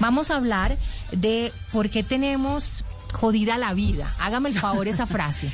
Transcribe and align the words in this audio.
Vamos 0.00 0.30
a 0.30 0.36
hablar 0.36 0.76
de 1.12 1.52
por 1.72 1.88
qué 1.90 2.02
tenemos 2.02 2.84
jodida 3.12 3.56
la 3.58 3.74
vida. 3.74 4.14
Hágame 4.18 4.48
el 4.50 4.58
favor 4.58 4.88
esa 4.88 5.06
frase. 5.06 5.52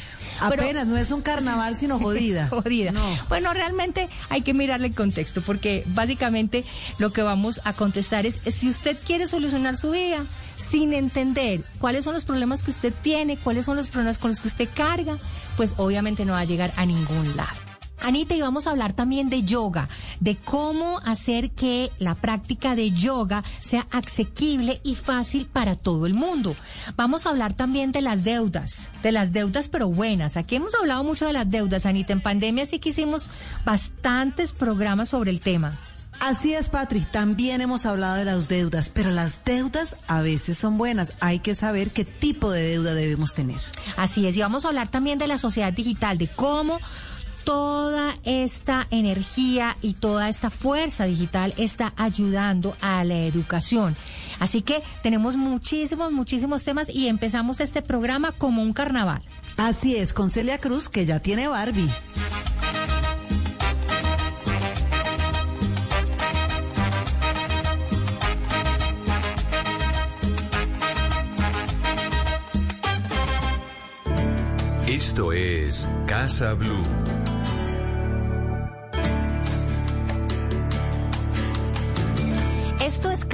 Pero- 0.50 0.62
Apenas, 0.62 0.86
no 0.86 0.98
es 0.98 1.10
un 1.10 1.22
carnaval, 1.22 1.76
sino 1.76 1.98
jodida. 2.00 2.48
jodida. 2.50 2.92
No. 2.92 3.02
Bueno, 3.28 3.52
realmente 3.54 4.08
hay 4.28 4.42
que 4.42 4.52
mirarle 4.54 4.88
el 4.88 4.94
contexto, 4.94 5.40
porque 5.42 5.82
básicamente 5.86 6.64
lo 6.98 7.12
que 7.12 7.22
vamos 7.22 7.60
a 7.64 7.72
contestar 7.72 8.26
es, 8.26 8.40
si 8.50 8.68
usted 8.68 8.98
quiere 9.04 9.28
solucionar 9.28 9.76
su 9.76 9.90
vida 9.92 10.26
sin 10.56 10.92
entender 10.92 11.64
cuáles 11.80 12.04
son 12.04 12.14
los 12.14 12.24
problemas 12.26 12.62
que 12.62 12.70
usted 12.70 12.92
tiene, 13.02 13.36
cuáles 13.38 13.64
son 13.64 13.76
los 13.76 13.88
problemas 13.88 14.18
con 14.18 14.30
los 14.30 14.40
que 14.40 14.48
usted 14.48 14.68
carga, 14.74 15.16
pues 15.56 15.74
obviamente 15.78 16.24
no 16.26 16.34
va 16.34 16.40
a 16.40 16.44
llegar 16.44 16.72
a 16.76 16.84
ningún 16.86 17.36
lado. 17.36 17.56
Anita, 18.00 18.34
y 18.34 18.40
vamos 18.40 18.66
a 18.66 18.70
hablar 18.70 18.92
también 18.92 19.30
de 19.30 19.42
yoga, 19.42 19.88
de 20.20 20.36
cómo 20.36 20.98
hacer 21.04 21.50
que 21.50 21.90
la 21.98 22.14
práctica 22.14 22.74
de 22.74 22.92
yoga 22.92 23.42
sea 23.60 23.86
asequible 23.90 24.80
y 24.84 24.94
fácil 24.94 25.46
para 25.46 25.76
todo 25.76 26.06
el 26.06 26.14
mundo. 26.14 26.56
Vamos 26.96 27.26
a 27.26 27.30
hablar 27.30 27.54
también 27.54 27.92
de 27.92 28.02
las 28.02 28.24
deudas, 28.24 28.90
de 29.02 29.12
las 29.12 29.32
deudas 29.32 29.68
pero 29.68 29.88
buenas. 29.88 30.36
Aquí 30.36 30.56
hemos 30.56 30.74
hablado 30.74 31.04
mucho 31.04 31.26
de 31.26 31.32
las 31.32 31.50
deudas, 31.50 31.86
Anita. 31.86 32.12
En 32.12 32.20
pandemia 32.20 32.66
sí 32.66 32.78
que 32.78 32.90
hicimos 32.90 33.30
bastantes 33.64 34.52
programas 34.52 35.08
sobre 35.08 35.30
el 35.30 35.40
tema. 35.40 35.78
Así 36.20 36.54
es, 36.54 36.70
Patri. 36.70 37.00
También 37.00 37.60
hemos 37.60 37.84
hablado 37.84 38.16
de 38.16 38.24
las 38.24 38.48
deudas, 38.48 38.90
pero 38.92 39.10
las 39.10 39.44
deudas 39.44 39.96
a 40.06 40.22
veces 40.22 40.56
son 40.56 40.78
buenas. 40.78 41.12
Hay 41.20 41.40
que 41.40 41.54
saber 41.54 41.90
qué 41.90 42.04
tipo 42.04 42.50
de 42.50 42.62
deuda 42.62 42.94
debemos 42.94 43.34
tener. 43.34 43.60
Así 43.96 44.26
es, 44.26 44.36
y 44.36 44.40
vamos 44.40 44.64
a 44.64 44.68
hablar 44.68 44.88
también 44.88 45.18
de 45.18 45.26
la 45.26 45.38
sociedad 45.38 45.72
digital, 45.72 46.16
de 46.18 46.28
cómo 46.28 46.78
toda 47.46 48.12
esta 48.24 48.88
energía 48.90 49.76
y 49.80 49.94
toda 49.94 50.28
esta 50.28 50.50
fuerza 50.50 51.04
digital 51.04 51.54
está 51.56 51.92
ayudando 51.96 52.76
a 52.80 53.04
la 53.04 53.20
educación. 53.20 53.96
Así 54.40 54.62
que 54.62 54.82
tenemos 55.04 55.36
muchísimos, 55.36 56.10
muchísimos 56.10 56.64
temas 56.64 56.90
y 56.90 57.06
empezamos 57.06 57.60
este 57.60 57.82
programa 57.82 58.32
como 58.32 58.62
un 58.62 58.72
carnaval. 58.72 59.22
Así 59.56 59.94
es, 59.94 60.12
con 60.12 60.28
Celia 60.28 60.58
Cruz, 60.58 60.88
que 60.88 61.06
ya 61.06 61.20
tiene 61.20 61.46
Barbie. 61.46 61.88
Esto 74.88 75.32
es 75.32 75.86
Casa 76.06 76.54
Blue. 76.54 77.25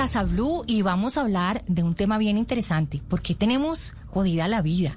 Casa 0.02 0.24
Blue 0.24 0.64
y 0.66 0.82
vamos 0.82 1.16
a 1.16 1.20
hablar 1.20 1.62
de 1.68 1.84
un 1.84 1.94
tema 1.94 2.18
bien 2.18 2.36
interesante, 2.36 3.00
porque 3.08 3.36
tenemos 3.36 3.94
jodida 4.08 4.48
la 4.48 4.60
vida. 4.60 4.96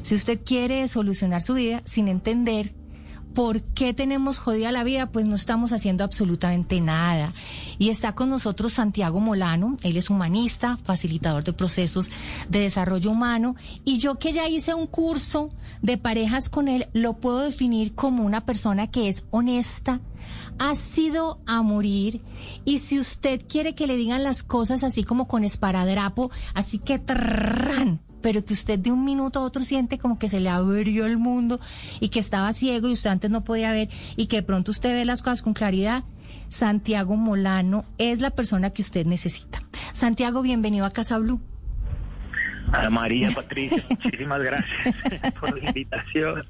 Si 0.00 0.14
usted 0.14 0.40
quiere 0.42 0.88
solucionar 0.88 1.42
su 1.42 1.52
vida 1.52 1.82
sin 1.84 2.08
entender 2.08 2.72
por 3.34 3.60
qué 3.60 3.92
tenemos 3.92 4.38
jodida 4.38 4.72
la 4.72 4.84
vida, 4.84 5.12
pues 5.12 5.26
no 5.26 5.34
estamos 5.34 5.74
haciendo 5.74 6.02
absolutamente 6.02 6.80
nada. 6.80 7.30
Y 7.76 7.90
está 7.90 8.14
con 8.14 8.30
nosotros 8.30 8.72
Santiago 8.72 9.20
Molano, 9.20 9.76
él 9.82 9.98
es 9.98 10.08
humanista, 10.08 10.78
facilitador 10.82 11.44
de 11.44 11.52
procesos 11.52 12.10
de 12.48 12.60
desarrollo 12.60 13.10
humano, 13.10 13.54
y 13.84 13.98
yo 13.98 14.18
que 14.18 14.32
ya 14.32 14.48
hice 14.48 14.72
un 14.72 14.86
curso 14.86 15.50
de 15.82 15.98
parejas 15.98 16.48
con 16.48 16.68
él, 16.68 16.88
lo 16.94 17.18
puedo 17.18 17.40
definir 17.40 17.94
como 17.94 18.24
una 18.24 18.46
persona 18.46 18.86
que 18.86 19.10
es 19.10 19.24
honesta, 19.30 20.00
ha 20.58 20.74
sido 20.74 21.40
a 21.46 21.62
morir 21.62 22.20
y 22.64 22.78
si 22.78 22.98
usted 22.98 23.42
quiere 23.48 23.74
que 23.74 23.86
le 23.86 23.96
digan 23.96 24.22
las 24.22 24.42
cosas 24.42 24.84
así 24.84 25.04
como 25.04 25.28
con 25.28 25.44
esparadrapo, 25.44 26.30
así 26.54 26.78
que 26.78 26.98
trrrran, 26.98 28.00
pero 28.22 28.44
que 28.44 28.52
usted 28.52 28.78
de 28.78 28.90
un 28.90 29.04
minuto 29.04 29.40
a 29.40 29.42
otro 29.42 29.62
siente 29.62 29.98
como 29.98 30.18
que 30.18 30.28
se 30.28 30.40
le 30.40 30.50
abrió 30.50 31.06
el 31.06 31.18
mundo 31.18 31.60
y 32.00 32.08
que 32.08 32.18
estaba 32.20 32.52
ciego 32.52 32.88
y 32.88 32.92
usted 32.92 33.10
antes 33.10 33.30
no 33.30 33.44
podía 33.44 33.72
ver 33.72 33.88
y 34.16 34.26
que 34.26 34.36
de 34.36 34.42
pronto 34.42 34.70
usted 34.70 34.94
ve 34.94 35.04
las 35.04 35.22
cosas 35.22 35.42
con 35.42 35.54
claridad, 35.54 36.04
Santiago 36.48 37.16
Molano 37.16 37.84
es 37.98 38.20
la 38.20 38.30
persona 38.30 38.70
que 38.70 38.82
usted 38.82 39.06
necesita. 39.06 39.60
Santiago, 39.92 40.42
bienvenido 40.42 40.86
a 40.86 40.90
Casa 40.90 41.18
Blue. 41.18 41.40
A 42.72 42.90
María 42.90 43.30
Patricia, 43.30 43.82
muchísimas 43.88 44.42
gracias 44.42 44.94
por 45.40 45.58
la 45.58 45.68
invitación. 45.68 46.44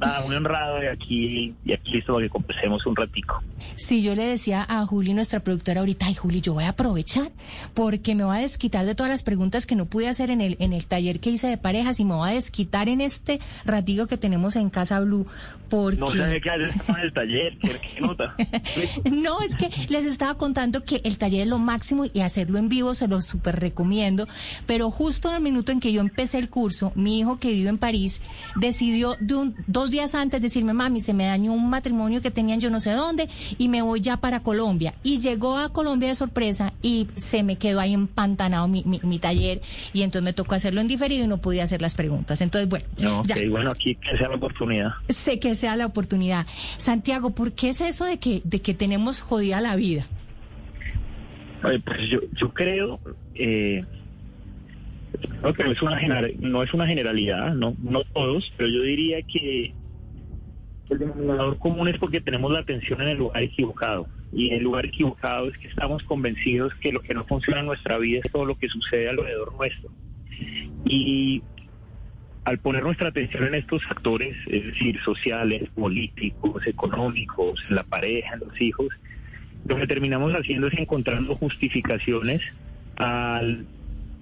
Nada, 0.00 0.22
muy 0.26 0.36
honrado 0.36 0.76
de 0.76 0.90
aquí 0.90 1.54
y 1.64 1.72
aquí 1.72 1.92
listo 1.92 2.14
para 2.14 2.26
que 2.26 2.30
conversemos 2.30 2.84
un 2.86 2.94
ratico. 2.96 3.42
Si 3.76 4.02
yo 4.02 4.14
le 4.14 4.24
decía 4.26 4.64
a 4.68 4.86
Juli, 4.86 5.14
nuestra 5.14 5.40
productora 5.40 5.80
ahorita, 5.80 6.06
ay 6.06 6.14
Juli, 6.14 6.40
yo 6.40 6.54
voy 6.54 6.64
a 6.64 6.70
aprovechar 6.70 7.30
porque 7.74 8.14
me 8.14 8.24
voy 8.24 8.36
a 8.36 8.40
desquitar 8.40 8.86
de 8.86 8.94
todas 8.94 9.10
las 9.10 9.22
preguntas 9.22 9.66
que 9.66 9.74
no 9.76 9.86
pude 9.86 10.08
hacer 10.08 10.30
en 10.30 10.40
el, 10.40 10.56
en 10.60 10.72
el 10.72 10.86
taller 10.86 11.20
que 11.20 11.30
hice 11.30 11.46
de 11.48 11.58
parejas 11.58 12.00
y 12.00 12.04
me 12.04 12.14
voy 12.14 12.30
a 12.30 12.32
desquitar 12.34 12.88
en 12.88 13.00
este 13.00 13.40
ratico 13.64 14.06
que 14.06 14.16
tenemos 14.16 14.56
en 14.56 14.70
Casa 14.70 15.00
Blue 15.00 15.26
porque... 15.68 15.98
No 16.00 16.08
sé 16.08 16.40
qué 16.40 16.50
haces 16.50 16.74
en 16.88 16.96
el 16.96 17.12
taller, 17.12 17.58
¿qué 17.58 17.70
qué 17.94 18.00
nota? 18.00 18.34
No, 19.10 19.40
es 19.40 19.56
que 19.56 19.68
les 19.88 20.06
estaba 20.06 20.36
contando 20.36 20.84
que 20.84 21.00
el 21.04 21.18
taller 21.18 21.42
es 21.42 21.48
lo 21.48 21.58
máximo 21.58 22.04
y 22.12 22.20
hacerlo 22.20 22.58
en 22.58 22.68
vivo 22.68 22.94
se 22.94 23.08
lo 23.08 23.20
súper 23.20 23.58
recomiendo. 23.60 24.26
Pero 24.66 24.90
justo 24.90 25.28
en 25.28 25.36
el 25.36 25.42
minuto 25.42 25.72
en 25.72 25.80
que 25.80 25.92
yo 25.92 26.00
empecé 26.00 26.38
el 26.38 26.48
curso, 26.50 26.92
mi 26.94 27.18
hijo 27.18 27.38
que 27.38 27.52
vive 27.52 27.68
en 27.68 27.78
París 27.78 28.20
decidió 28.56 29.16
de 29.20 29.34
un- 29.34 29.54
dos 29.66 29.87
días 29.90 30.14
antes 30.14 30.40
decirme, 30.42 30.72
mami, 30.72 31.00
se 31.00 31.14
me 31.14 31.26
dañó 31.26 31.52
un 31.52 31.68
matrimonio 31.70 32.20
que 32.22 32.30
tenían 32.30 32.60
yo 32.60 32.70
no 32.70 32.80
sé 32.80 32.90
dónde 32.92 33.28
y 33.58 33.68
me 33.68 33.82
voy 33.82 34.00
ya 34.00 34.16
para 34.18 34.40
Colombia. 34.42 34.94
Y 35.02 35.18
llegó 35.18 35.56
a 35.58 35.72
Colombia 35.72 36.08
de 36.08 36.14
sorpresa 36.14 36.72
y 36.82 37.08
se 37.14 37.42
me 37.42 37.56
quedó 37.56 37.80
ahí 37.80 37.94
empantanado 37.94 38.68
mi, 38.68 38.82
mi, 38.84 39.00
mi 39.02 39.18
taller 39.18 39.60
y 39.92 40.02
entonces 40.02 40.24
me 40.24 40.32
tocó 40.32 40.54
hacerlo 40.54 40.80
en 40.80 40.88
diferido 40.88 41.24
y 41.24 41.28
no 41.28 41.38
podía 41.38 41.64
hacer 41.64 41.82
las 41.82 41.94
preguntas. 41.94 42.40
Entonces, 42.40 42.68
bueno, 42.68 42.84
No, 43.00 43.22
ya. 43.24 43.36
bueno, 43.50 43.70
aquí 43.70 43.94
que 43.96 44.16
sea 44.16 44.28
la 44.28 44.36
oportunidad. 44.36 44.90
Sé 45.08 45.38
que 45.38 45.54
sea 45.54 45.76
la 45.76 45.86
oportunidad. 45.86 46.46
Santiago, 46.76 47.30
¿por 47.30 47.52
qué 47.52 47.70
es 47.70 47.80
eso 47.80 48.04
de 48.04 48.18
que, 48.18 48.42
de 48.44 48.60
que 48.60 48.74
tenemos 48.74 49.20
jodida 49.20 49.60
la 49.60 49.76
vida? 49.76 50.04
Pues 51.60 52.08
yo, 52.08 52.20
yo 52.40 52.52
creo, 52.54 53.00
eh, 53.34 53.84
creo 55.40 55.52
que 55.54 55.64
no 55.64 55.72
es, 55.72 55.82
una 55.82 55.98
no 56.38 56.62
es 56.62 56.72
una 56.72 56.86
generalidad, 56.86 57.52
no, 57.54 57.74
no 57.82 58.04
todos, 58.04 58.50
pero 58.56 58.68
yo 58.68 58.82
diría 58.82 59.18
que 59.22 59.72
el 60.90 60.98
denominador 60.98 61.58
común 61.58 61.88
es 61.88 61.98
porque 61.98 62.20
tenemos 62.20 62.50
la 62.52 62.60
atención 62.60 63.00
en 63.02 63.08
el 63.08 63.18
lugar 63.18 63.42
equivocado. 63.42 64.08
Y 64.32 64.50
el 64.50 64.62
lugar 64.62 64.86
equivocado 64.86 65.48
es 65.48 65.56
que 65.58 65.68
estamos 65.68 66.02
convencidos 66.04 66.74
que 66.76 66.92
lo 66.92 67.00
que 67.00 67.14
no 67.14 67.24
funciona 67.24 67.60
en 67.60 67.66
nuestra 67.66 67.98
vida 67.98 68.20
es 68.24 68.32
todo 68.32 68.44
lo 68.44 68.56
que 68.56 68.68
sucede 68.68 69.08
alrededor 69.08 69.54
nuestro. 69.54 69.90
Y 70.84 71.42
al 72.44 72.58
poner 72.58 72.82
nuestra 72.82 73.08
atención 73.08 73.44
en 73.44 73.54
estos 73.54 73.84
factores, 73.84 74.36
es 74.46 74.64
decir, 74.64 74.98
sociales, 75.02 75.68
políticos, 75.74 76.66
económicos, 76.66 77.62
en 77.68 77.76
la 77.76 77.82
pareja, 77.82 78.34
en 78.34 78.40
los 78.40 78.60
hijos, 78.60 78.88
lo 79.66 79.76
que 79.76 79.86
terminamos 79.86 80.32
haciendo 80.32 80.68
es 80.68 80.78
encontrando 80.78 81.34
justificaciones 81.36 82.40
al- 82.96 83.66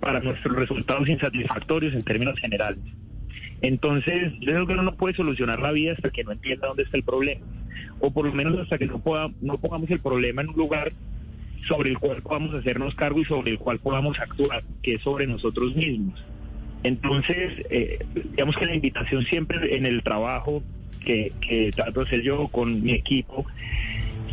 para 0.00 0.20
nuestros 0.20 0.56
resultados 0.56 1.08
insatisfactorios 1.08 1.94
en 1.94 2.02
términos 2.02 2.38
generales. 2.38 2.80
Entonces, 3.62 4.32
yo 4.40 4.52
creo 4.52 4.66
que 4.66 4.72
uno 4.74 4.82
no 4.82 4.96
puede 4.96 5.14
solucionar 5.14 5.60
la 5.60 5.72
vida 5.72 5.92
hasta 5.92 6.10
que 6.10 6.24
no 6.24 6.32
entienda 6.32 6.68
dónde 6.68 6.82
está 6.82 6.96
el 6.96 7.02
problema, 7.02 7.44
o 8.00 8.10
por 8.10 8.26
lo 8.26 8.32
menos 8.32 8.58
hasta 8.58 8.78
que 8.78 8.86
no, 8.86 8.98
pueda, 8.98 9.26
no 9.40 9.56
pongamos 9.58 9.90
el 9.90 10.00
problema 10.00 10.42
en 10.42 10.50
un 10.50 10.56
lugar 10.56 10.92
sobre 11.66 11.90
el 11.90 11.98
cual 11.98 12.22
podamos 12.22 12.54
hacernos 12.54 12.94
cargo 12.94 13.20
y 13.20 13.24
sobre 13.24 13.50
el 13.50 13.58
cual 13.58 13.78
podamos 13.78 14.18
actuar, 14.20 14.62
que 14.82 14.94
es 14.94 15.02
sobre 15.02 15.26
nosotros 15.26 15.74
mismos. 15.74 16.22
Entonces, 16.82 17.52
eh, 17.70 17.98
digamos 18.14 18.56
que 18.56 18.66
la 18.66 18.74
invitación 18.74 19.24
siempre 19.24 19.74
en 19.76 19.86
el 19.86 20.02
trabajo 20.02 20.62
que, 21.04 21.32
que 21.40 21.70
trato 21.72 22.00
de 22.00 22.06
hacer 22.06 22.22
yo 22.22 22.48
con 22.48 22.82
mi 22.82 22.92
equipo, 22.92 23.46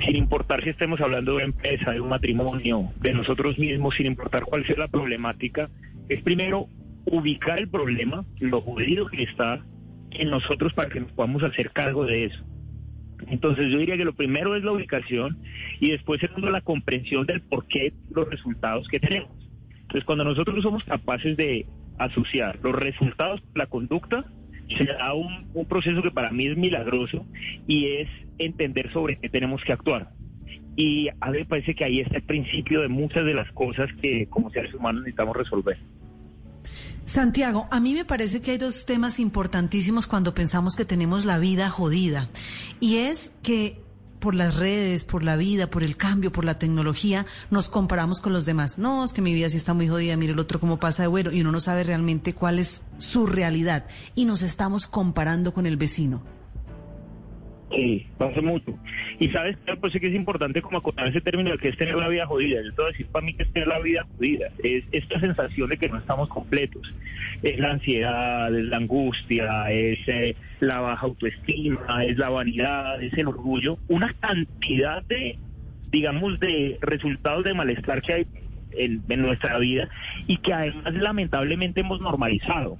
sin 0.06 0.16
importar 0.16 0.64
si 0.64 0.70
estemos 0.70 1.00
hablando 1.02 1.38
de 1.38 1.46
empresa, 1.46 1.92
de 1.92 2.02
un 2.02 2.10
matrimonio, 2.10 2.92
de 3.00 3.14
nosotros 3.14 3.58
mismos, 3.58 3.96
sin 3.96 4.06
importar 4.06 4.44
cuál 4.44 4.66
sea 4.66 4.78
la 4.78 4.88
problemática, 4.88 5.70
es 6.10 6.22
primero 6.22 6.68
ubicar 7.06 7.60
el 7.60 7.70
problema, 7.70 8.26
lo 8.40 8.62
jodido 8.62 9.08
que 9.08 9.24
está 9.24 9.64
en 10.12 10.30
nosotros 10.30 10.74
para 10.74 10.90
que 10.90 11.00
nos 11.00 11.12
podamos 11.12 11.44
hacer 11.44 11.72
cargo 11.72 12.06
de 12.06 12.26
eso. 12.26 12.44
Entonces 13.28 13.72
yo 13.72 13.80
diría 13.80 13.98
que 13.98 14.06
lo 14.06 14.14
primero 14.14 14.56
es 14.56 14.64
la 14.64 14.72
ubicación 14.72 15.38
y 15.80 15.92
después 15.92 16.20
segundo 16.20 16.50
la 16.50 16.62
comprensión 16.62 17.26
del 17.26 17.42
por 17.42 17.68
qué 17.68 17.94
los 18.12 18.30
resultados 18.30 18.88
que 18.88 19.00
tenemos. 19.00 19.32
Entonces, 19.82 20.06
cuando 20.06 20.24
nosotros 20.24 20.64
somos 20.64 20.84
capaces 20.84 21.38
de 21.38 21.68
asociar 21.98 22.60
los 22.64 22.76
resultados, 22.76 23.44
la 23.54 23.68
conducta, 23.68 24.26
se 24.78 24.86
da 24.86 25.14
un, 25.14 25.48
un 25.54 25.66
proceso 25.68 26.02
que 26.02 26.10
para 26.10 26.32
mí 26.32 26.48
es 26.48 26.58
milagroso 26.58 27.26
y 27.68 27.86
es 27.86 28.10
entender 28.40 28.92
sobre 28.92 29.18
qué 29.18 29.30
tenemos 29.30 29.64
que 29.64 29.74
actuar. 29.74 30.10
Y 30.76 31.10
a 31.22 31.30
mí 31.30 31.40
me 31.40 31.46
parece 31.46 31.76
que 31.76 31.86
ahí 31.86 32.00
está 32.00 32.18
el 32.18 32.24
principio 32.24 32.82
de 32.82 32.88
muchas 32.88 33.24
de 33.26 33.36
las 33.36 33.52
cosas 33.52 33.90
que 34.02 34.26
como 34.28 34.50
seres 34.50 34.74
humanos 34.74 35.04
necesitamos 35.04 35.38
resolver. 35.38 35.78
Santiago, 37.06 37.68
a 37.70 37.80
mí 37.80 37.94
me 37.94 38.06
parece 38.06 38.42
que 38.42 38.52
hay 38.52 38.58
dos 38.58 38.86
temas 38.86 39.20
importantísimos 39.20 40.08
cuando 40.08 40.34
pensamos 40.34 40.76
que 40.76 40.86
tenemos 40.86 41.26
la 41.26 41.38
vida 41.38 41.70
jodida. 41.70 42.30
Y 42.80 42.98
es 42.98 43.32
que 43.44 43.84
por 44.24 44.36
las 44.36 44.56
redes, 44.56 45.04
por 45.04 45.22
la 45.22 45.36
vida, 45.36 45.70
por 45.70 45.84
el 45.84 45.98
cambio, 45.98 46.32
por 46.32 46.46
la 46.46 46.58
tecnología, 46.58 47.26
nos 47.52 47.68
comparamos 47.68 48.22
con 48.22 48.32
los 48.32 48.46
demás. 48.46 48.78
No, 48.78 49.04
es 49.04 49.12
que 49.12 49.22
mi 49.22 49.34
vida 49.34 49.50
sí 49.50 49.58
está 49.58 49.74
muy 49.74 49.90
jodida, 49.90 50.16
mire 50.16 50.32
el 50.32 50.40
otro 50.40 50.62
cómo 50.62 50.80
pasa 50.80 51.04
de 51.04 51.08
bueno, 51.08 51.32
y 51.34 51.42
uno 51.42 51.52
no 51.52 51.60
sabe 51.60 51.84
realmente 51.84 52.34
cuál 52.34 52.60
es 52.60 52.82
su 53.00 53.28
realidad. 53.28 53.86
Y 54.16 54.24
nos 54.24 54.42
estamos 54.42 54.88
comparando 54.88 55.54
con 55.54 55.66
el 55.66 55.76
vecino. 55.76 56.24
Sí, 57.76 58.06
pasa 58.18 58.42
mucho. 58.42 58.78
Y 59.20 59.30
sabes, 59.30 59.58
pues 59.80 59.94
sí 59.94 60.00
que 60.00 60.08
es 60.08 60.16
importante 60.16 60.62
como 60.62 60.78
acotar 60.78 61.08
ese 61.08 61.22
término 61.22 61.52
de 61.52 61.58
que 61.58 61.70
es 61.70 61.78
tener 61.78 61.96
la 61.96 62.08
vida 62.08 62.28
jodida. 62.28 62.62
Yo 62.62 62.74
te 62.74 62.84
decir 62.92 63.08
para 63.08 63.26
mí 63.26 63.34
que 63.34 63.44
es 63.44 63.54
tener 63.54 63.68
la 63.68 63.80
vida 63.80 64.06
jodida. 64.16 64.48
Es 64.64 64.84
esta 64.92 65.20
sensación 65.20 65.70
de 65.70 65.78
que 65.78 65.90
no 65.90 65.98
estamos 65.98 66.30
completos. 66.30 66.94
Es 67.42 67.58
la 67.60 67.72
ansiedad, 67.72 68.56
es 68.56 68.66
la 68.66 68.78
angustia, 68.78 69.72
es 69.72 70.00
eh, 70.08 70.36
la 70.60 70.82
baja 70.82 71.06
autoestima, 71.06 72.06
es 72.06 72.18
la 72.18 72.30
vanidad, 72.30 73.02
es 73.02 73.14
el 73.14 73.28
orgullo. 73.28 73.78
Una 73.88 74.14
cantidad 74.20 75.04
de, 75.04 75.38
digamos, 75.92 76.40
de 76.40 76.78
resultados 76.82 77.44
de 77.44 77.54
malestar 77.54 78.02
que 78.02 78.14
hay 78.14 78.28
en 78.76 79.22
nuestra 79.22 79.58
vida 79.60 79.88
y 80.28 80.38
que 80.38 80.54
además 80.54 80.94
lamentablemente 80.94 81.82
hemos 81.82 82.02
normalizado. 82.02 82.78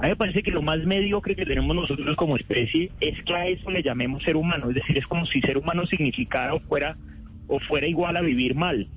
A 0.00 0.04
mí 0.04 0.08
me 0.08 0.16
parece 0.16 0.42
que 0.42 0.50
lo 0.50 0.62
más 0.62 0.82
mediocre 0.86 1.36
que 1.36 1.44
tenemos 1.44 1.76
nosotros 1.76 2.16
como 2.16 2.38
especie 2.38 2.90
es 3.00 3.22
que 3.22 3.34
a 3.34 3.46
eso 3.46 3.70
le 3.70 3.82
llamemos 3.82 4.22
ser 4.22 4.34
humano. 4.34 4.70
Es 4.70 4.76
decir, 4.76 4.96
es 4.96 5.06
como 5.06 5.26
si 5.26 5.42
ser 5.42 5.58
humano 5.58 5.84
significara 5.84 6.54
o 6.54 6.60
fuera, 6.60 6.96
o 7.48 7.60
fuera 7.60 7.86
igual 7.86 8.16
a 8.16 8.22
vivir 8.22 8.54
mal. 8.54 8.88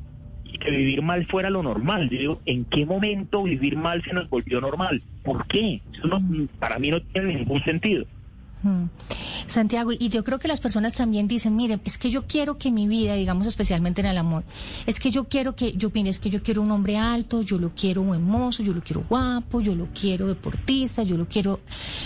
Y 0.46 0.58
que 0.58 0.72
vivir 0.72 1.02
mal 1.02 1.26
fuera 1.26 1.50
lo 1.50 1.62
normal. 1.62 2.10
Yo 2.10 2.18
digo, 2.18 2.42
¿en 2.46 2.64
qué 2.64 2.86
momento 2.86 3.44
vivir 3.44 3.76
mal 3.76 4.02
se 4.04 4.14
nos 4.14 4.30
volvió 4.30 4.62
normal? 4.62 5.04
¿Por 5.24 5.46
qué? 5.48 5.82
Eso 5.92 6.08
no, 6.08 6.22
para 6.58 6.80
mí 6.80 6.90
no 6.90 7.02
tiene 7.02 7.36
ningún 7.36 7.62
sentido. 7.66 8.06
Mm. 8.64 8.86
Santiago, 9.46 9.92
y 9.92 10.08
yo 10.10 10.24
creo 10.24 10.40
que 10.40 10.48
las 10.48 10.62
personas 10.62 10.94
también 10.94 11.28
dicen, 11.28 11.56
miren, 11.56 11.82
es 11.84 11.98
que 11.98 12.10
yo 12.10 12.26
quiero 12.28 12.58
que 12.58 12.72
mi 12.72 12.88
vida, 12.88 13.14
digamos 13.16 13.46
especialmente 13.46 14.00
en 14.00 14.08
el 14.08 14.18
amor, 14.18 14.46
es 14.86 15.02
que 15.02 15.12
yo 15.12 15.26
quiero 15.26 15.56
que, 15.56 15.74
yo 15.74 15.90
opine, 15.90 16.10
es 16.10 16.20
que 16.20 16.30
yo 16.30 16.42
quiero 16.42 16.62
un 16.62 16.72
hombre 16.72 16.98
alto, 16.98 17.42
yo 17.42 17.58
lo 17.58 17.72
quiero 17.76 18.14
hermoso, 18.16 18.64
yo 18.64 18.74
lo 18.74 18.82
quiero 18.82 19.04
guapo, 19.10 19.60
yo 19.60 19.76
lo 19.76 19.90
quiero 19.94 20.28
deportista, 20.28 21.04
yo 21.04 21.18
lo 21.18 21.28
quiero 21.28 21.60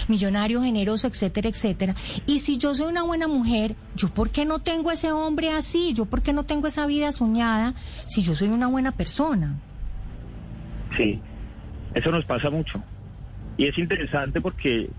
millonario, 0.07 0.63
generoso, 0.63 1.07
etcétera, 1.07 1.50
etcétera. 1.50 1.95
Y 2.25 2.39
si 2.39 2.57
yo 2.57 2.74
soy 2.74 2.88
una 2.88 3.04
buena 3.04 3.27
mujer, 3.27 3.75
¿yo 3.95 4.09
por 4.09 4.31
qué 4.31 4.45
no 4.45 4.59
tengo 4.59 4.89
ese 4.89 5.12
hombre 5.12 5.51
así? 5.51 5.94
¿Yo 5.94 6.06
por 6.06 6.24
qué 6.24 6.33
no 6.33 6.44
tengo 6.44 6.68
esa 6.68 6.88
vida 6.88 7.12
soñada 7.12 7.75
si 8.07 8.24
yo 8.24 8.33
soy 8.33 8.48
una 8.48 8.68
buena 8.68 8.92
persona? 8.92 9.59
Sí, 10.98 11.19
eso 11.94 12.12
nos 12.12 12.25
pasa 12.25 12.50
mucho. 12.50 12.81
Y 13.57 13.68
es 13.68 13.77
interesante 13.77 14.42
porque 14.42 14.89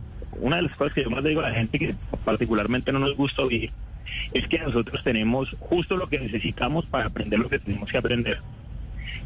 una 0.41 0.57
de 0.57 0.63
las 0.63 0.77
cosas 0.77 0.95
que 0.95 1.03
yo 1.03 1.11
más 1.11 1.23
le 1.23 1.31
digo 1.31 1.41
a 1.41 1.51
la 1.51 1.55
gente 1.55 1.79
que 1.79 1.95
particularmente 2.25 2.93
no 2.93 2.99
nos 2.99 3.17
gusta 3.17 3.43
oír 3.43 3.71
es 4.33 4.47
que 4.49 4.59
nosotros 4.59 5.03
tenemos 5.05 5.55
justo 5.59 5.97
lo 5.97 6.09
que 6.09 6.19
necesitamos 6.19 6.87
para 6.87 7.07
aprender 7.07 7.39
lo 7.39 7.49
que 7.49 7.59
tenemos 7.59 7.91
que 7.91 7.99
aprender. 7.99 8.39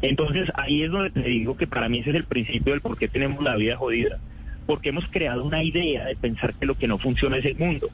Entonces 0.01 0.49
ahí 0.55 0.83
es 0.83 0.91
donde 0.91 1.11
te 1.11 1.21
digo 1.21 1.55
que 1.55 1.67
para 1.67 1.89
mí 1.89 1.99
ese 1.99 2.11
es 2.11 2.15
el 2.17 2.25
principio 2.25 2.73
del 2.73 2.81
por 2.81 2.97
qué 2.97 3.07
tenemos 3.07 3.43
la 3.43 3.55
vida 3.55 3.77
jodida. 3.77 4.19
Porque 4.65 4.89
hemos 4.89 5.07
creado 5.07 5.43
una 5.43 5.63
idea 5.63 6.05
de 6.05 6.15
pensar 6.15 6.53
que 6.53 6.65
lo 6.65 6.75
que 6.75 6.87
no 6.87 6.97
funciona 6.97 7.37
es 7.37 7.45
el 7.45 7.57
mundo 7.57 7.89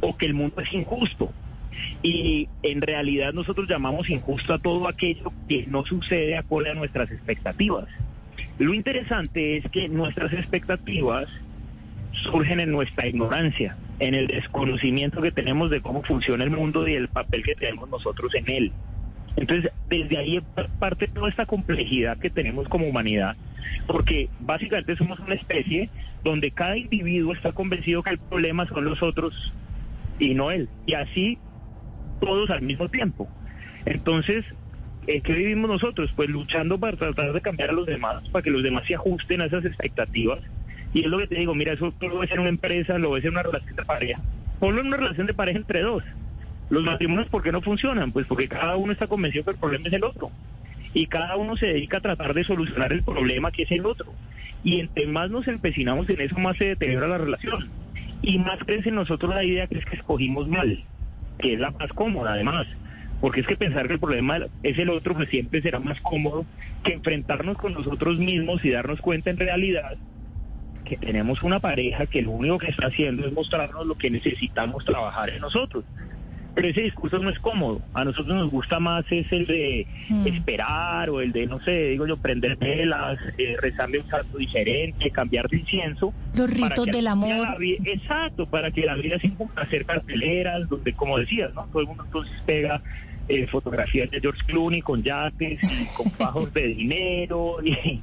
o 0.00 0.16
que 0.16 0.26
el 0.26 0.34
mundo 0.34 0.60
es 0.60 0.72
injusto. 0.72 1.32
Y 2.02 2.48
en 2.62 2.82
realidad 2.82 3.32
nosotros 3.32 3.68
llamamos 3.68 4.10
injusto 4.10 4.54
a 4.54 4.58
todo 4.58 4.88
aquello 4.88 5.32
que 5.48 5.66
no 5.66 5.84
sucede 5.84 6.36
acorde 6.36 6.70
a 6.70 6.74
nuestras 6.74 7.10
expectativas. 7.10 7.88
Lo 8.58 8.74
interesante 8.74 9.56
es 9.56 9.70
que 9.70 9.88
nuestras 9.88 10.32
expectativas 10.32 11.28
surgen 12.12 12.60
en 12.60 12.70
nuestra 12.70 13.06
ignorancia, 13.06 13.76
en 13.98 14.14
el 14.14 14.26
desconocimiento 14.26 15.22
que 15.22 15.32
tenemos 15.32 15.70
de 15.70 15.80
cómo 15.80 16.02
funciona 16.02 16.44
el 16.44 16.50
mundo 16.50 16.86
y 16.86 16.94
el 16.94 17.08
papel 17.08 17.42
que 17.42 17.54
tenemos 17.54 17.88
nosotros 17.88 18.34
en 18.34 18.48
él. 18.50 18.72
Entonces, 19.36 19.72
desde 19.88 20.18
ahí 20.18 20.40
parte 20.78 21.08
toda 21.08 21.28
esta 21.28 21.46
complejidad 21.46 22.18
que 22.18 22.30
tenemos 22.30 22.68
como 22.68 22.86
humanidad, 22.86 23.36
porque 23.86 24.28
básicamente 24.40 24.96
somos 24.96 25.18
una 25.20 25.34
especie 25.34 25.88
donde 26.22 26.50
cada 26.50 26.76
individuo 26.76 27.32
está 27.32 27.52
convencido 27.52 28.02
que 28.02 28.10
el 28.10 28.18
problema 28.18 28.66
son 28.68 28.84
los 28.84 29.02
otros 29.02 29.34
y 30.18 30.34
no 30.34 30.50
él, 30.50 30.68
y 30.86 30.94
así 30.94 31.38
todos 32.20 32.50
al 32.50 32.62
mismo 32.62 32.88
tiempo. 32.88 33.28
Entonces, 33.86 34.44
eh, 35.06 35.20
¿qué 35.22 35.32
vivimos 35.32 35.68
nosotros? 35.68 36.12
Pues 36.14 36.28
luchando 36.28 36.78
para 36.78 36.96
tratar 36.96 37.32
de 37.32 37.40
cambiar 37.40 37.70
a 37.70 37.72
los 37.72 37.86
demás, 37.86 38.22
para 38.28 38.42
que 38.42 38.50
los 38.50 38.62
demás 38.62 38.84
se 38.86 38.94
ajusten 38.94 39.40
a 39.40 39.46
esas 39.46 39.64
expectativas 39.64 40.40
y 40.94 41.00
es 41.00 41.06
lo 41.06 41.18
que 41.18 41.26
te 41.26 41.36
digo, 41.36 41.54
mira, 41.54 41.72
eso 41.72 41.92
tú 41.98 42.08
lo 42.08 42.18
ves 42.18 42.30
en 42.30 42.40
una 42.40 42.50
empresa, 42.50 42.98
lo 42.98 43.12
ves 43.12 43.24
en 43.24 43.30
una 43.30 43.42
relación 43.42 43.76
de 43.76 43.84
pareja. 43.84 44.20
Ponlo 44.58 44.80
en 44.80 44.88
una 44.88 44.98
relación 44.98 45.26
de 45.26 45.34
pareja 45.34 45.58
entre 45.58 45.80
dos. 45.80 46.04
Los 46.68 46.84
matrimonios, 46.84 47.28
¿por 47.28 47.42
qué 47.42 47.50
no 47.50 47.62
funcionan? 47.62 48.12
Pues 48.12 48.26
porque 48.26 48.48
cada 48.48 48.76
uno 48.76 48.92
está 48.92 49.06
convencido 49.06 49.44
que 49.44 49.50
el 49.52 49.56
problema 49.56 49.88
es 49.88 49.94
el 49.94 50.04
otro. 50.04 50.30
Y 50.94 51.06
cada 51.06 51.36
uno 51.36 51.56
se 51.56 51.66
dedica 51.66 51.98
a 51.98 52.00
tratar 52.00 52.34
de 52.34 52.44
solucionar 52.44 52.92
el 52.92 53.02
problema 53.02 53.50
que 53.50 53.62
es 53.62 53.70
el 53.70 53.86
otro. 53.86 54.12
Y 54.62 54.80
entre 54.80 55.06
más 55.06 55.30
nos 55.30 55.48
empecinamos 55.48 56.08
en 56.10 56.20
eso, 56.20 56.38
más 56.38 56.56
se 56.58 56.66
deteriora 56.66 57.08
la 57.08 57.18
relación. 57.18 57.70
Y 58.20 58.38
más 58.38 58.58
crece 58.60 58.90
en 58.90 58.96
nosotros 58.96 59.34
la 59.34 59.44
idea 59.44 59.66
que 59.66 59.78
es 59.78 59.84
que 59.86 59.96
escogimos 59.96 60.46
mal, 60.48 60.84
que 61.38 61.54
es 61.54 61.60
la 61.60 61.70
más 61.70 61.90
cómoda 61.92 62.34
además. 62.34 62.66
Porque 63.20 63.40
es 63.40 63.46
que 63.46 63.56
pensar 63.56 63.86
que 63.86 63.94
el 63.94 64.00
problema 64.00 64.38
es 64.62 64.78
el 64.78 64.90
otro, 64.90 65.14
pues 65.14 65.28
siempre 65.30 65.62
será 65.62 65.78
más 65.78 66.00
cómodo 66.02 66.44
que 66.84 66.92
enfrentarnos 66.92 67.56
con 67.56 67.72
nosotros 67.72 68.18
mismos 68.18 68.64
y 68.64 68.70
darnos 68.70 69.00
cuenta 69.00 69.30
en 69.30 69.38
realidad 69.38 69.96
que 70.84 70.96
tenemos 70.96 71.42
una 71.42 71.60
pareja 71.60 72.06
que 72.06 72.22
lo 72.22 72.32
único 72.32 72.58
que 72.58 72.70
está 72.70 72.86
haciendo 72.88 73.26
es 73.26 73.32
mostrarnos 73.32 73.86
lo 73.86 73.96
que 73.96 74.10
necesitamos 74.10 74.84
trabajar 74.84 75.30
en 75.30 75.40
nosotros. 75.40 75.84
Pero 76.54 76.68
ese 76.68 76.82
discurso 76.82 77.18
no 77.18 77.30
es 77.30 77.38
cómodo. 77.38 77.80
A 77.94 78.04
nosotros 78.04 78.36
nos 78.36 78.50
gusta 78.50 78.78
más 78.78 79.06
es 79.10 79.30
el 79.32 79.46
de 79.46 79.86
Mm. 80.10 80.26
esperar 80.26 81.08
o 81.08 81.22
el 81.22 81.32
de, 81.32 81.46
no 81.46 81.58
sé, 81.60 81.88
digo 81.88 82.06
yo, 82.06 82.18
prender 82.18 82.56
velas, 82.56 83.18
eh, 83.38 83.56
rezarle 83.60 84.00
un 84.00 84.06
santo 84.08 84.36
diferente, 84.36 85.10
cambiar 85.10 85.48
de 85.48 85.58
incienso. 85.58 86.12
Los 86.34 86.50
ritos 86.50 86.84
del 86.86 87.06
amor. 87.06 87.56
Exacto, 87.86 88.44
para 88.46 88.70
que 88.70 88.82
la 88.82 88.96
vida 88.96 89.18
sin 89.18 89.34
hacer 89.56 89.86
carteleras, 89.86 90.68
donde, 90.68 90.92
como 90.92 91.18
decías, 91.18 91.54
¿no? 91.54 91.64
Todo 91.72 91.80
el 91.80 91.88
mundo 91.88 92.04
entonces 92.04 92.34
pega 92.44 92.82
eh, 93.28 93.46
fotografías 93.46 94.10
de 94.10 94.20
George 94.20 94.42
Clooney 94.46 94.82
con 94.82 95.02
yates 95.02 95.58
y 95.62 95.96
con 95.96 96.12
bajos 96.18 96.52
de 96.52 96.66
dinero 96.66 97.56
y, 97.64 98.02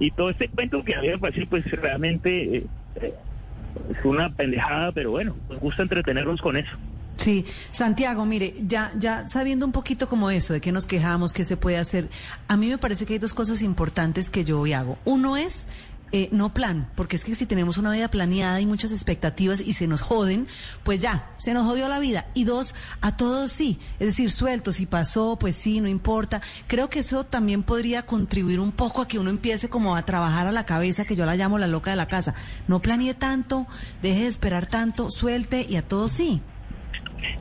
y 0.00 0.10
todo 0.10 0.30
este 0.30 0.48
cuento 0.48 0.82
que 0.82 0.96
a 0.96 1.00
mí 1.00 1.08
me 1.08 1.18
parece 1.18 1.46
pues 1.46 1.70
realmente 1.70 2.56
eh, 2.56 2.66
es 2.96 4.04
una 4.04 4.34
pendejada, 4.34 4.90
pero 4.90 5.12
bueno, 5.12 5.36
nos 5.48 5.60
gusta 5.60 5.82
entretenernos 5.82 6.40
con 6.40 6.56
eso. 6.56 6.70
Sí, 7.16 7.44
Santiago, 7.70 8.24
mire, 8.24 8.54
ya, 8.62 8.92
ya 8.96 9.28
sabiendo 9.28 9.66
un 9.66 9.72
poquito 9.72 10.08
como 10.08 10.30
eso, 10.30 10.54
de 10.54 10.62
qué 10.62 10.72
nos 10.72 10.86
quejamos, 10.86 11.34
qué 11.34 11.44
se 11.44 11.58
puede 11.58 11.76
hacer, 11.76 12.08
a 12.48 12.56
mí 12.56 12.68
me 12.68 12.78
parece 12.78 13.04
que 13.04 13.12
hay 13.12 13.18
dos 13.18 13.34
cosas 13.34 13.60
importantes 13.60 14.30
que 14.30 14.42
yo 14.42 14.58
hoy 14.58 14.72
hago. 14.72 14.96
Uno 15.04 15.36
es 15.36 15.68
eh, 16.12 16.28
no 16.32 16.52
plan, 16.52 16.88
porque 16.96 17.14
es 17.14 17.24
que 17.24 17.36
si 17.36 17.46
tenemos 17.46 17.78
una 17.78 17.92
vida 17.92 18.08
planeada 18.08 18.60
y 18.60 18.66
muchas 18.66 18.90
expectativas 18.90 19.60
y 19.60 19.74
se 19.74 19.86
nos 19.86 20.00
joden, 20.00 20.48
pues 20.82 21.00
ya, 21.00 21.30
se 21.38 21.54
nos 21.54 21.64
jodió 21.64 21.88
la 21.88 22.00
vida. 22.00 22.26
Y 22.34 22.44
dos, 22.44 22.74
a 23.00 23.16
todos 23.16 23.52
sí, 23.52 23.78
es 24.00 24.08
decir, 24.08 24.32
suelto, 24.32 24.72
si 24.72 24.86
pasó, 24.86 25.38
pues 25.38 25.54
sí, 25.54 25.80
no 25.80 25.86
importa. 25.86 26.40
Creo 26.66 26.90
que 26.90 26.98
eso 26.98 27.24
también 27.24 27.62
podría 27.62 28.06
contribuir 28.06 28.58
un 28.58 28.72
poco 28.72 29.02
a 29.02 29.08
que 29.08 29.20
uno 29.20 29.30
empiece 29.30 29.68
como 29.68 29.94
a 29.94 30.04
trabajar 30.04 30.48
a 30.48 30.52
la 30.52 30.66
cabeza, 30.66 31.04
que 31.04 31.14
yo 31.14 31.24
la 31.26 31.36
llamo 31.36 31.58
la 31.58 31.68
loca 31.68 31.92
de 31.92 31.96
la 31.96 32.08
casa. 32.08 32.34
No 32.66 32.80
planee 32.82 33.14
tanto, 33.14 33.68
deje 34.02 34.22
de 34.22 34.26
esperar 34.26 34.66
tanto, 34.66 35.10
suelte 35.10 35.64
y 35.68 35.76
a 35.76 35.86
todos 35.86 36.10
sí. 36.10 36.42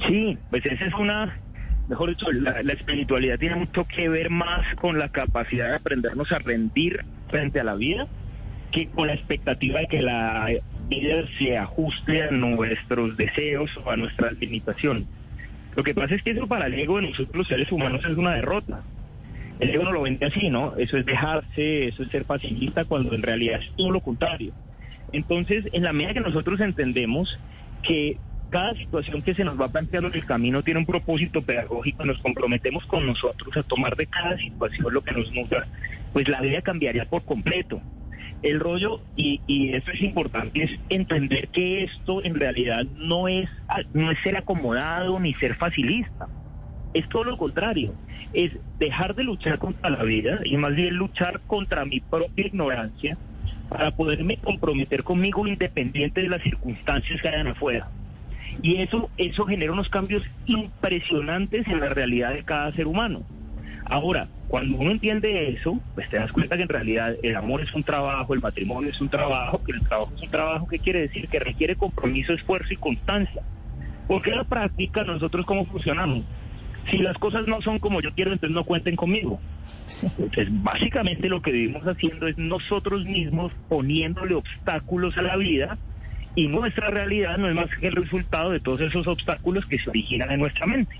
Sí, 0.07 0.37
pues 0.51 0.63
esa 0.67 0.85
es 0.85 0.93
una, 0.93 1.39
mejor 1.87 2.09
dicho, 2.09 2.31
la, 2.31 2.61
la 2.61 2.73
espiritualidad 2.73 3.39
tiene 3.39 3.55
mucho 3.55 3.87
que 3.87 4.09
ver 4.09 4.29
más 4.29 4.63
con 4.75 4.99
la 4.99 5.09
capacidad 5.09 5.69
de 5.69 5.75
aprendernos 5.77 6.31
a 6.31 6.37
rendir 6.37 7.03
frente 7.29 7.59
a 7.59 7.63
la 7.63 7.73
vida 7.73 8.07
que 8.71 8.87
con 8.87 9.07
la 9.07 9.13
expectativa 9.13 9.79
de 9.79 9.87
que 9.87 10.01
la 10.01 10.47
vida 10.87 11.23
se 11.37 11.57
ajuste 11.57 12.23
a 12.23 12.31
nuestros 12.31 13.15
deseos 13.17 13.69
o 13.83 13.89
a 13.89 13.97
nuestras 13.97 14.33
limitaciones. 14.39 15.05
Lo 15.75 15.83
que 15.83 15.93
pasa 15.93 16.15
es 16.15 16.23
que 16.23 16.31
eso 16.31 16.47
para 16.47 16.67
el 16.67 16.73
ego 16.73 16.97
de 16.97 17.09
nosotros 17.09 17.35
los 17.35 17.47
seres 17.47 17.71
humanos 17.71 18.01
es 18.03 18.17
una 18.17 18.35
derrota. 18.35 18.81
El 19.59 19.69
ego 19.69 19.83
no 19.83 19.91
lo 19.91 20.01
vende 20.01 20.25
así, 20.25 20.49
¿no? 20.49 20.75
Eso 20.77 20.97
es 20.97 21.05
dejarse, 21.05 21.87
eso 21.87 22.03
es 22.03 22.09
ser 22.09 22.25
pacifista 22.25 22.85
cuando 22.85 23.13
en 23.13 23.21
realidad 23.21 23.59
es 23.61 23.71
todo 23.75 23.91
lo 23.91 23.99
contrario. 23.99 24.53
Entonces, 25.11 25.65
en 25.73 25.83
la 25.83 25.93
medida 25.93 26.13
que 26.13 26.19
nosotros 26.21 26.59
entendemos 26.59 27.39
que 27.83 28.17
cada 28.49 28.73
situación 28.73 29.21
que 29.21 29.35
se 29.35 29.43
nos 29.43 29.59
va 29.59 29.67
planteando 29.67 30.09
en 30.09 30.15
el 30.15 30.25
camino 30.25 30.63
tiene 30.63 30.79
un 30.79 30.85
propósito 30.85 31.41
pedagógico, 31.41 32.05
nos 32.05 32.17
comprometemos 32.19 32.85
con 32.85 33.05
nosotros 33.05 33.55
a 33.55 33.63
tomar 33.63 33.95
de 33.95 34.07
cada 34.07 34.37
situación 34.37 34.93
lo 34.93 35.01
que 35.01 35.11
nos 35.11 35.31
nutra, 35.33 35.67
pues 36.13 36.27
la 36.27 36.41
vida 36.41 36.61
cambiaría 36.61 37.05
por 37.05 37.23
completo. 37.23 37.81
El 38.41 38.59
rollo, 38.59 39.01
y, 39.15 39.41
y 39.47 39.73
esto 39.73 39.91
es 39.91 40.01
importante, 40.01 40.63
es 40.63 40.71
entender 40.89 41.49
que 41.49 41.83
esto 41.83 42.23
en 42.23 42.35
realidad 42.35 42.85
no 42.95 43.27
es, 43.27 43.49
no 43.93 44.11
es 44.11 44.19
ser 44.21 44.37
acomodado 44.37 45.19
ni 45.19 45.33
ser 45.33 45.55
facilista. 45.55 46.27
Es 46.93 47.07
todo 47.09 47.25
lo 47.25 47.37
contrario, 47.37 47.93
es 48.33 48.51
dejar 48.79 49.13
de 49.15 49.23
luchar 49.23 49.59
contra 49.59 49.89
la 49.89 50.03
vida 50.03 50.39
y 50.45 50.57
más 50.57 50.73
bien 50.73 50.95
luchar 50.95 51.41
contra 51.47 51.85
mi 51.85 51.99
propia 51.99 52.47
ignorancia 52.47 53.17
para 53.69 53.91
poderme 53.91 54.37
comprometer 54.37 55.03
conmigo 55.03 55.45
independiente 55.45 56.21
de 56.21 56.29
las 56.29 56.41
circunstancias 56.41 57.21
que 57.21 57.27
hayan 57.27 57.47
afuera. 57.47 57.87
Y 58.61 58.77
eso, 58.77 59.09
eso 59.17 59.45
genera 59.45 59.71
unos 59.71 59.89
cambios 59.89 60.23
impresionantes 60.47 61.67
en 61.67 61.79
la 61.79 61.89
realidad 61.89 62.33
de 62.33 62.43
cada 62.43 62.71
ser 62.73 62.87
humano. 62.87 63.23
Ahora, 63.85 64.27
cuando 64.47 64.77
uno 64.77 64.91
entiende 64.91 65.49
eso, 65.49 65.79
pues 65.95 66.09
te 66.09 66.17
das 66.17 66.31
cuenta 66.31 66.57
que 66.57 66.63
en 66.63 66.69
realidad 66.69 67.15
el 67.21 67.35
amor 67.35 67.61
es 67.61 67.73
un 67.73 67.83
trabajo, 67.83 68.33
el 68.33 68.41
matrimonio 68.41 68.89
es 68.89 68.99
un 69.01 69.09
trabajo, 69.09 69.63
que 69.63 69.71
el 69.71 69.81
trabajo 69.81 70.11
es 70.15 70.21
un 70.21 70.29
trabajo 70.29 70.67
que 70.67 70.79
quiere 70.79 71.01
decir 71.01 71.27
que 71.27 71.39
requiere 71.39 71.75
compromiso, 71.75 72.33
esfuerzo 72.33 72.73
y 72.73 72.77
constancia. 72.77 73.41
Porque 74.07 74.31
en 74.31 74.37
la 74.37 74.43
práctica 74.43 75.03
nosotros 75.03 75.45
cómo 75.45 75.65
funcionamos. 75.65 76.23
Si 76.89 76.97
las 76.97 77.17
cosas 77.17 77.47
no 77.47 77.61
son 77.61 77.79
como 77.79 78.01
yo 78.01 78.11
quiero, 78.13 78.31
entonces 78.31 78.55
no 78.55 78.63
cuenten 78.63 78.95
conmigo. 78.95 79.39
Entonces, 80.01 80.47
básicamente 80.63 81.29
lo 81.29 81.41
que 81.41 81.51
vivimos 81.51 81.83
haciendo 81.85 82.27
es 82.27 82.37
nosotros 82.37 83.05
mismos 83.05 83.51
poniéndole 83.67 84.35
obstáculos 84.35 85.17
a 85.17 85.21
la 85.21 85.35
vida 85.35 85.77
y 86.35 86.47
nuestra 86.47 86.87
realidad 86.87 87.37
no 87.37 87.49
es 87.49 87.55
más 87.55 87.69
que 87.79 87.87
el 87.87 87.95
resultado 87.95 88.51
de 88.51 88.59
todos 88.59 88.81
esos 88.81 89.05
obstáculos 89.07 89.65
que 89.65 89.77
se 89.77 89.89
originan 89.89 90.31
en 90.31 90.39
nuestra 90.39 90.65
mente. 90.65 90.95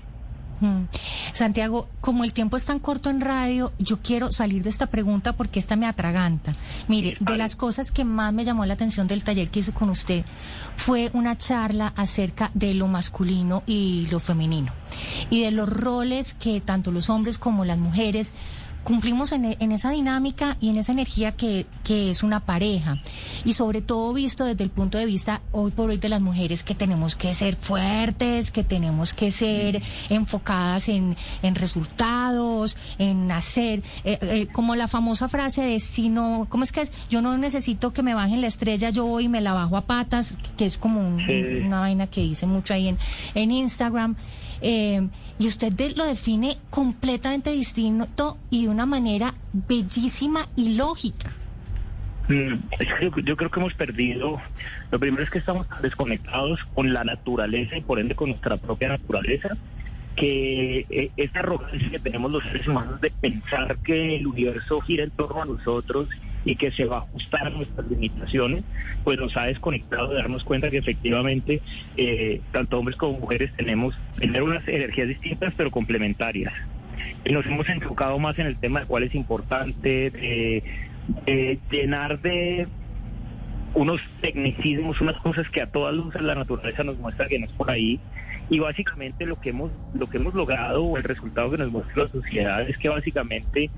Santiago, 1.32 1.88
como 2.00 2.24
el 2.24 2.32
tiempo 2.32 2.56
es 2.56 2.64
tan 2.64 2.78
corto 2.78 3.10
en 3.10 3.20
radio, 3.20 3.72
yo 3.78 4.00
quiero 4.02 4.32
salir 4.32 4.62
de 4.62 4.70
esta 4.70 4.86
pregunta 4.86 5.32
porque 5.34 5.58
esta 5.58 5.76
me 5.76 5.86
atraganta. 5.86 6.54
Mire, 6.88 7.16
de 7.20 7.36
las 7.36 7.56
cosas 7.56 7.92
que 7.92 8.04
más 8.04 8.32
me 8.32 8.44
llamó 8.44 8.66
la 8.66 8.74
atención 8.74 9.06
del 9.06 9.24
taller 9.24 9.50
que 9.50 9.60
hizo 9.60 9.72
con 9.72 9.90
usted 9.90 10.24
fue 10.76 11.10
una 11.12 11.36
charla 11.36 11.92
acerca 11.96 12.50
de 12.54 12.74
lo 12.74 12.88
masculino 12.88 13.62
y 13.66 14.06
lo 14.10 14.20
femenino 14.20 14.72
y 15.30 15.42
de 15.42 15.50
los 15.50 15.68
roles 15.68 16.34
que 16.34 16.60
tanto 16.60 16.90
los 16.90 17.10
hombres 17.10 17.38
como 17.38 17.64
las 17.64 17.78
mujeres 17.78 18.32
cumplimos 18.84 19.32
en, 19.32 19.56
en, 19.58 19.72
esa 19.72 19.90
dinámica 19.90 20.56
y 20.60 20.68
en 20.68 20.78
esa 20.78 20.92
energía 20.92 21.32
que, 21.32 21.66
que, 21.84 22.10
es 22.10 22.22
una 22.22 22.40
pareja. 22.40 23.00
Y 23.44 23.52
sobre 23.52 23.82
todo 23.82 24.12
visto 24.12 24.44
desde 24.44 24.64
el 24.64 24.70
punto 24.70 24.98
de 24.98 25.06
vista 25.06 25.42
hoy 25.52 25.70
por 25.70 25.90
hoy 25.90 25.98
de 25.98 26.08
las 26.08 26.20
mujeres 26.20 26.62
que 26.62 26.74
tenemos 26.74 27.16
que 27.16 27.34
ser 27.34 27.56
fuertes, 27.56 28.50
que 28.50 28.64
tenemos 28.64 29.12
que 29.14 29.30
ser 29.30 29.82
enfocadas 30.08 30.88
en, 30.88 31.16
en 31.42 31.54
resultados, 31.54 32.76
en 32.98 33.30
hacer, 33.30 33.82
eh, 34.04 34.18
eh, 34.22 34.46
como 34.52 34.74
la 34.74 34.88
famosa 34.88 35.28
frase 35.28 35.62
de 35.62 35.80
si 35.80 36.08
no, 36.08 36.46
¿cómo 36.48 36.64
es 36.64 36.72
que 36.72 36.82
es? 36.82 36.92
Yo 37.08 37.22
no 37.22 37.36
necesito 37.38 37.92
que 37.92 38.02
me 38.02 38.14
bajen 38.14 38.40
la 38.40 38.46
estrella, 38.46 38.90
yo 38.90 39.06
voy 39.06 39.24
y 39.24 39.28
me 39.28 39.40
la 39.40 39.52
bajo 39.52 39.76
a 39.76 39.82
patas, 39.82 40.38
que 40.56 40.66
es 40.66 40.78
como 40.78 41.00
un, 41.00 41.22
una 41.64 41.80
vaina 41.80 42.06
que 42.06 42.22
dice 42.22 42.46
mucho 42.46 42.74
ahí 42.74 42.88
en, 42.88 42.98
en 43.34 43.50
Instagram. 43.50 44.16
Eh, 44.62 45.08
y 45.38 45.46
usted 45.48 45.72
lo 45.96 46.04
define 46.04 46.56
completamente 46.70 47.50
distinto 47.50 48.36
y 48.50 48.64
de 48.64 48.70
una 48.70 48.86
manera 48.86 49.34
bellísima 49.52 50.46
y 50.56 50.74
lógica. 50.76 51.30
Mm, 52.28 52.54
yo 53.24 53.36
creo 53.36 53.50
que 53.50 53.60
hemos 53.60 53.74
perdido, 53.74 54.40
lo 54.90 54.98
primero 55.00 55.22
es 55.24 55.30
que 55.30 55.38
estamos 55.38 55.66
desconectados 55.82 56.60
con 56.74 56.92
la 56.92 57.02
naturaleza 57.02 57.76
y 57.76 57.80
por 57.80 57.98
ende 57.98 58.14
con 58.14 58.28
nuestra 58.28 58.56
propia 58.56 58.90
naturaleza, 58.90 59.56
que 60.14 60.86
eh, 60.90 61.10
esta 61.16 61.40
arrogancia 61.40 61.90
que 61.90 61.98
tenemos 61.98 62.30
los 62.30 62.44
seres 62.44 62.68
humanos 62.68 63.00
de 63.00 63.10
pensar 63.10 63.76
que 63.78 64.16
el 64.16 64.26
universo 64.26 64.80
gira 64.82 65.04
en 65.04 65.10
torno 65.10 65.42
a 65.42 65.44
nosotros 65.46 66.08
y 66.44 66.56
que 66.56 66.70
se 66.72 66.84
va 66.84 66.96
a 66.96 67.00
ajustar 67.00 67.46
a 67.46 67.50
nuestras 67.50 67.86
limitaciones, 67.88 68.64
pues 69.04 69.18
nos 69.18 69.36
ha 69.36 69.46
desconectado 69.46 70.08
de 70.08 70.16
darnos 70.16 70.44
cuenta 70.44 70.70
que 70.70 70.78
efectivamente 70.78 71.60
eh, 71.96 72.40
tanto 72.52 72.78
hombres 72.78 72.96
como 72.96 73.18
mujeres 73.18 73.52
tenemos 73.56 73.94
tener 74.18 74.42
unas 74.42 74.66
energías 74.68 75.08
distintas 75.08 75.52
pero 75.56 75.70
complementarias. 75.70 76.52
Y 77.24 77.32
nos 77.32 77.44
hemos 77.46 77.68
enfocado 77.68 78.18
más 78.18 78.38
en 78.38 78.46
el 78.46 78.56
tema 78.56 78.80
de 78.80 78.86
cuál 78.86 79.02
es 79.02 79.14
importante, 79.14 80.10
de, 80.10 81.58
llenar 81.70 82.20
de 82.20 82.66
unos 83.74 84.00
tecnicismos, 84.20 85.00
unas 85.00 85.16
cosas 85.18 85.48
que 85.50 85.62
a 85.62 85.66
todas 85.66 85.94
luces 85.94 86.22
la 86.22 86.34
naturaleza 86.34 86.82
nos 86.82 86.98
muestra 86.98 87.28
que 87.28 87.38
no 87.38 87.46
es 87.46 87.52
por 87.52 87.70
ahí. 87.70 88.00
Y 88.48 88.58
básicamente 88.58 89.26
lo 89.26 89.40
que 89.40 89.50
hemos, 89.50 89.70
lo 89.94 90.08
que 90.08 90.16
hemos 90.16 90.34
logrado 90.34 90.82
o 90.82 90.96
el 90.96 91.04
resultado 91.04 91.52
que 91.52 91.58
nos 91.58 91.70
muestra 91.70 92.04
la 92.04 92.08
sociedad 92.08 92.68
es 92.68 92.76
que 92.78 92.88
básicamente 92.88 93.70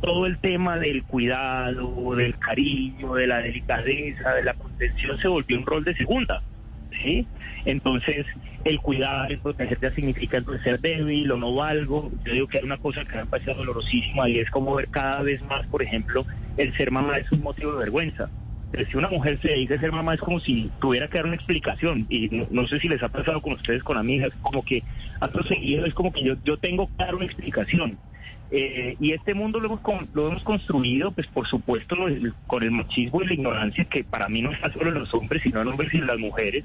todo 0.00 0.26
el 0.26 0.38
tema 0.38 0.78
del 0.78 1.02
cuidado, 1.04 2.14
del 2.14 2.38
cariño, 2.38 3.14
de 3.14 3.26
la 3.26 3.38
delicadeza, 3.38 4.34
de 4.34 4.44
la 4.44 4.54
contención 4.54 5.18
se 5.18 5.28
volvió 5.28 5.58
un 5.58 5.66
rol 5.66 5.84
de 5.84 5.94
segunda. 5.94 6.42
¿sí? 7.02 7.26
Entonces, 7.64 8.26
el 8.64 8.80
cuidar, 8.80 9.30
el 9.30 9.38
proteger 9.38 9.94
significa 9.94 10.38
entonces 10.38 10.62
ser 10.62 10.80
débil 10.80 11.30
o 11.32 11.36
no 11.36 11.54
valgo. 11.54 12.10
Yo 12.24 12.32
digo 12.32 12.46
que 12.48 12.58
hay 12.58 12.64
una 12.64 12.78
cosa 12.78 13.04
que 13.04 13.16
me 13.16 13.22
ha 13.22 13.26
parecido 13.26 13.54
dolorosísima 13.56 14.28
y 14.28 14.38
es 14.38 14.50
como 14.50 14.74
ver 14.74 14.88
cada 14.88 15.22
vez 15.22 15.42
más, 15.42 15.66
por 15.66 15.82
ejemplo, 15.82 16.24
el 16.56 16.76
ser 16.76 16.90
mamá 16.90 17.18
es 17.18 17.30
un 17.32 17.42
motivo 17.42 17.72
de 17.72 17.78
vergüenza. 17.78 18.28
Pero 18.70 18.84
si 18.90 18.98
una 18.98 19.08
mujer 19.08 19.38
se 19.40 19.54
dice 19.54 19.78
ser 19.78 19.92
mamá 19.92 20.14
es 20.14 20.20
como 20.20 20.40
si 20.40 20.70
tuviera 20.80 21.08
que 21.08 21.16
dar 21.16 21.26
una 21.26 21.36
explicación 21.36 22.06
y 22.10 22.46
no, 22.50 22.66
sé 22.66 22.78
si 22.80 22.88
les 22.88 23.02
ha 23.02 23.08
pasado 23.08 23.40
con 23.40 23.54
ustedes, 23.54 23.82
con 23.82 23.96
amigas, 23.96 24.30
como 24.42 24.62
que 24.62 24.82
a 25.20 25.30
seguido 25.44 25.86
es 25.86 25.94
como 25.94 26.12
que 26.12 26.22
yo, 26.22 26.34
yo 26.44 26.58
tengo 26.58 26.86
que 26.86 27.04
dar 27.04 27.14
una 27.14 27.24
explicación. 27.24 27.98
Eh, 28.50 28.96
y 28.98 29.12
este 29.12 29.34
mundo 29.34 29.60
lo 29.60 29.66
hemos, 29.66 29.80
lo 30.14 30.28
hemos 30.28 30.42
construido, 30.42 31.12
pues 31.12 31.26
por 31.26 31.46
supuesto, 31.46 31.96
con 32.46 32.62
el 32.62 32.70
machismo 32.70 33.22
y 33.22 33.26
la 33.26 33.34
ignorancia, 33.34 33.84
que 33.84 34.04
para 34.04 34.28
mí 34.28 34.40
no 34.40 34.52
está 34.52 34.72
solo 34.72 34.88
en 34.88 35.00
los 35.00 35.12
hombres, 35.12 35.42
sino 35.42 35.60
en 35.60 35.68
hombres 35.68 35.92
y 35.92 35.98
las 35.98 36.18
mujeres, 36.18 36.64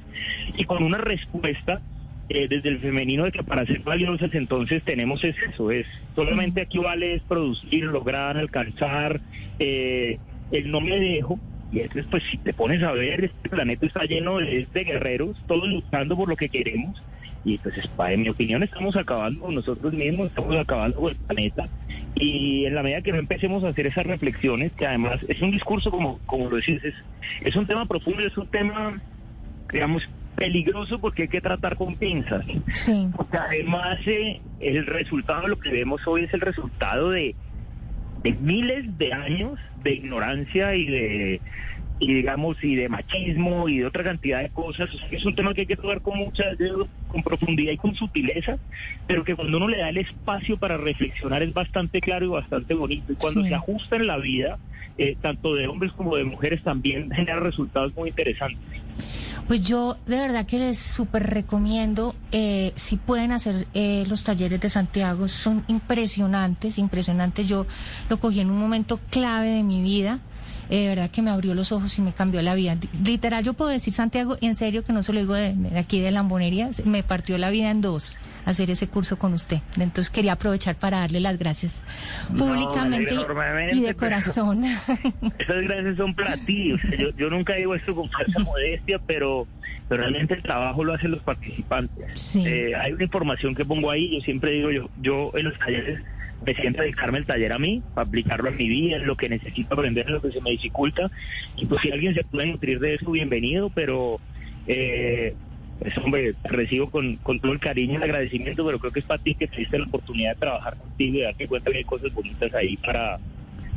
y 0.55 0.63
con 0.63 0.81
una 0.81 0.97
respuesta 0.97 1.81
eh, 2.29 2.47
desde 2.47 2.69
el 2.69 2.79
femenino 2.79 3.25
de 3.25 3.31
que 3.31 3.43
para 3.43 3.65
ser 3.65 3.81
valiosas 3.81 4.33
entonces 4.33 4.81
tenemos 4.83 5.21
es 5.25 5.35
eso, 5.51 5.71
es 5.71 5.85
solamente 6.15 6.61
aquí 6.61 6.77
vale 6.77 7.15
es 7.15 7.21
producir, 7.23 7.83
lograr, 7.83 8.37
alcanzar, 8.37 9.19
eh, 9.59 10.19
el 10.51 10.71
no 10.71 10.79
me 10.79 10.97
dejo, 10.97 11.37
y 11.73 11.79
entonces 11.79 12.05
pues 12.09 12.23
si 12.29 12.37
te 12.37 12.53
pones 12.53 12.83
a 12.83 12.91
ver, 12.91 13.25
este 13.25 13.49
planeta 13.49 13.85
está 13.85 14.03
lleno 14.05 14.37
de, 14.37 14.67
de 14.71 14.83
guerreros, 14.83 15.35
todos 15.47 15.67
luchando 15.67 16.15
por 16.15 16.29
lo 16.29 16.35
que 16.35 16.49
queremos, 16.49 17.01
y 17.45 17.57
pues 17.57 17.75
en 18.07 18.21
mi 18.21 18.29
opinión 18.29 18.63
estamos 18.63 18.95
acabando 18.95 19.41
con 19.41 19.55
nosotros 19.55 19.91
mismos, 19.91 20.27
estamos 20.27 20.55
acabando 20.55 20.97
con 20.97 21.11
el 21.11 21.17
planeta 21.17 21.67
y 22.15 22.65
en 22.65 22.75
la 22.75 22.83
medida 22.83 23.01
que 23.01 23.11
no 23.11 23.17
empecemos 23.17 23.63
a 23.63 23.69
hacer 23.69 23.87
esas 23.87 24.05
reflexiones, 24.05 24.71
que 24.73 24.85
además 24.85 25.19
es 25.27 25.41
un 25.41 25.51
discurso 25.51 25.89
como, 25.91 26.19
como 26.25 26.49
lo 26.49 26.57
decís, 26.57 26.81
es, 26.83 26.93
es 27.41 27.55
un 27.55 27.65
tema 27.65 27.85
profundo, 27.85 28.21
es 28.21 28.37
un 28.37 28.47
tema, 28.47 29.01
digamos, 29.71 30.07
peligroso 30.35 30.99
porque 30.99 31.23
hay 31.23 31.27
que 31.27 31.41
tratar 31.41 31.75
con 31.75 31.95
pinzas. 31.95 32.45
Sí. 32.73 33.07
Porque 33.15 33.37
además 33.37 33.97
eh, 34.05 34.39
el 34.59 34.85
resultado, 34.85 35.47
lo 35.47 35.59
que 35.59 35.69
vemos 35.69 36.01
hoy 36.05 36.23
es 36.23 36.33
el 36.33 36.41
resultado 36.41 37.09
de, 37.09 37.35
de 38.23 38.33
miles 38.33 38.97
de 38.97 39.13
años 39.13 39.59
de 39.83 39.93
ignorancia 39.93 40.75
y 40.75 40.85
de 40.85 41.41
y 41.99 42.13
digamos 42.13 42.61
y 42.63 42.75
de 42.75 42.89
machismo 42.89 43.69
y 43.69 43.79
de 43.79 43.85
otra 43.85 44.03
cantidad 44.03 44.41
de 44.41 44.49
cosas. 44.49 44.89
Es 45.11 45.25
un 45.25 45.35
tema 45.35 45.53
que 45.53 45.61
hay 45.61 45.67
que 45.67 45.75
tocar 45.75 46.01
con 46.01 46.17
mucha 46.17 46.43
con 47.07 47.23
profundidad 47.23 47.71
y 47.71 47.77
con 47.77 47.95
sutileza 47.95 48.57
pero 49.07 49.23
que 49.23 49.35
cuando 49.35 49.57
uno 49.57 49.67
le 49.67 49.77
da 49.77 49.89
el 49.89 49.97
espacio 49.97 50.57
para 50.57 50.77
reflexionar 50.77 51.43
es 51.43 51.53
bastante 51.53 52.01
claro 52.01 52.25
y 52.25 52.29
bastante 52.29 52.73
bonito. 52.73 53.13
Y 53.13 53.15
cuando 53.15 53.43
se 53.43 53.53
ajusta 53.53 53.95
en 53.95 54.07
la 54.07 54.17
vida 54.17 54.57
eh, 54.97 55.15
tanto 55.21 55.55
de 55.55 55.67
hombres 55.67 55.91
como 55.93 56.15
de 56.15 56.23
mujeres 56.23 56.61
también 56.63 57.09
genera 57.11 57.39
resultados 57.39 57.95
muy 57.95 58.09
interesantes 58.09 58.81
pues 59.47 59.61
yo 59.61 59.97
de 60.05 60.17
verdad 60.17 60.45
que 60.45 60.59
les 60.59 60.77
súper 60.77 61.23
recomiendo, 61.23 62.15
eh, 62.31 62.71
si 62.75 62.97
pueden 62.97 63.31
hacer 63.31 63.67
eh, 63.73 64.03
los 64.07 64.23
talleres 64.23 64.59
de 64.59 64.69
Santiago, 64.69 65.27
son 65.27 65.63
impresionantes, 65.67 66.77
impresionantes. 66.77 67.47
Yo 67.47 67.65
lo 68.09 68.19
cogí 68.19 68.39
en 68.39 68.49
un 68.49 68.57
momento 68.57 68.99
clave 69.09 69.49
de 69.49 69.63
mi 69.63 69.81
vida 69.81 70.19
eh, 70.69 70.81
de 70.81 70.89
verdad 70.89 71.11
que 71.11 71.21
me 71.21 71.31
abrió 71.31 71.53
los 71.53 71.71
ojos 71.71 71.97
y 71.97 72.01
me 72.01 72.13
cambió 72.13 72.41
la 72.41 72.55
vida. 72.55 72.77
Literal, 73.05 73.43
yo 73.43 73.53
puedo 73.53 73.69
decir, 73.69 73.93
Santiago, 73.93 74.37
en 74.41 74.55
serio 74.55 74.83
que 74.83 74.93
no 74.93 75.03
se 75.03 75.13
lo 75.13 75.19
digo 75.19 75.33
de, 75.33 75.55
aquí 75.77 75.99
de 75.99 76.11
Lambonería, 76.11 76.69
me 76.85 77.03
partió 77.03 77.37
la 77.37 77.49
vida 77.49 77.71
en 77.71 77.81
dos 77.81 78.17
hacer 78.45 78.69
ese 78.69 78.87
curso 78.87 79.17
con 79.17 79.33
usted. 79.33 79.59
Entonces 79.77 80.09
quería 80.09 80.33
aprovechar 80.33 80.75
para 80.75 80.99
darle 80.99 81.19
las 81.19 81.37
gracias 81.37 81.81
públicamente 82.37 83.15
y 83.71 83.81
de 83.81 83.95
corazón. 83.95 84.63
Esas 85.39 85.61
gracias 85.63 85.97
son 85.97 86.13
para 86.13 86.35
ti. 86.37 86.73
yo, 87.17 87.29
nunca 87.29 87.55
digo 87.55 87.75
esto 87.75 87.95
con 87.95 88.09
falsa 88.09 88.39
modestia, 88.43 88.99
pero, 89.05 89.47
pero 89.89 90.01
realmente 90.01 90.33
el 90.33 90.43
trabajo 90.43 90.83
lo 90.83 90.93
hacen 90.93 91.11
los 91.11 91.21
participantes. 91.21 92.35
Eh, 92.35 92.73
hay 92.75 92.93
una 92.93 93.03
información 93.03 93.55
que 93.55 93.65
pongo 93.65 93.91
ahí, 93.91 94.15
yo 94.15 94.21
siempre 94.21 94.51
digo, 94.51 94.71
yo, 94.71 94.89
yo 95.01 95.31
en 95.35 95.45
los 95.45 95.57
talleres 95.59 96.01
me 96.45 96.53
siento 96.55 96.81
dedicarme 96.81 97.19
el 97.19 97.25
taller 97.25 97.53
a 97.53 97.59
mí, 97.59 97.81
para 97.93 98.07
aplicarlo 98.07 98.49
en 98.49 98.57
mi 98.57 98.67
vida, 98.67 98.97
en 98.97 99.05
lo 99.05 99.15
que 99.15 99.29
necesito 99.29 99.73
aprender, 99.73 100.07
en 100.07 100.13
lo 100.13 100.21
que 100.21 100.31
se 100.31 100.41
me 100.41 100.51
dificulta. 100.51 101.09
Y 101.55 101.65
pues 101.65 101.81
si 101.81 101.91
alguien 101.91 102.13
se 102.13 102.23
puede 102.23 102.47
nutrir 102.47 102.79
de 102.79 102.95
eso, 102.95 103.11
bienvenido, 103.11 103.69
pero 103.69 104.19
eh, 104.67 105.35
pues 105.83 105.97
hombre, 105.97 106.33
te 106.33 106.49
recibo 106.49 106.89
con, 106.89 107.17
con 107.17 107.39
todo 107.39 107.51
el 107.51 107.59
cariño 107.59 107.93
y 107.93 107.95
el 107.97 108.03
agradecimiento, 108.03 108.65
pero 108.65 108.79
creo 108.79 108.91
que 108.93 108.99
es 109.01 109.05
para 109.05 109.21
ti 109.21 109.35
que 109.35 109.47
te 109.47 109.57
diste 109.57 109.77
la 109.77 109.85
oportunidad 109.85 110.33
de 110.33 110.39
trabajar 110.39 110.77
contigo 110.77 111.17
y 111.17 111.21
darte 111.23 111.47
cuenta 111.47 111.71
que 111.71 111.77
hay 111.79 111.83
cosas 111.83 112.13
bonitas 112.13 112.53
ahí 112.53 112.77
para 112.77 113.19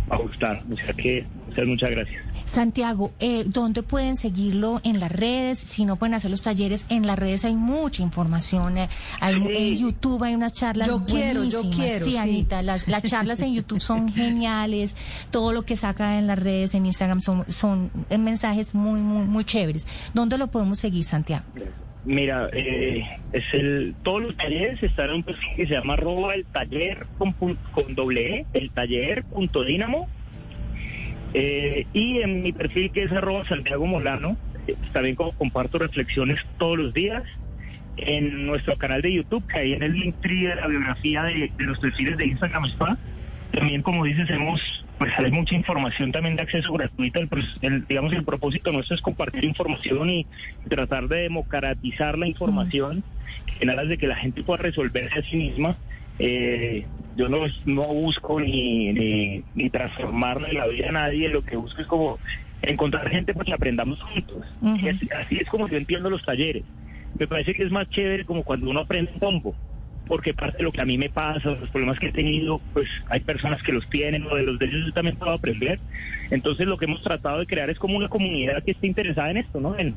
ajustar. 0.08 0.62
O 0.72 0.76
sea 0.76 0.92
que, 0.94 1.26
muchas, 1.48 1.66
muchas 1.66 1.90
gracias. 1.90 2.22
Santiago, 2.44 3.10
eh, 3.18 3.42
¿dónde 3.44 3.82
pueden 3.82 4.14
seguirlo 4.14 4.80
en 4.84 5.00
las 5.00 5.10
redes? 5.10 5.58
Si 5.58 5.84
no 5.84 5.96
pueden 5.96 6.14
hacer 6.14 6.30
los 6.30 6.42
talleres, 6.42 6.86
en 6.90 7.08
las 7.08 7.18
redes 7.18 7.44
hay 7.44 7.56
mucha 7.56 8.04
información. 8.04 8.78
eh, 8.78 8.88
hay, 9.20 9.34
Sí. 9.34 9.56
En 9.56 9.76
YouTube 9.76 10.22
hay 10.22 10.36
unas 10.36 10.52
charlas 10.52 10.86
Yo 10.86 11.04
quiero, 11.04 11.42
yo 11.42 11.62
quiero, 11.70 12.04
Sí, 12.04 12.12
sí. 12.12 12.16
Anita, 12.16 12.62
las, 12.62 12.86
las 12.86 13.02
charlas 13.02 13.40
en 13.40 13.54
YouTube 13.54 13.80
son 13.80 14.08
geniales. 14.12 14.94
Todo 15.32 15.50
lo 15.52 15.64
que 15.64 15.74
saca 15.74 16.18
en 16.18 16.28
las 16.28 16.38
redes, 16.38 16.76
en 16.76 16.86
Instagram, 16.86 17.20
son, 17.20 17.44
son 17.48 17.90
eh, 18.08 18.16
mensajes 18.18 18.76
muy, 18.76 19.00
muy, 19.00 19.24
muy 19.26 19.44
chéveres. 19.44 19.88
¿Dónde 20.14 20.38
lo 20.38 20.46
podemos 20.46 20.78
seguir, 20.78 21.04
Santiago? 21.04 21.44
Mira, 22.06 22.48
eh, 22.52 23.04
es 23.32 23.44
el, 23.52 23.96
todos 24.04 24.22
los 24.22 24.36
talleres 24.36 24.80
están 24.80 25.10
en 25.10 25.16
un 25.16 25.22
perfil 25.24 25.48
que 25.56 25.66
se 25.66 25.74
llama 25.74 25.94
arroba 25.94 26.34
el 26.34 26.44
taller 26.44 27.04
con, 27.18 27.32
con 27.32 27.94
doble 27.96 28.36
E, 28.36 28.46
el 28.54 28.70
taller 28.70 29.24
punto 29.24 29.64
dínamo. 29.64 30.08
Eh, 31.34 31.84
y 31.92 32.20
en 32.20 32.44
mi 32.44 32.52
perfil 32.52 32.92
que 32.92 33.02
es 33.02 33.12
arroba 33.12 33.44
Santiago 33.48 33.86
Molano, 33.86 34.36
eh, 34.68 34.76
también 34.92 35.16
comparto 35.16 35.80
reflexiones 35.80 36.40
todos 36.58 36.78
los 36.78 36.94
días. 36.94 37.24
En 37.96 38.46
nuestro 38.46 38.76
canal 38.76 39.02
de 39.02 39.12
YouTube, 39.12 39.44
que 39.48 39.58
ahí 39.58 39.72
en 39.72 39.82
el 39.82 39.92
link 39.92 40.14
de 40.20 40.54
la 40.54 40.68
biografía 40.68 41.24
de, 41.24 41.50
de 41.56 41.64
los 41.64 41.78
perfiles 41.80 42.16
de 42.18 42.26
Instagram 42.26 42.66
está. 42.66 42.98
También, 43.56 43.80
como 43.80 44.04
dices, 44.04 44.28
hemos, 44.28 44.60
pues 44.98 45.10
hay 45.16 45.30
mucha 45.30 45.54
información 45.54 46.12
también 46.12 46.36
de 46.36 46.42
acceso 46.42 46.70
gratuito. 46.74 47.20
El, 47.62 47.86
digamos, 47.86 48.12
el 48.12 48.22
propósito 48.22 48.70
nuestro 48.70 48.96
es 48.96 49.00
compartir 49.00 49.46
información 49.46 50.10
y 50.10 50.26
tratar 50.68 51.08
de 51.08 51.22
democratizar 51.22 52.18
la 52.18 52.28
información 52.28 53.02
en 53.58 53.70
aras 53.70 53.88
de 53.88 53.96
que 53.96 54.08
la 54.08 54.16
gente 54.16 54.42
pueda 54.42 54.62
resolverse 54.62 55.20
a 55.20 55.22
sí 55.22 55.36
misma. 55.36 55.78
Eh, 56.18 56.84
yo 57.16 57.30
no, 57.30 57.46
no 57.64 57.86
busco 57.86 58.38
ni, 58.40 58.92
ni, 58.92 59.42
ni 59.54 59.70
transformarle 59.70 60.52
la 60.52 60.66
vida 60.66 60.90
a 60.90 60.92
nadie, 60.92 61.30
lo 61.30 61.42
que 61.42 61.56
busco 61.56 61.80
es 61.80 61.86
como 61.86 62.18
encontrar 62.60 63.08
gente 63.08 63.32
para 63.32 63.46
que 63.46 63.54
aprendamos 63.54 64.02
juntos. 64.02 64.44
Así, 64.62 65.08
así 65.18 65.38
es 65.38 65.48
como 65.48 65.66
yo 65.66 65.78
entiendo 65.78 66.10
los 66.10 66.22
talleres. 66.26 66.64
Me 67.18 67.26
parece 67.26 67.54
que 67.54 67.62
es 67.62 67.70
más 67.70 67.88
chévere 67.88 68.26
como 68.26 68.42
cuando 68.42 68.68
uno 68.68 68.80
aprende 68.80 69.12
un 69.14 69.18
combo 69.18 69.56
porque 70.06 70.34
parte 70.34 70.58
de 70.58 70.64
lo 70.64 70.72
que 70.72 70.80
a 70.80 70.84
mí 70.84 70.98
me 70.98 71.08
pasa, 71.10 71.50
los 71.50 71.68
problemas 71.70 71.98
que 71.98 72.08
he 72.08 72.12
tenido, 72.12 72.60
pues 72.72 72.88
hay 73.08 73.20
personas 73.20 73.62
que 73.62 73.72
los 73.72 73.88
tienen 73.90 74.24
o 74.26 74.34
de 74.36 74.42
los 74.42 74.58
de 74.58 74.66
ellos 74.66 74.86
yo 74.86 74.92
también 74.92 75.16
puedo 75.16 75.32
aprender. 75.32 75.78
Entonces 76.30 76.66
lo 76.66 76.76
que 76.78 76.84
hemos 76.86 77.02
tratado 77.02 77.38
de 77.40 77.46
crear 77.46 77.70
es 77.70 77.78
como 77.78 77.96
una 77.96 78.08
comunidad 78.08 78.62
que 78.64 78.72
esté 78.72 78.86
interesada 78.86 79.30
en 79.30 79.38
esto, 79.38 79.60
¿no? 79.60 79.78
En 79.78 79.94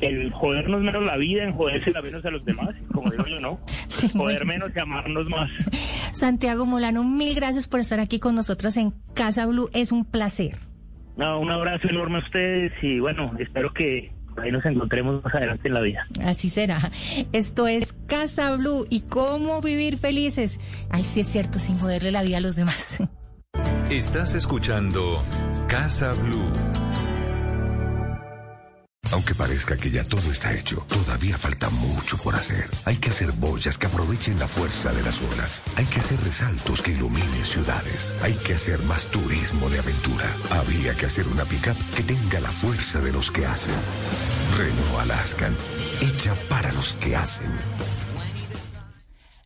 el 0.00 0.32
jodernos 0.32 0.80
menos 0.82 1.04
la 1.04 1.16
vida, 1.16 1.44
en 1.44 1.52
joderse 1.52 1.90
la 1.92 2.00
menos 2.02 2.24
a 2.24 2.30
los 2.30 2.44
demás, 2.44 2.70
como 2.92 3.10
digo 3.10 3.26
yo, 3.26 3.38
¿no? 3.40 3.60
Sí, 3.88 4.08
Joder 4.08 4.38
bueno. 4.44 4.52
menos 4.54 4.70
y 4.74 4.78
amarnos 4.80 5.28
más. 5.28 5.50
Santiago 6.12 6.64
Molano, 6.66 7.04
mil 7.04 7.34
gracias 7.34 7.68
por 7.68 7.78
estar 7.80 8.00
aquí 8.00 8.18
con 8.18 8.34
nosotras 8.34 8.76
en 8.78 8.94
Casa 9.14 9.46
Blue. 9.46 9.68
Es 9.74 9.92
un 9.92 10.04
placer. 10.04 10.52
No, 11.16 11.38
un 11.40 11.50
abrazo 11.50 11.88
enorme 11.88 12.16
a 12.16 12.20
ustedes 12.20 12.72
y 12.82 12.98
bueno, 13.00 13.32
espero 13.38 13.72
que 13.74 14.10
ahí 14.36 14.50
nos 14.50 14.64
encontremos 14.64 15.22
más 15.22 15.34
adelante 15.34 15.68
en 15.68 15.74
la 15.74 15.80
vida. 15.80 16.06
Así 16.24 16.50
será. 16.50 16.90
Esto 17.32 17.66
es 17.66 17.94
Casa 18.06 18.54
Blue 18.56 18.86
y 18.88 19.00
cómo 19.00 19.60
vivir 19.60 19.98
felices. 19.98 20.60
Ay, 20.90 21.04
sí 21.04 21.20
es 21.20 21.28
cierto, 21.28 21.58
sin 21.58 21.78
joderle 21.78 22.10
la 22.10 22.22
vida 22.22 22.38
a 22.38 22.40
los 22.40 22.56
demás. 22.56 22.98
Estás 23.90 24.34
escuchando 24.34 25.12
Casa 25.68 26.12
Blue. 26.12 26.71
Aunque 29.12 29.34
parezca 29.34 29.76
que 29.76 29.90
ya 29.90 30.04
todo 30.04 30.32
está 30.32 30.54
hecho, 30.54 30.86
todavía 30.88 31.36
falta 31.36 31.68
mucho 31.70 32.16
por 32.16 32.34
hacer. 32.34 32.68
Hay 32.84 32.96
que 32.96 33.10
hacer 33.10 33.32
boyas 33.32 33.76
que 33.76 33.86
aprovechen 33.86 34.38
la 34.38 34.48
fuerza 34.48 34.92
de 34.92 35.02
las 35.02 35.20
olas. 35.20 35.62
Hay 35.76 35.84
que 35.84 36.00
hacer 36.00 36.18
resaltos 36.24 36.80
que 36.80 36.92
iluminen 36.92 37.44
ciudades. 37.44 38.10
Hay 38.22 38.34
que 38.34 38.54
hacer 38.54 38.80
más 38.82 39.06
turismo 39.08 39.68
de 39.68 39.80
aventura. 39.80 40.24
Había 40.50 40.94
que 40.94 41.06
hacer 41.06 41.28
una 41.28 41.44
pickup 41.44 41.76
que 41.94 42.02
tenga 42.02 42.40
la 42.40 42.50
fuerza 42.50 43.00
de 43.00 43.12
los 43.12 43.30
que 43.30 43.46
hacen. 43.46 43.74
Renault 44.56 45.00
Alaskan, 45.00 45.54
hecha 46.00 46.34
para 46.48 46.72
los 46.72 46.94
que 46.94 47.14
hacen. 47.14 47.52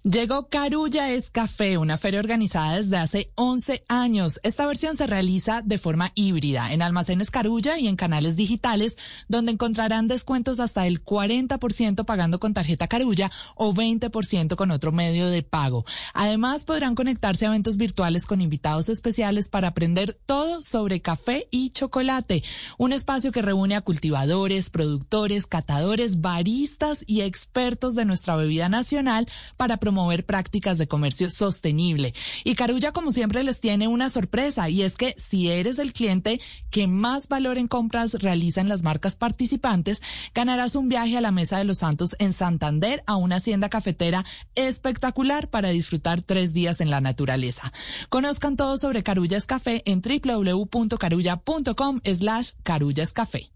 Llegó 0.09 0.49
Carulla 0.49 1.11
es 1.11 1.31
Café, 1.31 1.79
una 1.79 1.97
feria 1.97 2.21
organizada 2.21 2.77
desde 2.77 2.97
hace 2.97 3.33
11 3.35 3.83
años. 3.89 4.39
Esta 4.45 4.65
versión 4.65 4.95
se 4.95 5.09
realiza 5.09 5.63
de 5.63 5.79
forma 5.79 6.13
híbrida 6.15 6.73
en 6.73 6.81
almacenes 6.81 7.33
Carulla 7.33 7.77
y 7.77 7.89
en 7.89 7.97
canales 7.97 8.37
digitales, 8.37 8.97
donde 9.27 9.51
encontrarán 9.51 10.07
descuentos 10.07 10.61
hasta 10.61 10.87
el 10.87 11.05
40% 11.05 12.05
pagando 12.05 12.39
con 12.39 12.55
tarjeta 12.55 12.87
Carulla 12.87 13.33
o 13.57 13.75
20% 13.75 14.55
con 14.55 14.71
otro 14.71 14.93
medio 14.93 15.27
de 15.27 15.43
pago. 15.43 15.85
Además, 16.15 16.67
podrán 16.67 16.95
conectarse 16.95 17.45
a 17.45 17.49
eventos 17.49 17.77
virtuales 17.77 18.27
con 18.27 18.41
invitados 18.41 18.89
especiales 18.89 19.49
para 19.49 19.67
aprender 19.67 20.17
todo 20.25 20.63
sobre 20.63 21.03
café 21.03 21.49
y 21.51 21.71
chocolate. 21.71 22.45
Un 22.79 22.93
espacio 22.93 23.33
que 23.33 23.43
reúne 23.43 23.75
a 23.75 23.81
cultivadores, 23.81 24.71
productores, 24.71 25.49
catadores, 25.49 26.21
baristas 26.21 27.03
y 27.09 27.23
expertos 27.23 27.97
de 27.97 28.05
nuestra 28.05 28.37
bebida 28.37 28.69
nacional 28.69 29.27
para 29.57 29.79
promover 29.79 29.96
prácticas 30.25 30.79
de 30.79 30.87
comercio 30.89 31.31
sostenible. 31.31 32.15
Y 32.45 32.55
Carulla, 32.55 32.93
como 32.93 33.11
siempre, 33.11 33.43
les 33.43 33.61
tiene 33.61 33.89
una 33.89 34.09
sorpresa 34.09 34.69
y 34.69 34.83
es 34.83 34.97
que 34.97 35.15
si 35.19 35.51
eres 35.51 35.79
el 35.79 35.93
cliente 35.93 36.41
que 36.71 36.87
más 36.87 37.29
valor 37.29 37.59
en 37.59 37.69
compras 37.69 38.15
realiza 38.15 38.61
en 38.61 38.69
las 38.69 38.83
marcas 38.83 39.17
participantes, 39.17 40.03
ganarás 40.35 40.77
un 40.77 40.89
viaje 40.89 41.17
a 41.17 41.21
la 41.21 41.31
Mesa 41.31 41.59
de 41.59 41.65
los 41.65 41.79
Santos 41.79 42.17
en 42.19 42.33
Santander 42.33 43.03
a 43.07 43.17
una 43.17 43.37
hacienda 43.37 43.69
cafetera 43.69 44.25
espectacular 44.55 45.49
para 45.49 45.71
disfrutar 45.71 46.23
tres 46.23 46.53
días 46.53 46.81
en 46.81 46.91
la 46.91 47.01
naturaleza. 47.01 47.73
Conozcan 48.09 48.57
todo 48.57 48.77
sobre 48.77 49.03
Carullas 49.03 49.47
Café 49.47 49.83
en 49.87 50.03
www.carulla.com 50.03 52.01
slash 52.05 52.51
carullascafé. 52.63 53.56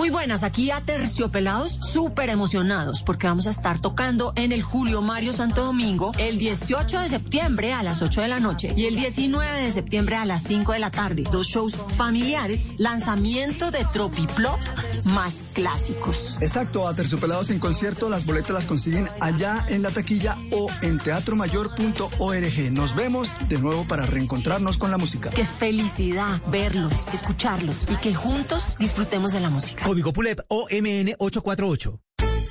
Muy 0.00 0.08
buenas, 0.08 0.44
aquí 0.44 0.70
a 0.70 0.80
Terciopelados, 0.80 1.72
súper 1.72 2.30
emocionados 2.30 3.02
porque 3.02 3.26
vamos 3.26 3.46
a 3.46 3.50
estar 3.50 3.80
tocando 3.80 4.32
en 4.34 4.50
el 4.50 4.62
Julio 4.62 5.02
Mario 5.02 5.30
Santo 5.34 5.62
Domingo 5.62 6.12
el 6.16 6.38
18 6.38 7.00
de 7.00 7.08
septiembre 7.10 7.74
a 7.74 7.82
las 7.82 8.00
8 8.00 8.22
de 8.22 8.28
la 8.28 8.40
noche 8.40 8.72
y 8.74 8.86
el 8.86 8.96
19 8.96 9.60
de 9.60 9.70
septiembre 9.70 10.16
a 10.16 10.24
las 10.24 10.42
5 10.44 10.72
de 10.72 10.78
la 10.78 10.90
tarde. 10.90 11.24
Dos 11.30 11.48
shows 11.48 11.76
familiares, 11.88 12.76
lanzamiento 12.78 13.70
de 13.70 13.84
Tropiplop 13.92 14.58
más 15.04 15.44
clásicos. 15.52 16.38
Exacto, 16.40 16.88
a 16.88 16.94
Terciopelados 16.94 17.50
en 17.50 17.58
concierto, 17.58 18.08
las 18.08 18.24
boletas 18.24 18.52
las 18.52 18.66
consiguen 18.66 19.08
allá 19.20 19.66
en 19.68 19.82
la 19.82 19.90
taquilla 19.90 20.36
o 20.50 20.68
en 20.80 20.98
teatromayor.org. 20.98 22.72
Nos 22.72 22.94
vemos 22.94 23.32
de 23.48 23.58
nuevo 23.58 23.86
para 23.86 24.06
reencontrarnos 24.06 24.78
con 24.78 24.90
la 24.90 24.96
música. 24.96 25.30
Qué 25.30 25.44
felicidad 25.44 26.40
verlos, 26.50 27.06
escucharlos 27.12 27.86
y 27.90 27.96
que 27.96 28.14
juntos 28.14 28.76
disfrutemos 28.78 29.32
de 29.32 29.40
la 29.40 29.50
música. 29.50 29.89
Código 29.90 30.12
PULEP 30.12 30.38
OMN 30.46 31.16
848. 31.18 32.00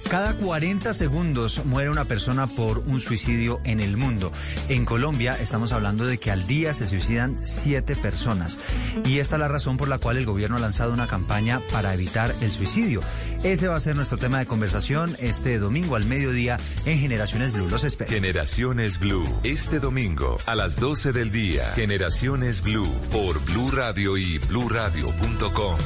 Cada 0.10 0.34
40 0.34 0.94
segundos 0.94 1.64
muere 1.64 1.90
una 1.90 2.04
persona 2.04 2.48
por 2.48 2.80
un 2.80 3.00
suicidio 3.00 3.62
en 3.64 3.80
el 3.80 3.96
mundo. 3.96 4.34
En 4.68 4.84
Colombia 4.84 5.38
estamos 5.40 5.72
hablando 5.72 6.06
de 6.06 6.18
que 6.18 6.32
al 6.32 6.46
día 6.48 6.74
se 6.74 6.86
suicidan 6.86 7.38
7 7.42 7.96
personas. 7.96 8.60
Y 9.06 9.20
esta 9.20 9.38
es 9.38 9.40
la 9.40 9.48
razón 9.48 9.78
por 9.78 9.88
la 9.88 10.00
cual 10.00 10.18
el 10.18 10.26
gobierno 10.26 10.58
ha 10.58 10.60
lanzado 10.60 10.94
una 10.94 11.08
campaña 11.08 11.62
para 11.72 11.94
evitar 11.94 12.36
el 12.42 12.52
suicidio. 12.52 13.00
Ese 13.42 13.70
va 13.70 13.78
a 13.78 13.80
ser 13.80 13.96
nuestro 13.96 14.18
tema 14.18 14.40
de 14.40 14.46
conversación 14.46 15.16
este 15.20 15.60
domingo 15.60 15.96
al 15.96 16.04
mediodía 16.04 16.60
en 16.86 17.00
Generaciones 17.00 17.54
Blue. 17.54 17.70
Los 17.70 17.86
espero. 17.86 18.12
Generaciones 18.12 19.00
Blue. 19.00 19.40
Este 19.46 19.80
domingo 19.80 20.40
a 20.46 20.56
las 20.56 20.78
12 20.78 21.14
del 21.14 21.32
día. 21.32 21.72
Generaciones 21.74 22.62
Blue 22.62 22.94
por 23.14 23.40
Blue 23.46 23.72
Radio 23.72 24.18
y 24.18 24.40
bluradio.com. 24.40 25.78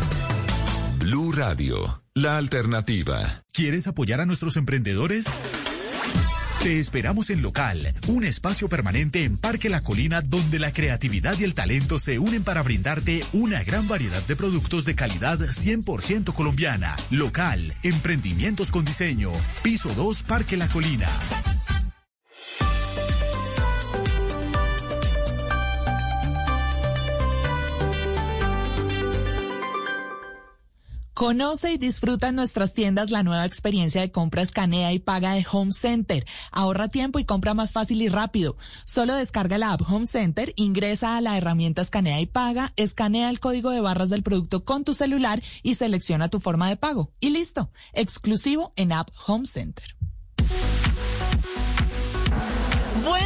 Blue 1.04 1.34
Radio, 1.34 2.02
la 2.14 2.38
alternativa. 2.38 3.44
¿Quieres 3.52 3.88
apoyar 3.88 4.22
a 4.22 4.26
nuestros 4.26 4.56
emprendedores? 4.56 5.26
Te 6.64 6.80
esperamos 6.80 7.30
en 7.30 7.42
Local, 7.42 7.94
un 8.08 8.24
espacio 8.24 8.70
permanente 8.70 9.26
en 9.26 9.38
Parque 9.38 9.68
La 9.68 9.84
Colina 9.84 10.22
donde 10.22 10.60
la 10.60 10.72
creatividad 10.72 11.38
y 11.38 11.44
el 11.44 11.56
talento 11.56 12.00
se 12.00 12.20
unen 12.20 12.46
para 12.46 12.64
brindarte 12.64 13.26
una 13.34 13.66
gran 13.66 13.86
variedad 13.90 14.24
de 14.24 14.38
productos 14.38 14.86
de 14.86 14.96
calidad 14.96 15.40
100% 15.40 16.34
colombiana. 16.34 16.96
Local, 17.10 17.74
emprendimientos 17.84 18.72
con 18.72 18.86
diseño. 18.86 19.32
Piso 19.62 19.94
2, 19.94 20.24
Parque 20.24 20.56
La 20.56 20.70
Colina. 20.70 21.10
Conoce 31.24 31.72
y 31.72 31.78
disfruta 31.78 32.28
en 32.28 32.36
nuestras 32.36 32.74
tiendas 32.74 33.10
la 33.10 33.24
nueva 33.24 33.46
experiencia 33.46 34.02
de 34.02 34.12
compra 34.12 34.42
escanea 34.42 34.92
y 34.92 35.00
paga 35.00 35.36
de 35.36 35.46
Home 35.50 35.72
Center. 35.72 36.26
Ahorra 36.52 36.90
tiempo 36.90 37.18
y 37.18 37.24
compra 37.24 37.54
más 37.54 37.72
fácil 37.72 38.02
y 38.02 38.10
rápido. 38.10 38.58
Solo 38.84 39.16
descarga 39.16 39.58
la 39.58 39.72
app 39.72 39.84
Home 39.88 40.06
Center, 40.06 40.52
ingresa 40.58 41.16
a 41.16 41.22
la 41.22 41.38
herramienta 41.38 41.82
escanea 41.82 42.20
y 42.20 42.26
paga, 42.26 42.74
escanea 42.76 43.30
el 43.30 43.40
código 43.40 43.70
de 43.70 43.80
barras 43.80 44.10
del 44.10 44.22
producto 44.22 44.66
con 44.66 44.84
tu 44.84 44.94
celular 44.94 45.42
y 45.62 45.76
selecciona 45.76 46.28
tu 46.28 46.42
forma 46.42 46.68
de 46.68 46.76
pago. 46.76 47.14
Y 47.22 47.30
listo. 47.30 47.72
Exclusivo 47.94 48.74
en 48.76 48.92
app 48.92 49.08
Home 49.26 49.46
Center. 49.46 49.96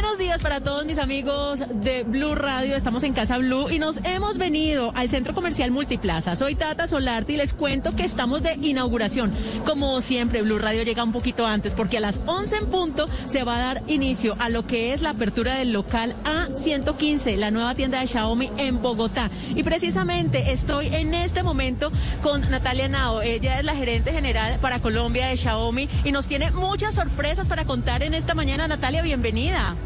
Buenos 0.08 0.26
días 0.26 0.40
para 0.40 0.60
todos 0.62 0.86
mis 0.86 0.98
amigos 0.98 1.62
de 1.82 2.02
Blue 2.02 2.34
Radio. 2.34 2.74
Estamos 2.74 3.04
en 3.04 3.12
Casa 3.12 3.36
Blue 3.36 3.68
y 3.68 3.78
nos 3.78 3.98
hemos 4.04 4.38
venido 4.38 4.90
al 4.94 5.10
Centro 5.10 5.34
Comercial 5.34 5.70
Multiplaza. 5.70 6.34
Soy 6.34 6.54
Tata 6.54 6.86
Solarte 6.86 7.34
y 7.34 7.36
les 7.36 7.52
cuento 7.52 7.94
que 7.94 8.04
estamos 8.04 8.42
de 8.42 8.54
inauguración. 8.54 9.30
Como 9.66 10.00
siempre, 10.00 10.40
Blue 10.40 10.58
Radio 10.58 10.82
llega 10.82 11.04
un 11.04 11.12
poquito 11.12 11.46
antes 11.46 11.74
porque 11.74 11.98
a 11.98 12.00
las 12.00 12.22
11 12.24 12.56
en 12.56 12.66
punto 12.68 13.06
se 13.26 13.44
va 13.44 13.56
a 13.56 13.60
dar 13.60 13.82
inicio 13.86 14.34
a 14.38 14.48
lo 14.48 14.66
que 14.66 14.94
es 14.94 15.02
la 15.02 15.10
apertura 15.10 15.56
del 15.56 15.72
local 15.72 16.16
A115, 16.24 17.36
la 17.36 17.50
nueva 17.50 17.74
tienda 17.74 18.00
de 18.00 18.06
Xiaomi 18.06 18.50
en 18.56 18.80
Bogotá. 18.80 19.30
Y 19.54 19.62
precisamente 19.62 20.52
estoy 20.52 20.86
en 20.86 21.12
este 21.12 21.42
momento 21.42 21.92
con 22.22 22.48
Natalia 22.48 22.88
Nao. 22.88 23.20
Ella 23.20 23.58
es 23.58 23.64
la 23.64 23.76
gerente 23.76 24.12
general 24.12 24.58
para 24.58 24.80
Colombia 24.80 25.26
de 25.26 25.36
Xiaomi 25.36 25.86
y 26.02 26.12
nos 26.12 26.28
tiene 26.28 26.50
muchas 26.50 26.94
sorpresas 26.94 27.46
para 27.46 27.66
contar 27.66 28.02
en 28.02 28.14
esta 28.14 28.34
mañana. 28.34 28.66
Natalia, 28.66 29.02
bienvenida. 29.02 29.76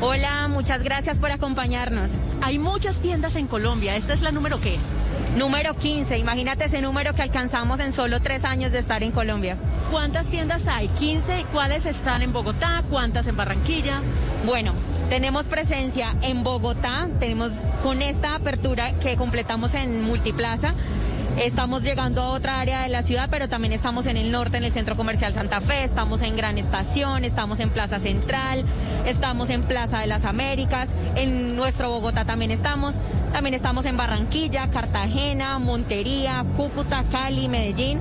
Hola, 0.00 0.46
muchas 0.48 0.82
gracias 0.82 1.18
por 1.18 1.30
acompañarnos. 1.30 2.10
Hay 2.40 2.58
muchas 2.58 3.00
tiendas 3.00 3.36
en 3.36 3.46
Colombia. 3.46 3.96
¿Esta 3.96 4.12
es 4.12 4.22
la 4.22 4.30
número 4.30 4.60
qué? 4.60 4.78
Número 5.36 5.74
15. 5.74 6.18
Imagínate 6.18 6.66
ese 6.66 6.80
número 6.80 7.14
que 7.14 7.22
alcanzamos 7.22 7.80
en 7.80 7.92
solo 7.92 8.20
tres 8.20 8.44
años 8.44 8.72
de 8.72 8.78
estar 8.78 9.02
en 9.02 9.12
Colombia. 9.12 9.56
¿Cuántas 9.90 10.26
tiendas 10.26 10.68
hay? 10.68 10.88
15. 10.88 11.46
¿Cuáles 11.52 11.86
están 11.86 12.22
en 12.22 12.32
Bogotá? 12.32 12.82
¿Cuántas 12.90 13.26
en 13.26 13.36
Barranquilla? 13.36 14.00
Bueno, 14.46 14.72
tenemos 15.08 15.46
presencia 15.46 16.14
en 16.22 16.44
Bogotá. 16.44 17.08
Tenemos 17.18 17.52
con 17.82 18.00
esta 18.02 18.34
apertura 18.34 18.92
que 19.00 19.16
completamos 19.16 19.74
en 19.74 20.02
Multiplaza. 20.02 20.74
Estamos 21.40 21.84
llegando 21.84 22.20
a 22.20 22.30
otra 22.30 22.58
área 22.58 22.82
de 22.82 22.88
la 22.88 23.04
ciudad, 23.04 23.28
pero 23.30 23.48
también 23.48 23.72
estamos 23.72 24.06
en 24.06 24.16
el 24.16 24.32
norte, 24.32 24.56
en 24.56 24.64
el 24.64 24.72
Centro 24.72 24.96
Comercial 24.96 25.32
Santa 25.34 25.60
Fe, 25.60 25.84
estamos 25.84 26.20
en 26.22 26.36
Gran 26.36 26.58
Estación, 26.58 27.24
estamos 27.24 27.60
en 27.60 27.70
Plaza 27.70 28.00
Central, 28.00 28.64
estamos 29.06 29.48
en 29.48 29.62
Plaza 29.62 30.00
de 30.00 30.08
las 30.08 30.24
Américas, 30.24 30.88
en 31.14 31.54
nuestro 31.54 31.90
Bogotá 31.90 32.24
también 32.24 32.50
estamos, 32.50 32.96
también 33.32 33.54
estamos 33.54 33.84
en 33.86 33.96
Barranquilla, 33.96 34.68
Cartagena, 34.72 35.60
Montería, 35.60 36.44
Cúcuta, 36.56 37.04
Cali, 37.12 37.48
Medellín. 37.48 38.00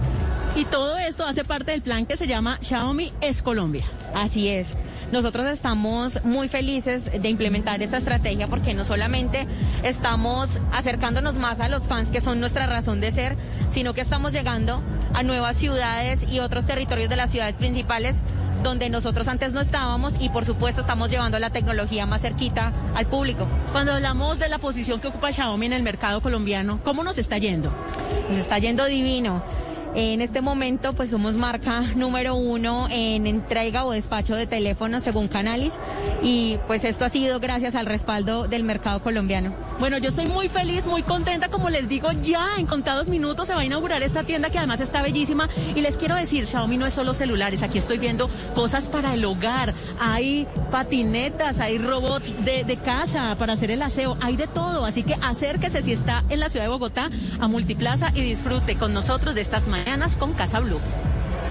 Y 0.56 0.66
todo 0.66 0.98
esto 0.98 1.24
hace 1.24 1.44
parte 1.44 1.72
del 1.72 1.84
plan 1.84 2.08
que 2.08 2.18
se 2.18 2.26
llama 2.26 2.58
Xiaomi 2.64 3.14
es 3.22 3.44
Colombia. 3.44 3.86
Así 4.16 4.50
es. 4.50 4.76
Nosotros 5.12 5.46
estamos 5.46 6.24
muy 6.26 6.50
felices 6.50 7.06
de 7.06 7.30
implementar 7.30 7.82
esta 7.82 7.98
estrategia 7.98 8.48
porque 8.48 8.74
no 8.74 8.84
solamente 8.84 9.48
estamos 9.84 10.60
acercándonos 10.74 11.38
más 11.38 11.62
a 11.62 11.70
los 11.70 11.84
fans 11.84 12.10
que 12.10 12.20
son 12.20 12.40
nuestra 12.40 12.66
razón 12.68 13.00
de 13.00 13.12
ser, 13.12 13.38
sino 13.72 13.94
que 13.94 14.02
estamos 14.02 14.34
llegando 14.34 14.84
a 15.14 15.24
nuevas 15.24 15.56
ciudades 15.56 16.24
y 16.30 16.40
otros 16.40 16.66
territorios 16.66 17.10
de 17.10 17.16
las 17.16 17.32
ciudades 17.32 17.56
principales 17.56 18.16
donde 18.64 18.90
nosotros 18.90 19.28
antes 19.28 19.54
no 19.54 19.62
estábamos 19.62 20.16
y 20.20 20.30
por 20.30 20.44
supuesto 20.44 20.82
estamos 20.82 21.10
llevando 21.10 21.40
la 21.40 21.52
tecnología 21.52 22.06
más 22.06 22.22
cerquita 22.22 22.74
al 22.96 23.06
público. 23.06 23.48
Cuando 23.72 23.94
hablamos 23.94 24.40
de 24.40 24.50
la 24.50 24.58
posición 24.58 25.00
que 25.00 25.08
ocupa 25.08 25.32
Xiaomi 25.32 25.68
en 25.68 25.74
el 25.74 25.84
mercado 25.84 26.22
colombiano, 26.22 26.80
¿cómo 26.84 27.04
nos 27.04 27.18
está 27.18 27.38
yendo? 27.38 27.72
Nos 28.30 28.38
está 28.38 28.58
yendo 28.58 28.86
divino. 28.86 29.42
En 30.00 30.22
este 30.22 30.42
momento, 30.42 30.94
pues 30.94 31.10
somos 31.10 31.38
marca 31.38 31.82
número 31.96 32.36
uno 32.36 32.88
en 32.92 33.26
entrega 33.26 33.84
o 33.84 33.92
despacho 33.94 34.36
de 34.36 34.46
teléfonos 34.46 35.02
según 35.02 35.28
Canalis 35.28 35.74
y 36.22 36.60
pues 36.68 36.84
esto 36.84 37.04
ha 37.04 37.10
sido 37.10 37.40
gracias 37.40 37.74
al 37.74 37.88
respaldo 37.88 38.48
del 38.48 38.64
mercado 38.64 39.02
colombiano. 39.02 39.56
Bueno, 39.80 40.00
yo 40.00 40.10
estoy 40.10 40.26
muy 40.26 40.50
feliz, 40.50 40.88
muy 40.88 41.04
contenta, 41.04 41.50
como 41.50 41.70
les 41.70 41.88
digo, 41.88 42.12
ya 42.24 42.56
en 42.58 42.66
contados 42.66 43.10
minutos 43.10 43.48
se 43.48 43.54
va 43.54 43.62
a 43.62 43.66
inaugurar 43.66 44.02
esta 44.02 44.24
tienda 44.24 44.50
que 44.50 44.58
además 44.58 44.82
está 44.82 45.04
bellísima. 45.04 45.50
Y 45.76 45.82
les 45.82 45.98
quiero 45.98 46.16
decir, 46.16 46.48
Xiaomi 46.48 46.78
no 46.78 46.88
es 46.88 46.94
solo 46.94 47.14
celulares, 47.14 47.62
aquí 47.62 47.78
estoy 47.78 48.00
viendo 48.00 48.28
cosas 48.56 48.88
para 48.88 49.14
el 49.14 49.24
hogar, 49.24 49.76
hay 50.00 50.48
patinetas, 50.72 51.60
hay 51.60 51.78
robots 51.78 52.44
de, 52.44 52.78
casa 52.84 53.36
para 53.38 53.54
hacer 53.54 53.70
el 53.70 53.82
aseo, 53.82 54.18
hay 54.20 54.36
de 54.36 54.48
todo, 54.48 54.86
así 54.86 55.04
que 55.04 55.16
acérquese 55.22 55.82
si 55.82 55.92
está 55.92 56.24
en 56.30 56.40
la 56.40 56.50
ciudad 56.50 56.66
de 56.66 56.70
Bogotá 56.70 57.10
a 57.40 57.48
Multiplaza 57.48 58.12
y 58.16 58.22
disfrute 58.22 58.78
con 58.78 58.94
nosotros 58.94 59.36
de 59.36 59.42
estas 59.42 59.68
mañanas 59.68 60.16
con 60.16 60.34
Casa 60.34 60.60
Blue. 60.60 60.80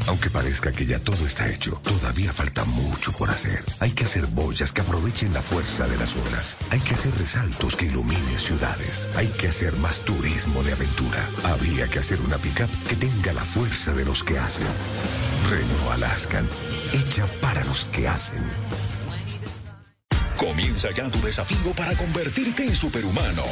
Aunque 0.07 0.31
parezca 0.31 0.71
que 0.73 0.87
ya 0.87 0.99
todo 0.99 1.27
está 1.27 1.49
hecho, 1.49 1.81
todavía 1.83 2.33
falta 2.33 2.65
mucho 2.65 3.13
por 3.13 3.29
hacer. 3.31 3.65
Hay 3.81 3.91
que 3.91 4.05
hacer 4.05 4.27
boyas 4.27 4.73
que 4.73 4.81
aprovechen 4.81 5.35
la 5.35 5.43
fuerza 5.43 5.89
de 5.89 5.97
las 5.97 6.15
olas. 6.15 6.57
Hay 6.71 6.81
que 6.81 6.95
hacer 6.95 7.13
resaltos 7.19 7.77
que 7.77 7.87
iluminen 7.87 8.39
ciudades. 8.39 9.07
Hay 9.17 9.29
que 9.29 9.49
hacer 9.49 9.73
más 9.75 10.01
turismo 10.01 10.63
de 10.63 10.73
aventura. 10.73 11.29
Había 11.45 11.89
que 11.89 11.99
hacer 11.99 12.21
una 12.21 12.39
pickup 12.39 12.71
que 12.89 12.95
tenga 12.97 13.33
la 13.33 13.45
fuerza 13.45 13.93
de 13.95 14.05
los 14.05 14.23
que 14.23 14.39
hacen. 14.39 14.67
Renault 15.51 15.93
Alaskan, 15.93 16.49
hecha 16.93 17.27
para 17.41 17.65
los 17.65 17.87
que 17.87 18.07
hacen. 18.07 18.45
Comienza 20.37 20.91
ya 20.93 21.09
tu 21.11 21.21
desafío 21.21 21.73
para 21.75 21.97
convertirte 21.97 22.65
en 22.65 22.77
superhumano. 22.77 23.43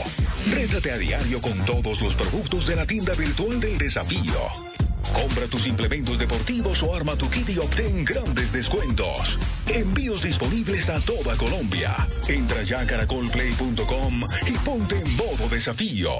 Rétate 0.52 0.92
a 0.92 0.98
diario 0.98 1.40
con 1.40 1.58
todos 1.64 2.02
los 2.02 2.14
productos 2.14 2.66
de 2.66 2.76
la 2.76 2.86
tienda 2.86 3.14
virtual 3.14 3.58
del 3.58 3.78
desafío. 3.78 4.74
Compra 5.14 5.46
tus 5.46 5.66
implementos 5.66 6.18
deportivos 6.18 6.82
o 6.82 6.94
arma 6.94 7.16
tu 7.16 7.30
kit 7.30 7.48
y 7.48 7.58
obtén 7.58 8.04
grandes 8.04 8.52
descuentos. 8.52 9.38
Envíos 9.72 10.22
disponibles 10.22 10.90
a 10.90 11.00
toda 11.00 11.36
Colombia. 11.36 12.06
Entra 12.28 12.62
ya 12.64 12.80
a 12.80 12.86
caracolplay.com 12.86 14.22
y 14.46 14.52
ponte 14.58 14.96
en 15.00 15.16
modo 15.16 15.48
desafío. 15.48 16.10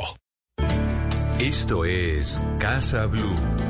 Esto 1.39 1.85
es 1.85 2.41
Casa 2.59 3.07
Blue. 3.07 3.64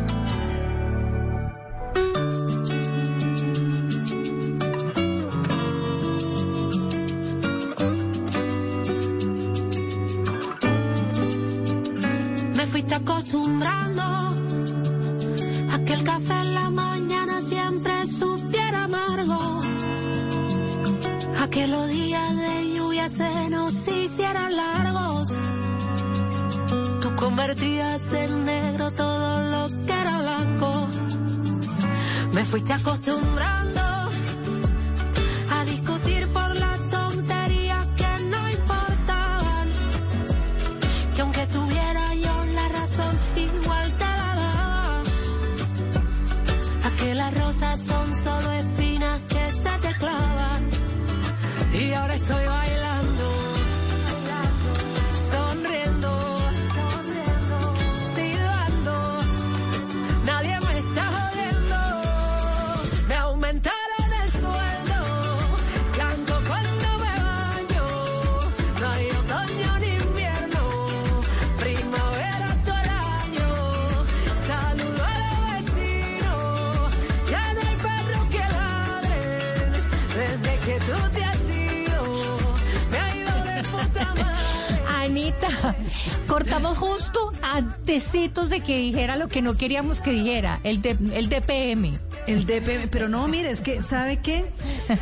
Cortamos 86.26 86.78
justo 86.78 87.32
antecitos 87.42 88.50
de 88.50 88.60
que 88.60 88.78
dijera 88.78 89.16
lo 89.16 89.28
que 89.28 89.42
no 89.42 89.56
queríamos 89.56 90.00
que 90.00 90.10
dijera, 90.12 90.60
el, 90.64 90.82
de- 90.82 90.96
el 91.14 91.28
DPM. 91.28 91.98
El 92.26 92.46
DPM, 92.46 92.88
pero 92.90 93.08
no, 93.08 93.28
mire, 93.28 93.50
es 93.50 93.60
que, 93.60 93.82
¿sabe 93.82 94.18
qué? 94.20 94.50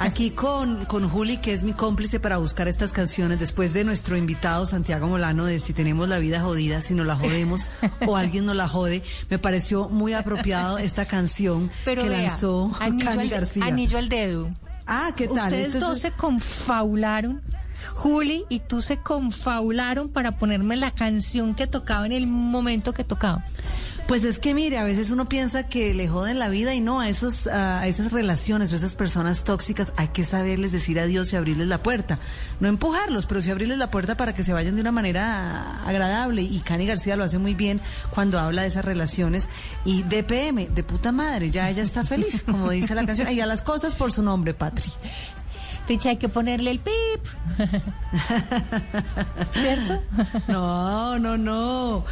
Aquí 0.00 0.30
con, 0.30 0.84
con 0.86 1.08
Juli, 1.08 1.36
que 1.36 1.52
es 1.52 1.62
mi 1.62 1.72
cómplice 1.72 2.18
para 2.18 2.38
buscar 2.38 2.66
estas 2.66 2.90
canciones, 2.92 3.38
después 3.38 3.72
de 3.72 3.84
nuestro 3.84 4.16
invitado 4.16 4.66
Santiago 4.66 5.06
Molano, 5.06 5.44
de 5.44 5.60
si 5.60 5.72
tenemos 5.72 6.08
la 6.08 6.18
vida 6.18 6.40
jodida, 6.40 6.82
si 6.82 6.94
nos 6.94 7.06
la 7.06 7.14
jodemos 7.14 7.68
o 8.08 8.16
alguien 8.16 8.44
nos 8.44 8.56
la 8.56 8.66
jode, 8.66 9.02
me 9.30 9.38
pareció 9.38 9.88
muy 9.88 10.14
apropiado 10.14 10.78
esta 10.78 11.04
canción 11.06 11.70
Pero 11.84 12.02
que 12.02 12.08
vea, 12.08 12.22
lanzó 12.22 12.70
anillo 12.80 13.06
Cani 13.06 13.22
al, 13.22 13.28
García. 13.28 13.64
anillo 13.66 13.98
al 13.98 14.08
dedo. 14.08 14.50
Ah, 14.88 15.12
¿qué 15.16 15.28
tal? 15.28 15.36
Ustedes 15.52 15.78
dos 15.78 16.00
se 16.00 16.10
confabularon. 16.10 17.40
Juli 17.94 18.44
y 18.48 18.60
tú 18.60 18.80
se 18.80 18.98
confabularon 18.98 20.08
para 20.08 20.38
ponerme 20.38 20.76
la 20.76 20.90
canción 20.90 21.54
que 21.54 21.66
tocaba 21.66 22.06
en 22.06 22.12
el 22.12 22.26
momento 22.26 22.92
que 22.92 23.04
tocaba. 23.04 23.44
Pues 24.06 24.24
es 24.24 24.38
que 24.38 24.52
mire, 24.52 24.78
a 24.78 24.84
veces 24.84 25.10
uno 25.10 25.28
piensa 25.28 25.68
que 25.68 25.94
le 25.94 26.08
joden 26.08 26.38
la 26.38 26.48
vida 26.48 26.74
y 26.74 26.80
no, 26.80 27.00
a, 27.00 27.08
esos, 27.08 27.46
a 27.46 27.86
esas 27.86 28.12
relaciones 28.12 28.72
o 28.72 28.76
esas 28.76 28.94
personas 28.94 29.44
tóxicas 29.44 29.92
hay 29.96 30.08
que 30.08 30.24
saberles 30.24 30.72
decir 30.72 30.98
adiós 30.98 31.32
y 31.32 31.36
abrirles 31.36 31.68
la 31.68 31.82
puerta. 31.82 32.18
No 32.60 32.68
empujarlos, 32.68 33.26
pero 33.26 33.40
sí 33.40 33.50
abrirles 33.50 33.78
la 33.78 33.90
puerta 33.90 34.16
para 34.16 34.34
que 34.34 34.42
se 34.42 34.52
vayan 34.52 34.74
de 34.74 34.80
una 34.80 34.92
manera 34.92 35.82
agradable. 35.86 36.42
Y 36.42 36.58
Cani 36.60 36.86
García 36.86 37.16
lo 37.16 37.24
hace 37.24 37.38
muy 37.38 37.54
bien 37.54 37.80
cuando 38.10 38.38
habla 38.38 38.62
de 38.62 38.68
esas 38.68 38.84
relaciones. 38.84 39.48
Y 39.84 40.02
DPM, 40.02 40.74
de 40.74 40.82
puta 40.82 41.12
madre, 41.12 41.50
ya 41.50 41.70
ella 41.70 41.82
está 41.82 42.04
feliz, 42.04 42.42
como 42.42 42.70
dice 42.70 42.94
la 42.94 43.06
canción. 43.06 43.30
Y 43.30 43.40
a 43.40 43.46
las 43.46 43.62
cosas 43.62 43.94
por 43.94 44.12
su 44.12 44.22
nombre, 44.22 44.52
Patri. 44.52 44.92
Hay 46.04 46.16
que 46.16 46.28
ponerle 46.28 46.70
el 46.70 46.78
pip. 46.78 47.22
¿Cierto? 49.52 50.02
No, 50.48 51.18
no, 51.18 51.36
no. 51.36 52.04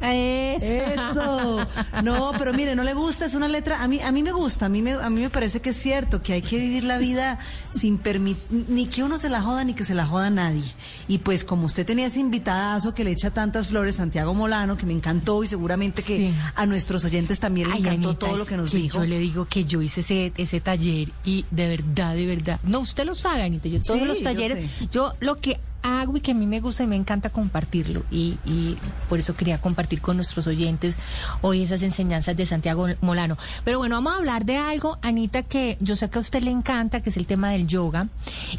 Eso. 0.00 0.64
Eso. 0.64 1.68
No, 2.02 2.32
pero 2.38 2.52
mire, 2.52 2.74
no 2.76 2.84
le 2.84 2.94
gusta, 2.94 3.24
es 3.26 3.34
una 3.34 3.48
letra, 3.48 3.82
a 3.82 3.88
mí, 3.88 4.00
a 4.00 4.12
mí 4.12 4.22
me 4.22 4.32
gusta, 4.32 4.66
a 4.66 4.68
mí 4.68 4.80
me, 4.82 4.92
a 4.92 5.10
mí 5.10 5.20
me 5.20 5.30
parece 5.30 5.60
que 5.60 5.70
es 5.70 5.80
cierto, 5.80 6.22
que 6.22 6.34
hay 6.34 6.42
que 6.42 6.56
vivir 6.58 6.84
la 6.84 6.98
vida 6.98 7.38
sin 7.78 7.98
permitir, 7.98 8.44
ni 8.68 8.86
que 8.86 9.02
uno 9.02 9.18
se 9.18 9.28
la 9.28 9.42
joda, 9.42 9.64
ni 9.64 9.74
que 9.74 9.84
se 9.84 9.94
la 9.94 10.06
joda 10.06 10.30
nadie. 10.30 10.62
Y 11.08 11.18
pues 11.18 11.44
como 11.44 11.66
usted 11.66 11.84
tenía 11.86 12.06
ese 12.06 12.20
invitadazo 12.20 12.94
que 12.94 13.04
le 13.04 13.10
echa 13.12 13.30
tantas 13.30 13.68
flores, 13.68 13.96
Santiago 13.96 14.34
Molano, 14.34 14.76
que 14.76 14.86
me 14.86 14.92
encantó 14.92 15.42
y 15.42 15.48
seguramente 15.48 16.02
que 16.02 16.18
Sí. 16.18 16.34
a 16.54 16.66
nuestros 16.66 17.04
oyentes 17.04 17.38
también 17.40 17.68
le 17.70 17.76
encantó 17.76 18.08
Anita, 18.10 18.26
todo 18.26 18.36
lo 18.36 18.46
que 18.46 18.56
nos 18.56 18.70
que 18.70 18.76
dijo. 18.78 18.98
Yo 18.98 19.06
le 19.06 19.18
digo 19.18 19.46
que 19.46 19.64
yo 19.64 19.82
hice 19.82 20.00
ese, 20.00 20.32
ese 20.36 20.60
taller 20.60 21.10
y 21.24 21.44
de 21.50 21.68
verdad, 21.68 22.14
de 22.14 22.26
verdad. 22.26 22.60
No, 22.62 22.80
usted 22.80 23.04
lo 23.04 23.14
sabe, 23.14 23.42
Anita. 23.42 23.68
Yo 23.68 23.80
todos 23.82 24.00
Sí, 24.00 24.04
los 24.06 24.22
talleres, 24.22 24.68
yo, 24.90 25.14
lo 25.20 25.36
que 25.36 25.60
hago 25.82 26.16
y 26.16 26.20
que 26.20 26.32
a 26.32 26.34
mí 26.34 26.46
me 26.46 26.60
gusta 26.60 26.84
y 26.84 26.86
me 26.86 26.96
encanta 26.96 27.30
compartirlo. 27.30 28.04
Y, 28.10 28.38
y 28.44 28.76
por 29.08 29.18
eso 29.18 29.34
quería 29.34 29.60
compartir 29.60 30.00
con 30.00 30.16
nuestros 30.16 30.46
oyentes 30.46 30.96
hoy 31.40 31.62
esas 31.62 31.82
enseñanzas 31.82 32.36
de 32.36 32.46
Santiago 32.46 32.86
Molano. 33.00 33.36
Pero 33.64 33.78
bueno, 33.78 33.96
vamos 33.96 34.14
a 34.14 34.16
hablar 34.16 34.44
de 34.44 34.56
algo, 34.56 34.98
Anita, 35.02 35.42
que 35.42 35.78
yo 35.80 35.96
sé 35.96 36.10
que 36.10 36.18
a 36.18 36.20
usted 36.20 36.42
le 36.42 36.50
encanta, 36.50 37.02
que 37.02 37.10
es 37.10 37.16
el 37.16 37.26
tema 37.26 37.50
del 37.50 37.66
yoga 37.66 38.08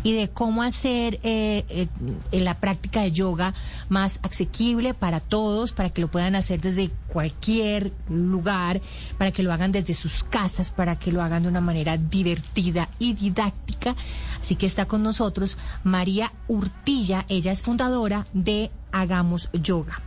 y 0.03 0.13
de 0.13 0.29
cómo 0.29 0.63
hacer 0.63 1.19
eh, 1.23 1.87
eh, 2.31 2.39
la 2.39 2.59
práctica 2.59 3.01
de 3.01 3.11
yoga 3.11 3.53
más 3.89 4.19
asequible 4.23 4.93
para 4.93 5.19
todos, 5.19 5.71
para 5.71 5.89
que 5.89 6.01
lo 6.01 6.07
puedan 6.09 6.35
hacer 6.35 6.61
desde 6.61 6.91
cualquier 7.11 7.91
lugar, 8.09 8.81
para 9.17 9.31
que 9.31 9.43
lo 9.43 9.51
hagan 9.51 9.71
desde 9.71 9.93
sus 9.93 10.23
casas, 10.23 10.71
para 10.71 10.97
que 10.97 11.11
lo 11.11 11.21
hagan 11.21 11.43
de 11.43 11.49
una 11.49 11.61
manera 11.61 11.97
divertida 11.97 12.89
y 12.99 13.13
didáctica. 13.13 13.95
Así 14.39 14.55
que 14.55 14.65
está 14.65 14.85
con 14.85 15.03
nosotros 15.03 15.57
María 15.83 16.31
Urtilla, 16.47 17.25
ella 17.27 17.51
es 17.51 17.61
fundadora 17.61 18.27
de 18.33 18.71
Hagamos 18.91 19.49
Yoga. 19.53 20.01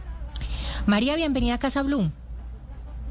María, 0.86 1.16
bienvenida 1.16 1.54
a 1.54 1.58
Casa 1.58 1.82
Blue. 1.82 2.10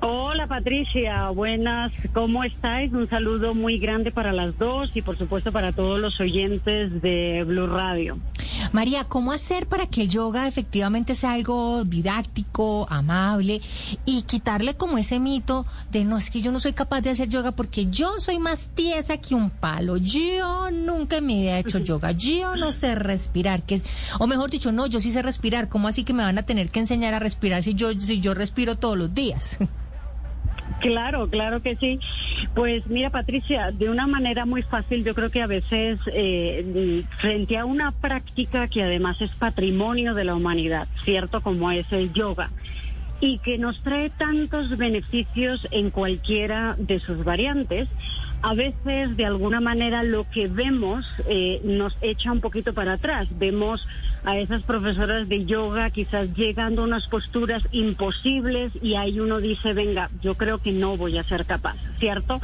Hola 0.03 0.47
Patricia, 0.47 1.29
buenas, 1.29 1.91
¿cómo 2.11 2.43
estáis? 2.43 2.91
Un 2.91 3.07
saludo 3.07 3.53
muy 3.53 3.77
grande 3.77 4.11
para 4.11 4.33
las 4.33 4.57
dos 4.57 4.89
y 4.95 5.03
por 5.03 5.15
supuesto 5.15 5.51
para 5.51 5.73
todos 5.73 5.99
los 5.99 6.19
oyentes 6.19 7.03
de 7.03 7.43
Blue 7.45 7.67
Radio. 7.67 8.17
María, 8.71 9.03
¿cómo 9.03 9.31
hacer 9.31 9.67
para 9.67 9.85
que 9.85 10.01
el 10.01 10.09
yoga 10.09 10.47
efectivamente 10.47 11.13
sea 11.13 11.33
algo 11.33 11.83
didáctico, 11.83 12.87
amable 12.89 13.61
y 14.03 14.23
quitarle 14.23 14.73
como 14.73 14.97
ese 14.97 15.19
mito 15.19 15.67
de 15.91 16.03
no 16.03 16.17
es 16.17 16.31
que 16.31 16.41
yo 16.41 16.51
no 16.51 16.59
soy 16.59 16.73
capaz 16.73 17.01
de 17.01 17.11
hacer 17.11 17.29
yoga 17.29 17.51
porque 17.51 17.85
yo 17.91 18.19
soy 18.19 18.39
más 18.39 18.71
tiesa 18.73 19.17
que 19.17 19.35
un 19.35 19.51
palo, 19.51 19.97
yo 19.97 20.71
nunca 20.71 21.17
en 21.17 21.27
mi 21.27 21.41
vida 21.41 21.57
he 21.57 21.59
hecho 21.59 21.77
yoga, 21.83 22.11
yo 22.11 22.55
no 22.55 22.71
sé 22.71 22.95
respirar, 22.95 23.61
que 23.61 23.75
es, 23.75 23.85
o 24.17 24.25
mejor 24.25 24.49
dicho, 24.49 24.71
no, 24.71 24.87
yo 24.87 24.99
sí 24.99 25.11
sé 25.11 25.21
respirar, 25.21 25.69
¿cómo 25.69 25.87
así 25.87 26.03
que 26.03 26.13
me 26.13 26.23
van 26.23 26.39
a 26.39 26.43
tener 26.43 26.69
que 26.69 26.79
enseñar 26.79 27.13
a 27.13 27.19
respirar 27.19 27.61
si 27.61 27.75
yo, 27.75 27.91
si 27.91 28.19
yo 28.19 28.33
respiro 28.33 28.77
todos 28.77 28.97
los 28.97 29.13
días? 29.13 29.59
Claro, 30.79 31.29
claro 31.29 31.61
que 31.61 31.75
sí. 31.75 31.99
Pues 32.53 32.85
mira, 32.87 33.09
Patricia, 33.09 33.71
de 33.71 33.89
una 33.89 34.07
manera 34.07 34.45
muy 34.45 34.63
fácil, 34.63 35.03
yo 35.03 35.13
creo 35.13 35.29
que 35.29 35.41
a 35.41 35.47
veces 35.47 35.99
eh, 36.13 37.03
frente 37.19 37.57
a 37.57 37.65
una 37.65 37.91
práctica 37.91 38.67
que 38.67 38.83
además 38.83 39.21
es 39.21 39.31
patrimonio 39.31 40.13
de 40.13 40.23
la 40.23 40.35
humanidad, 40.35 40.87
¿cierto? 41.03 41.41
Como 41.41 41.71
es 41.71 41.91
el 41.91 42.13
yoga 42.13 42.49
y 43.21 43.37
que 43.37 43.59
nos 43.59 43.79
trae 43.81 44.09
tantos 44.09 44.75
beneficios 44.77 45.65
en 45.71 45.91
cualquiera 45.91 46.75
de 46.77 46.99
sus 46.99 47.23
variantes, 47.23 47.87
a 48.41 48.55
veces 48.55 49.15
de 49.15 49.25
alguna 49.25 49.61
manera 49.61 50.01
lo 50.01 50.27
que 50.29 50.47
vemos 50.47 51.05
eh, 51.27 51.61
nos 51.63 51.95
echa 52.01 52.31
un 52.31 52.41
poquito 52.41 52.73
para 52.73 52.93
atrás. 52.93 53.27
Vemos 53.37 53.87
a 54.23 54.37
esas 54.37 54.63
profesoras 54.63 55.29
de 55.29 55.45
yoga 55.45 55.91
quizás 55.91 56.33
llegando 56.35 56.81
a 56.81 56.85
unas 56.85 57.07
posturas 57.07 57.63
imposibles 57.71 58.71
y 58.81 58.95
ahí 58.95 59.19
uno 59.19 59.39
dice, 59.39 59.73
venga, 59.73 60.09
yo 60.21 60.35
creo 60.35 60.57
que 60.57 60.71
no 60.71 60.97
voy 60.97 61.19
a 61.19 61.23
ser 61.23 61.45
capaz, 61.45 61.77
¿cierto? 61.99 62.41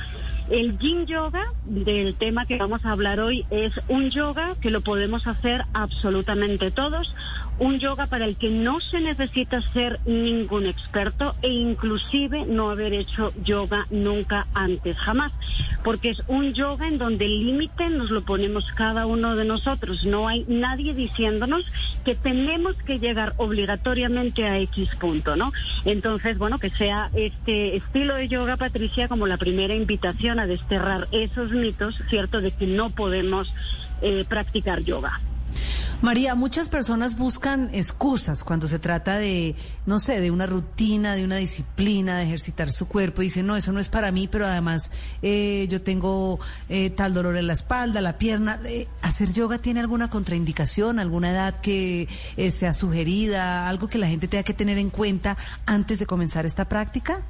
El 0.49 0.77
yin 0.77 1.07
yoga 1.07 1.43
del 1.65 2.15
tema 2.15 2.45
que 2.45 2.57
vamos 2.57 2.85
a 2.85 2.91
hablar 2.91 3.19
hoy 3.19 3.45
es 3.49 3.73
un 3.89 4.11
yoga 4.11 4.55
que 4.61 4.71
lo 4.71 4.81
podemos 4.81 5.27
hacer 5.27 5.65
absolutamente 5.73 6.71
todos, 6.71 7.13
un 7.59 7.79
yoga 7.79 8.07
para 8.07 8.25
el 8.25 8.37
que 8.37 8.49
no 8.49 8.79
se 8.79 8.99
necesita 8.99 9.61
ser 9.73 9.99
ningún 10.05 10.65
experto 10.65 11.35
e 11.41 11.49
inclusive 11.49 12.45
no 12.45 12.69
haber 12.69 12.93
hecho 12.93 13.33
yoga 13.43 13.87
nunca 13.89 14.47
antes, 14.53 14.97
jamás, 14.97 15.31
porque 15.83 16.09
es 16.11 16.21
un 16.27 16.53
yoga 16.53 16.87
en 16.87 16.97
donde 16.97 17.25
el 17.25 17.45
límite 17.45 17.89
nos 17.89 18.11
lo 18.11 18.23
ponemos 18.23 18.71
cada 18.73 19.05
uno 19.05 19.35
de 19.35 19.45
nosotros, 19.45 20.05
no 20.05 20.27
hay 20.27 20.45
nadie 20.47 20.93
diciéndonos 20.93 21.65
que 22.05 22.15
tenemos 22.15 22.75
que 22.77 22.99
llegar 22.99 23.33
obligatoriamente 23.37 24.45
a 24.45 24.59
X 24.59 24.89
punto, 24.99 25.35
¿no? 25.35 25.51
Entonces, 25.85 26.37
bueno, 26.37 26.59
que 26.59 26.69
sea 26.69 27.09
este 27.13 27.75
estilo 27.77 28.15
de 28.15 28.27
yoga, 28.27 28.57
Patricia, 28.57 29.07
como 29.07 29.27
la 29.27 29.37
primera 29.37 29.73
invitación 29.73 30.39
a 30.39 30.47
desterrar 30.47 31.07
esos 31.11 31.51
mitos, 31.51 32.01
¿cierto?, 32.09 32.41
de 32.41 32.51
que 32.51 32.67
no 32.67 32.89
podemos 32.89 33.53
eh, 34.01 34.25
practicar 34.27 34.83
yoga. 34.83 35.19
María, 36.01 36.35
muchas 36.35 36.69
personas 36.69 37.17
buscan 37.17 37.71
excusas 37.73 38.43
cuando 38.43 38.67
se 38.67 38.77
trata 38.77 39.17
de, 39.17 39.55
no 39.87 39.99
sé, 39.99 40.21
de 40.21 40.29
una 40.29 40.45
rutina, 40.45 41.15
de 41.15 41.23
una 41.23 41.37
disciplina, 41.37 42.17
de 42.17 42.25
ejercitar 42.25 42.71
su 42.71 42.87
cuerpo. 42.87 43.23
Dicen, 43.23 43.47
no, 43.47 43.55
eso 43.55 43.71
no 43.71 43.79
es 43.79 43.89
para 43.89 44.11
mí, 44.11 44.27
pero 44.27 44.45
además 44.45 44.91
eh, 45.23 45.67
yo 45.71 45.81
tengo 45.81 46.39
eh, 46.69 46.91
tal 46.91 47.15
dolor 47.15 47.35
en 47.35 47.47
la 47.47 47.53
espalda, 47.53 47.99
la 48.01 48.19
pierna. 48.19 48.59
Eh, 48.65 48.87
¿Hacer 49.01 49.33
yoga 49.33 49.57
tiene 49.57 49.79
alguna 49.79 50.09
contraindicación, 50.09 50.99
alguna 50.99 51.31
edad 51.31 51.61
que 51.61 52.07
eh, 52.37 52.51
sea 52.51 52.73
sugerida, 52.73 53.67
algo 53.67 53.87
que 53.87 53.97
la 53.97 54.07
gente 54.07 54.27
tenga 54.27 54.43
que 54.43 54.53
tener 54.53 54.77
en 54.77 54.91
cuenta 54.91 55.35
antes 55.65 55.97
de 55.97 56.05
comenzar 56.05 56.45
esta 56.45 56.65
práctica? 56.65 57.23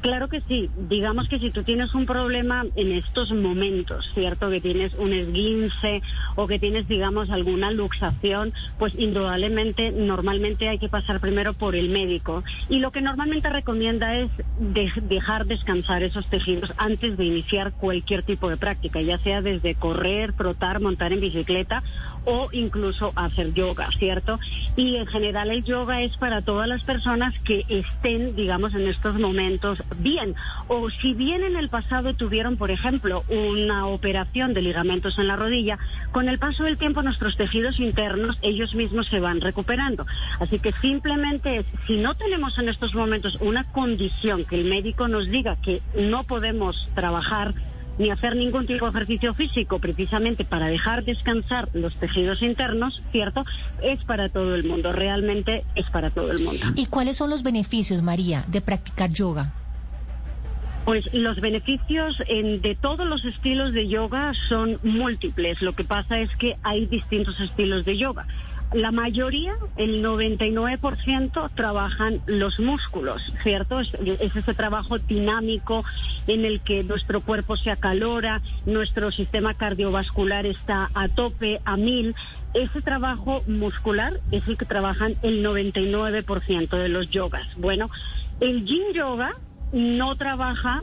Claro 0.00 0.28
que 0.28 0.40
sí. 0.42 0.70
Digamos 0.76 1.28
que 1.28 1.38
si 1.38 1.50
tú 1.50 1.62
tienes 1.62 1.94
un 1.94 2.06
problema 2.06 2.64
en 2.76 2.92
estos 2.92 3.30
momentos, 3.32 4.06
¿cierto? 4.14 4.50
Que 4.50 4.60
tienes 4.60 4.94
un 4.94 5.12
esguince 5.12 6.02
o 6.36 6.46
que 6.46 6.58
tienes, 6.58 6.86
digamos, 6.88 7.30
alguna 7.30 7.70
luxación, 7.70 8.52
pues 8.78 8.94
indudablemente, 8.96 9.90
normalmente 9.92 10.68
hay 10.68 10.78
que 10.78 10.88
pasar 10.88 11.20
primero 11.20 11.54
por 11.54 11.74
el 11.74 11.88
médico. 11.88 12.44
Y 12.68 12.78
lo 12.78 12.90
que 12.90 13.00
normalmente 13.00 13.48
recomienda 13.48 14.16
es 14.16 14.30
de- 14.56 14.92
dejar 15.02 15.46
descansar 15.46 16.02
esos 16.02 16.26
tejidos 16.28 16.72
antes 16.76 17.16
de 17.16 17.24
iniciar 17.24 17.72
cualquier 17.74 18.22
tipo 18.24 18.48
de 18.50 18.56
práctica, 18.56 19.00
ya 19.00 19.18
sea 19.18 19.42
desde 19.42 19.74
correr, 19.74 20.32
trotar, 20.34 20.80
montar 20.80 21.12
en 21.12 21.20
bicicleta 21.20 21.82
o 22.24 22.48
incluso 22.52 23.12
hacer 23.16 23.52
yoga, 23.54 23.88
¿cierto? 23.98 24.38
Y 24.76 24.96
en 24.96 25.06
general 25.06 25.50
el 25.50 25.64
yoga 25.64 26.02
es 26.02 26.16
para 26.16 26.42
todas 26.42 26.68
las 26.68 26.82
personas 26.84 27.34
que 27.44 27.64
estén, 27.68 28.34
digamos, 28.36 28.74
en 28.74 28.86
estos 28.88 29.18
momentos 29.18 29.82
bien. 29.98 30.34
O 30.68 30.90
si 30.90 31.14
bien 31.14 31.42
en 31.44 31.56
el 31.56 31.68
pasado 31.68 32.14
tuvieron, 32.14 32.56
por 32.56 32.70
ejemplo, 32.70 33.24
una 33.28 33.86
operación 33.86 34.54
de 34.54 34.62
ligamentos 34.62 35.18
en 35.18 35.28
la 35.28 35.36
rodilla, 35.36 35.78
con 36.12 36.28
el 36.28 36.38
paso 36.38 36.64
del 36.64 36.78
tiempo 36.78 37.02
nuestros 37.02 37.36
tejidos 37.36 37.78
internos, 37.78 38.38
ellos 38.42 38.74
mismos 38.74 39.06
se 39.08 39.20
van 39.20 39.40
recuperando. 39.40 40.06
Así 40.40 40.58
que 40.58 40.72
simplemente 40.80 41.58
es, 41.58 41.66
si 41.86 41.96
no 41.96 42.14
tenemos 42.14 42.58
en 42.58 42.68
estos 42.68 42.94
momentos 42.94 43.38
una 43.40 43.64
condición 43.64 44.44
que 44.44 44.56
el 44.56 44.64
médico 44.64 45.08
nos 45.08 45.28
diga 45.28 45.56
que 45.56 45.82
no 45.94 46.24
podemos 46.24 46.88
trabajar, 46.94 47.54
ni 47.98 48.10
hacer 48.10 48.36
ningún 48.36 48.66
tipo 48.66 48.84
de 48.84 48.90
ejercicio 48.90 49.34
físico 49.34 49.78
precisamente 49.78 50.44
para 50.44 50.66
dejar 50.66 51.04
descansar 51.04 51.68
los 51.72 51.94
tejidos 51.96 52.42
internos, 52.42 53.02
¿cierto? 53.12 53.44
Es 53.82 54.02
para 54.04 54.28
todo 54.28 54.54
el 54.54 54.64
mundo, 54.64 54.92
realmente 54.92 55.64
es 55.74 55.88
para 55.90 56.10
todo 56.10 56.32
el 56.32 56.40
mundo. 56.42 56.66
¿Y 56.74 56.86
cuáles 56.86 57.16
son 57.16 57.30
los 57.30 57.42
beneficios, 57.42 58.02
María, 58.02 58.44
de 58.48 58.60
practicar 58.60 59.10
yoga? 59.10 59.52
Pues 60.84 61.12
los 61.14 61.40
beneficios 61.40 62.16
en, 62.28 62.60
de 62.60 62.74
todos 62.74 63.06
los 63.06 63.24
estilos 63.24 63.72
de 63.72 63.88
yoga 63.88 64.32
son 64.48 64.78
múltiples. 64.82 65.62
Lo 65.62 65.72
que 65.72 65.84
pasa 65.84 66.18
es 66.18 66.28
que 66.36 66.56
hay 66.62 66.84
distintos 66.84 67.40
estilos 67.40 67.86
de 67.86 67.96
yoga. 67.96 68.26
La 68.74 68.90
mayoría, 68.90 69.54
el 69.76 70.04
99%, 70.04 71.50
trabajan 71.54 72.20
los 72.26 72.58
músculos, 72.58 73.22
¿cierto? 73.44 73.78
Es, 73.78 73.88
es, 73.94 74.34
ese 74.34 74.52
trabajo 74.52 74.98
dinámico 74.98 75.84
en 76.26 76.44
el 76.44 76.60
que 76.60 76.82
nuestro 76.82 77.20
cuerpo 77.20 77.56
se 77.56 77.70
acalora, 77.70 78.42
nuestro 78.66 79.12
sistema 79.12 79.54
cardiovascular 79.54 80.44
está 80.44 80.90
a 80.92 81.06
tope, 81.06 81.60
a 81.64 81.76
mil. 81.76 82.16
Ese 82.52 82.82
trabajo 82.82 83.44
muscular 83.46 84.14
es 84.32 84.46
el 84.48 84.56
que 84.56 84.64
trabajan 84.64 85.14
el 85.22 85.44
99% 85.44 86.76
de 86.76 86.88
los 86.88 87.08
yogas. 87.10 87.46
Bueno, 87.56 87.90
el 88.40 88.64
yin 88.64 88.92
yoga 88.92 89.36
no 89.72 90.16
trabaja 90.16 90.82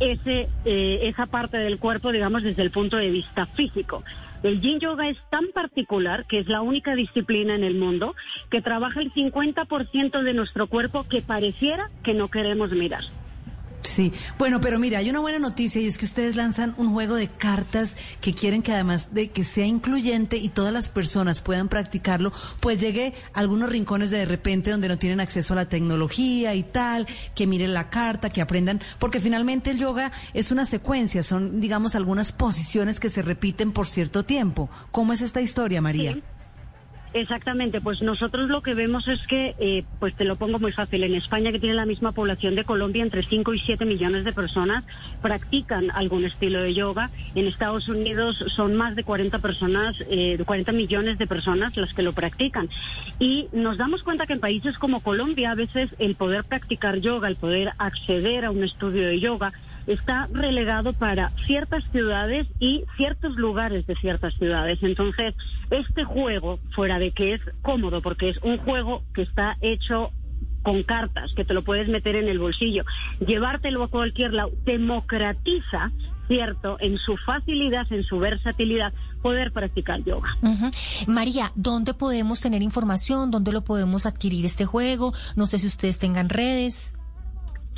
ese, 0.00 0.50
eh, 0.66 0.98
esa 1.04 1.24
parte 1.24 1.56
del 1.56 1.78
cuerpo, 1.78 2.12
digamos, 2.12 2.42
desde 2.42 2.60
el 2.60 2.70
punto 2.70 2.98
de 2.98 3.08
vista 3.08 3.46
físico. 3.46 4.04
El 4.42 4.60
yin 4.60 4.80
yoga 4.80 5.08
es 5.08 5.18
tan 5.30 5.46
particular 5.54 6.26
que 6.26 6.40
es 6.40 6.48
la 6.48 6.62
única 6.62 6.96
disciplina 6.96 7.54
en 7.54 7.62
el 7.62 7.76
mundo 7.76 8.14
que 8.50 8.60
trabaja 8.60 9.00
el 9.00 9.12
50% 9.12 10.22
de 10.22 10.34
nuestro 10.34 10.66
cuerpo 10.66 11.04
que 11.04 11.22
pareciera 11.22 11.88
que 12.02 12.14
no 12.14 12.28
queremos 12.28 12.70
mirar. 12.70 13.04
Sí, 13.82 14.12
bueno, 14.38 14.60
pero 14.60 14.78
mira, 14.78 14.98
hay 14.98 15.10
una 15.10 15.20
buena 15.20 15.38
noticia 15.38 15.80
y 15.80 15.86
es 15.86 15.98
que 15.98 16.04
ustedes 16.04 16.36
lanzan 16.36 16.74
un 16.78 16.92
juego 16.92 17.16
de 17.16 17.28
cartas 17.28 17.96
que 18.20 18.34
quieren 18.34 18.62
que 18.62 18.72
además 18.72 19.08
de 19.12 19.30
que 19.30 19.44
sea 19.44 19.66
incluyente 19.66 20.36
y 20.36 20.48
todas 20.50 20.72
las 20.72 20.88
personas 20.88 21.40
puedan 21.40 21.68
practicarlo, 21.68 22.32
pues 22.60 22.80
llegue 22.80 23.14
a 23.34 23.40
algunos 23.40 23.70
rincones 23.70 24.10
de, 24.10 24.18
de 24.18 24.24
repente 24.26 24.70
donde 24.70 24.88
no 24.88 24.98
tienen 24.98 25.20
acceso 25.20 25.52
a 25.52 25.56
la 25.56 25.68
tecnología 25.68 26.54
y 26.54 26.62
tal, 26.62 27.06
que 27.34 27.46
miren 27.46 27.74
la 27.74 27.90
carta, 27.90 28.30
que 28.30 28.40
aprendan, 28.40 28.80
porque 28.98 29.20
finalmente 29.20 29.70
el 29.70 29.78
yoga 29.78 30.12
es 30.32 30.50
una 30.50 30.64
secuencia, 30.64 31.22
son 31.22 31.60
digamos 31.60 31.94
algunas 31.94 32.32
posiciones 32.32 33.00
que 33.00 33.10
se 33.10 33.22
repiten 33.22 33.72
por 33.72 33.86
cierto 33.86 34.24
tiempo. 34.24 34.70
¿Cómo 34.90 35.12
es 35.12 35.22
esta 35.22 35.40
historia, 35.40 35.82
María? 35.82 36.18
Exactamente, 37.14 37.82
pues 37.82 38.00
nosotros 38.00 38.48
lo 38.48 38.62
que 38.62 38.72
vemos 38.72 39.06
es 39.06 39.20
que, 39.26 39.54
eh, 39.58 39.84
pues 39.98 40.14
te 40.14 40.24
lo 40.24 40.36
pongo 40.36 40.58
muy 40.58 40.72
fácil, 40.72 41.04
en 41.04 41.14
España 41.14 41.52
que 41.52 41.58
tiene 41.58 41.74
la 41.74 41.84
misma 41.84 42.12
población 42.12 42.54
de 42.54 42.64
Colombia, 42.64 43.02
entre 43.02 43.22
5 43.22 43.52
y 43.52 43.58
7 43.58 43.84
millones 43.84 44.24
de 44.24 44.32
personas 44.32 44.82
practican 45.20 45.90
algún 45.90 46.24
estilo 46.24 46.62
de 46.62 46.72
yoga. 46.72 47.10
En 47.34 47.46
Estados 47.46 47.88
Unidos 47.88 48.42
son 48.56 48.76
más 48.76 48.96
de 48.96 49.04
40 49.04 49.40
personas, 49.40 49.94
eh, 50.08 50.42
40 50.46 50.72
millones 50.72 51.18
de 51.18 51.26
personas 51.26 51.76
las 51.76 51.92
que 51.92 52.02
lo 52.02 52.14
practican. 52.14 52.70
Y 53.18 53.48
nos 53.52 53.76
damos 53.76 54.02
cuenta 54.02 54.26
que 54.26 54.32
en 54.32 54.40
países 54.40 54.78
como 54.78 55.00
Colombia 55.00 55.50
a 55.50 55.54
veces 55.54 55.90
el 55.98 56.14
poder 56.14 56.44
practicar 56.44 57.00
yoga, 57.00 57.28
el 57.28 57.36
poder 57.36 57.72
acceder 57.76 58.46
a 58.46 58.50
un 58.50 58.64
estudio 58.64 59.06
de 59.06 59.20
yoga, 59.20 59.52
está 59.86 60.28
relegado 60.32 60.92
para 60.92 61.30
ciertas 61.46 61.84
ciudades 61.92 62.46
y 62.58 62.84
ciertos 62.96 63.36
lugares 63.36 63.86
de 63.86 63.96
ciertas 63.96 64.34
ciudades. 64.34 64.78
Entonces, 64.82 65.34
este 65.70 66.04
juego, 66.04 66.58
fuera 66.74 66.98
de 66.98 67.12
que 67.12 67.34
es 67.34 67.40
cómodo, 67.62 68.02
porque 68.02 68.30
es 68.30 68.38
un 68.42 68.58
juego 68.58 69.02
que 69.14 69.22
está 69.22 69.56
hecho 69.60 70.10
con 70.62 70.82
cartas, 70.84 71.32
que 71.34 71.44
te 71.44 71.54
lo 71.54 71.64
puedes 71.64 71.88
meter 71.88 72.16
en 72.16 72.28
el 72.28 72.38
bolsillo, 72.38 72.84
llevártelo 73.26 73.82
a 73.82 73.88
cualquier 73.88 74.32
lado, 74.32 74.52
democratiza, 74.64 75.90
cierto, 76.28 76.76
en 76.80 76.98
su 76.98 77.16
facilidad, 77.16 77.92
en 77.92 78.04
su 78.04 78.18
versatilidad, 78.18 78.92
poder 79.22 79.52
practicar 79.52 80.02
yoga. 80.04 80.36
María, 81.06 81.52
¿dónde 81.54 81.94
podemos 81.94 82.40
tener 82.40 82.62
información? 82.62 83.30
¿Dónde 83.30 83.52
lo 83.52 83.64
podemos 83.64 84.06
adquirir 84.06 84.46
este 84.46 84.64
juego? 84.64 85.12
No 85.36 85.46
sé 85.46 85.58
si 85.58 85.66
ustedes 85.66 85.98
tengan 85.98 86.28
redes. 86.28 86.94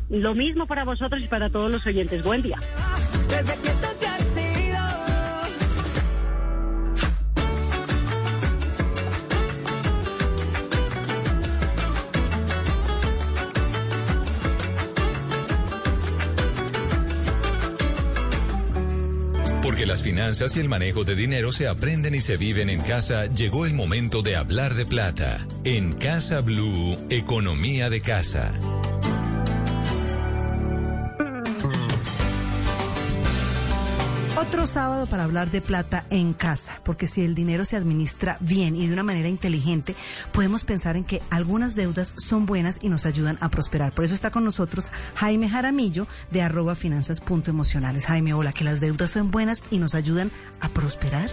Lo 0.08 0.34
mismo 0.34 0.66
para 0.66 0.84
vosotros 0.84 1.22
y 1.22 1.28
para 1.28 1.50
todos 1.50 1.70
los 1.70 1.86
oyentes. 1.86 2.22
Buen 2.24 2.42
día. 2.42 2.58
Porque 19.80 19.92
las 19.92 20.02
finanzas 20.02 20.54
y 20.56 20.60
el 20.60 20.68
manejo 20.68 21.04
de 21.04 21.16
dinero 21.16 21.52
se 21.52 21.66
aprenden 21.66 22.14
y 22.14 22.20
se 22.20 22.36
viven 22.36 22.68
en 22.68 22.82
casa, 22.82 23.24
llegó 23.32 23.64
el 23.64 23.72
momento 23.72 24.20
de 24.20 24.36
hablar 24.36 24.74
de 24.74 24.84
plata. 24.84 25.46
En 25.64 25.94
Casa 25.94 26.42
Blue, 26.42 26.98
Economía 27.08 27.88
de 27.88 28.02
Casa. 28.02 28.52
Otro 34.40 34.66
sábado 34.66 35.06
para 35.06 35.24
hablar 35.24 35.50
de 35.50 35.60
plata 35.60 36.06
en 36.08 36.32
casa, 36.32 36.80
porque 36.82 37.06
si 37.06 37.20
el 37.20 37.34
dinero 37.34 37.66
se 37.66 37.76
administra 37.76 38.38
bien 38.40 38.74
y 38.74 38.86
de 38.86 38.94
una 38.94 39.02
manera 39.02 39.28
inteligente, 39.28 39.94
podemos 40.32 40.64
pensar 40.64 40.96
en 40.96 41.04
que 41.04 41.20
algunas 41.28 41.76
deudas 41.76 42.14
son 42.16 42.46
buenas 42.46 42.78
y 42.80 42.88
nos 42.88 43.04
ayudan 43.04 43.36
a 43.42 43.50
prosperar. 43.50 43.94
Por 43.94 44.06
eso 44.06 44.14
está 44.14 44.30
con 44.30 44.42
nosotros 44.42 44.90
Jaime 45.14 45.50
Jaramillo 45.50 46.06
de 46.30 46.40
arroba 46.40 46.74
finanzas.emocionales. 46.74 48.06
Jaime, 48.06 48.32
hola, 48.32 48.54
que 48.54 48.64
las 48.64 48.80
deudas 48.80 49.10
son 49.10 49.30
buenas 49.30 49.62
y 49.70 49.76
nos 49.76 49.94
ayudan 49.94 50.32
a 50.60 50.70
prosperar. 50.70 51.30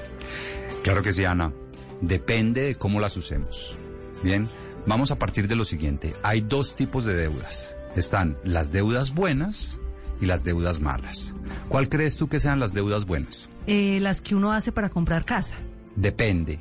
Claro 0.83 1.01
que 1.01 1.13
sí, 1.13 1.23
Ana. 1.23 1.53
Depende 2.01 2.63
de 2.63 2.75
cómo 2.75 2.99
las 2.99 3.15
usemos. 3.15 3.77
Bien, 4.21 4.49
vamos 4.85 5.11
a 5.11 5.17
partir 5.17 5.47
de 5.47 5.55
lo 5.55 5.63
siguiente. 5.63 6.13
Hay 6.23 6.41
dos 6.41 6.75
tipos 6.75 7.05
de 7.05 7.15
deudas. 7.15 7.77
Están 7.95 8.37
las 8.43 8.73
deudas 8.73 9.13
buenas 9.13 9.79
y 10.21 10.25
las 10.25 10.43
deudas 10.43 10.79
malas. 10.79 11.33
¿Cuál 11.69 11.89
crees 11.89 12.15
tú 12.15 12.27
que 12.27 12.39
sean 12.39 12.59
las 12.59 12.73
deudas 12.73 13.05
buenas? 13.05 13.49
Eh, 13.67 13.99
las 14.01 14.21
que 14.21 14.35
uno 14.35 14.51
hace 14.53 14.71
para 14.71 14.89
comprar 14.89 15.25
casa. 15.25 15.55
Depende. 15.95 16.59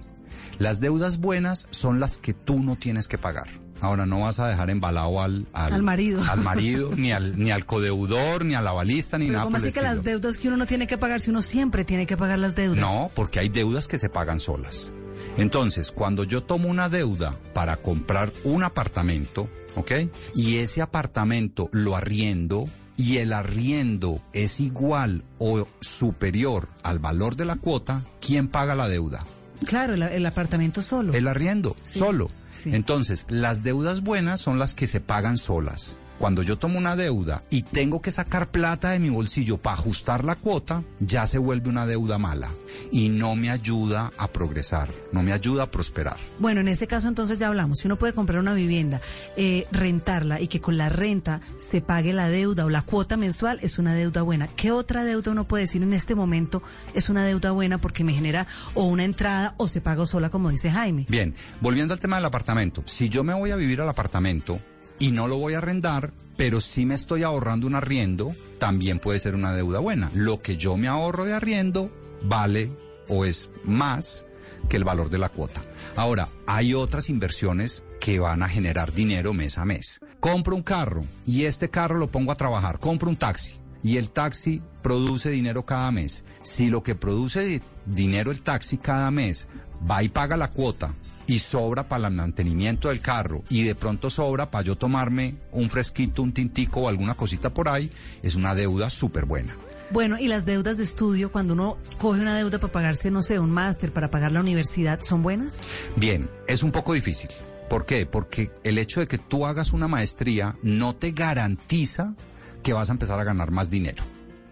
Las 0.58 0.80
deudas 0.80 1.18
buenas 1.18 1.68
son 1.70 2.00
las 2.00 2.18
que 2.18 2.32
tú 2.32 2.62
no 2.62 2.76
tienes 2.76 3.08
que 3.08 3.18
pagar. 3.18 3.48
Ahora 3.80 4.06
no 4.06 4.20
vas 4.20 4.40
a 4.40 4.48
dejar 4.48 4.70
embalado 4.70 5.20
al, 5.20 5.46
al, 5.52 5.74
al 5.74 5.82
marido, 5.82 6.22
al 6.30 6.40
marido 6.40 6.92
ni 6.96 7.12
al 7.12 7.38
ni 7.38 7.50
al 7.50 7.66
codeudor, 7.66 8.44
ni 8.44 8.54
a 8.54 8.62
la 8.62 8.72
balista, 8.72 9.18
ni 9.18 9.26
Pero 9.26 9.34
nada. 9.34 9.44
¿Cómo 9.44 9.58
así 9.58 9.70
que 9.70 9.82
las 9.82 10.02
deudas 10.02 10.38
que 10.38 10.48
uno 10.48 10.56
no 10.56 10.66
tiene 10.66 10.86
que 10.86 10.96
pagar 10.96 11.20
si 11.20 11.28
uno 11.28 11.42
siempre 11.42 11.84
tiene 11.84 12.06
que 12.06 12.16
pagar 12.16 12.38
las 12.38 12.54
deudas? 12.54 12.80
No, 12.80 13.10
porque 13.14 13.38
hay 13.38 13.50
deudas 13.50 13.86
que 13.86 13.98
se 13.98 14.08
pagan 14.08 14.40
solas. 14.40 14.92
Entonces, 15.36 15.92
cuando 15.92 16.24
yo 16.24 16.42
tomo 16.42 16.70
una 16.70 16.88
deuda 16.88 17.38
para 17.52 17.76
comprar 17.76 18.32
un 18.44 18.62
apartamento, 18.62 19.50
¿ok? 19.74 19.92
Y 20.34 20.56
ese 20.56 20.80
apartamento 20.80 21.68
lo 21.72 21.96
arriendo 21.96 22.70
y 22.96 23.18
el 23.18 23.32
arriendo 23.32 24.22
es 24.32 24.60
igual 24.60 25.24
o 25.38 25.66
superior 25.80 26.68
al 26.82 26.98
valor 26.98 27.36
de 27.36 27.44
la 27.44 27.56
cuota, 27.56 28.04
¿quién 28.20 28.48
paga 28.48 28.74
la 28.74 28.88
deuda? 28.88 29.26
Claro, 29.66 29.94
el, 29.94 30.02
el 30.02 30.26
apartamento 30.26 30.82
solo. 30.82 31.12
El 31.14 31.28
arriendo, 31.28 31.76
sí, 31.82 31.98
solo. 31.98 32.30
Sí. 32.52 32.74
Entonces, 32.74 33.26
las 33.28 33.62
deudas 33.62 34.02
buenas 34.02 34.40
son 34.40 34.58
las 34.58 34.74
que 34.74 34.86
se 34.86 35.00
pagan 35.00 35.38
solas. 35.38 35.96
Cuando 36.18 36.42
yo 36.42 36.58
tomo 36.58 36.78
una 36.78 36.96
deuda 36.96 37.42
y 37.50 37.62
tengo 37.62 38.00
que 38.00 38.10
sacar 38.10 38.50
plata 38.50 38.90
de 38.90 38.98
mi 38.98 39.10
bolsillo 39.10 39.58
para 39.58 39.76
ajustar 39.76 40.24
la 40.24 40.34
cuota, 40.36 40.82
ya 40.98 41.26
se 41.26 41.38
vuelve 41.38 41.68
una 41.68 41.84
deuda 41.84 42.18
mala 42.18 42.48
y 42.90 43.10
no 43.10 43.36
me 43.36 43.50
ayuda 43.50 44.12
a 44.16 44.28
progresar, 44.28 44.88
no 45.12 45.22
me 45.22 45.32
ayuda 45.32 45.64
a 45.64 45.70
prosperar. 45.70 46.16
Bueno, 46.38 46.60
en 46.60 46.68
ese 46.68 46.86
caso 46.86 47.08
entonces 47.08 47.38
ya 47.38 47.48
hablamos, 47.48 47.80
si 47.80 47.86
uno 47.86 47.96
puede 47.96 48.14
comprar 48.14 48.38
una 48.38 48.54
vivienda, 48.54 49.00
eh, 49.36 49.66
rentarla 49.72 50.40
y 50.40 50.48
que 50.48 50.60
con 50.60 50.78
la 50.78 50.88
renta 50.88 51.42
se 51.58 51.82
pague 51.82 52.14
la 52.14 52.28
deuda 52.28 52.64
o 52.64 52.70
la 52.70 52.82
cuota 52.82 53.16
mensual, 53.16 53.58
es 53.62 53.78
una 53.78 53.94
deuda 53.94 54.22
buena. 54.22 54.48
¿Qué 54.48 54.72
otra 54.72 55.04
deuda 55.04 55.32
uno 55.32 55.46
puede 55.46 55.64
decir 55.64 55.82
en 55.82 55.92
este 55.92 56.14
momento 56.14 56.62
es 56.94 57.10
una 57.10 57.24
deuda 57.24 57.50
buena 57.50 57.78
porque 57.78 58.04
me 58.04 58.14
genera 58.14 58.46
o 58.74 58.86
una 58.86 59.04
entrada 59.04 59.54
o 59.58 59.68
se 59.68 59.82
paga 59.82 60.06
sola, 60.06 60.30
como 60.30 60.50
dice 60.50 60.70
Jaime? 60.70 61.06
Bien, 61.08 61.34
volviendo 61.60 61.92
al 61.92 62.00
tema 62.00 62.16
del 62.16 62.24
apartamento, 62.24 62.82
si 62.86 63.08
yo 63.10 63.22
me 63.22 63.34
voy 63.34 63.50
a 63.50 63.56
vivir 63.56 63.80
al 63.80 63.88
apartamento, 63.88 64.60
y 64.98 65.12
no 65.12 65.28
lo 65.28 65.38
voy 65.38 65.54
a 65.54 65.58
arrendar, 65.58 66.12
pero 66.36 66.60
si 66.60 66.86
me 66.86 66.94
estoy 66.94 67.22
ahorrando 67.22 67.66
un 67.66 67.74
arriendo, 67.74 68.34
también 68.58 68.98
puede 68.98 69.18
ser 69.18 69.34
una 69.34 69.52
deuda 69.52 69.80
buena. 69.80 70.10
Lo 70.14 70.42
que 70.42 70.56
yo 70.56 70.76
me 70.76 70.88
ahorro 70.88 71.24
de 71.24 71.34
arriendo 71.34 71.90
vale 72.22 72.70
o 73.08 73.24
es 73.24 73.50
más 73.64 74.24
que 74.68 74.76
el 74.76 74.84
valor 74.84 75.10
de 75.10 75.18
la 75.18 75.28
cuota. 75.28 75.62
Ahora, 75.94 76.28
hay 76.46 76.74
otras 76.74 77.08
inversiones 77.08 77.84
que 78.00 78.18
van 78.18 78.42
a 78.42 78.48
generar 78.48 78.92
dinero 78.92 79.32
mes 79.32 79.58
a 79.58 79.64
mes. 79.64 80.00
Compro 80.20 80.56
un 80.56 80.62
carro 80.62 81.04
y 81.24 81.44
este 81.44 81.70
carro 81.70 81.98
lo 81.98 82.10
pongo 82.10 82.32
a 82.32 82.36
trabajar. 82.36 82.80
Compro 82.80 83.08
un 83.08 83.16
taxi 83.16 83.54
y 83.82 83.96
el 83.96 84.10
taxi 84.10 84.62
produce 84.82 85.30
dinero 85.30 85.64
cada 85.64 85.90
mes. 85.90 86.24
Si 86.42 86.68
lo 86.68 86.82
que 86.82 86.94
produce 86.94 87.62
dinero 87.86 88.30
el 88.30 88.40
taxi 88.42 88.78
cada 88.78 89.10
mes 89.10 89.48
va 89.88 90.02
y 90.02 90.08
paga 90.08 90.36
la 90.36 90.50
cuota 90.50 90.94
y 91.26 91.38
sobra 91.40 91.88
para 91.88 92.08
el 92.08 92.14
mantenimiento 92.14 92.88
del 92.88 93.00
carro 93.00 93.44
y 93.48 93.62
de 93.64 93.74
pronto 93.74 94.10
sobra 94.10 94.50
para 94.50 94.64
yo 94.64 94.76
tomarme 94.76 95.34
un 95.52 95.68
fresquito, 95.68 96.22
un 96.22 96.32
tintico 96.32 96.82
o 96.82 96.88
alguna 96.88 97.14
cosita 97.14 97.52
por 97.52 97.68
ahí, 97.68 97.90
es 98.22 98.34
una 98.34 98.54
deuda 98.54 98.90
súper 98.90 99.24
buena. 99.24 99.56
Bueno, 99.90 100.18
y 100.18 100.26
las 100.26 100.46
deudas 100.46 100.78
de 100.78 100.84
estudio, 100.84 101.30
cuando 101.30 101.54
uno 101.54 101.78
coge 101.98 102.20
una 102.20 102.36
deuda 102.36 102.58
para 102.58 102.72
pagarse, 102.72 103.10
no 103.10 103.22
sé, 103.22 103.38
un 103.38 103.50
máster, 103.50 103.92
para 103.92 104.10
pagar 104.10 104.32
la 104.32 104.40
universidad, 104.40 105.00
¿son 105.00 105.22
buenas? 105.22 105.60
Bien, 105.94 106.28
es 106.48 106.62
un 106.64 106.72
poco 106.72 106.92
difícil. 106.92 107.30
¿Por 107.70 107.86
qué? 107.86 108.04
Porque 108.06 108.50
el 108.64 108.78
hecho 108.78 109.00
de 109.00 109.06
que 109.06 109.18
tú 109.18 109.46
hagas 109.46 109.72
una 109.72 109.88
maestría 109.88 110.56
no 110.62 110.94
te 110.94 111.12
garantiza 111.12 112.14
que 112.62 112.72
vas 112.72 112.88
a 112.88 112.92
empezar 112.92 113.20
a 113.20 113.24
ganar 113.24 113.52
más 113.52 113.70
dinero. 113.70 114.02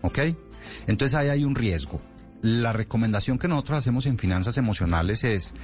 ¿Ok? 0.02 0.20
Entonces 0.86 1.14
ahí 1.16 1.28
hay 1.28 1.44
un 1.44 1.54
riesgo. 1.54 2.00
La 2.42 2.72
recomendación 2.72 3.38
que 3.38 3.48
nosotros 3.48 3.78
hacemos 3.78 4.06
en 4.06 4.18
finanzas 4.18 4.56
emocionales 4.58 5.24
es, 5.24 5.54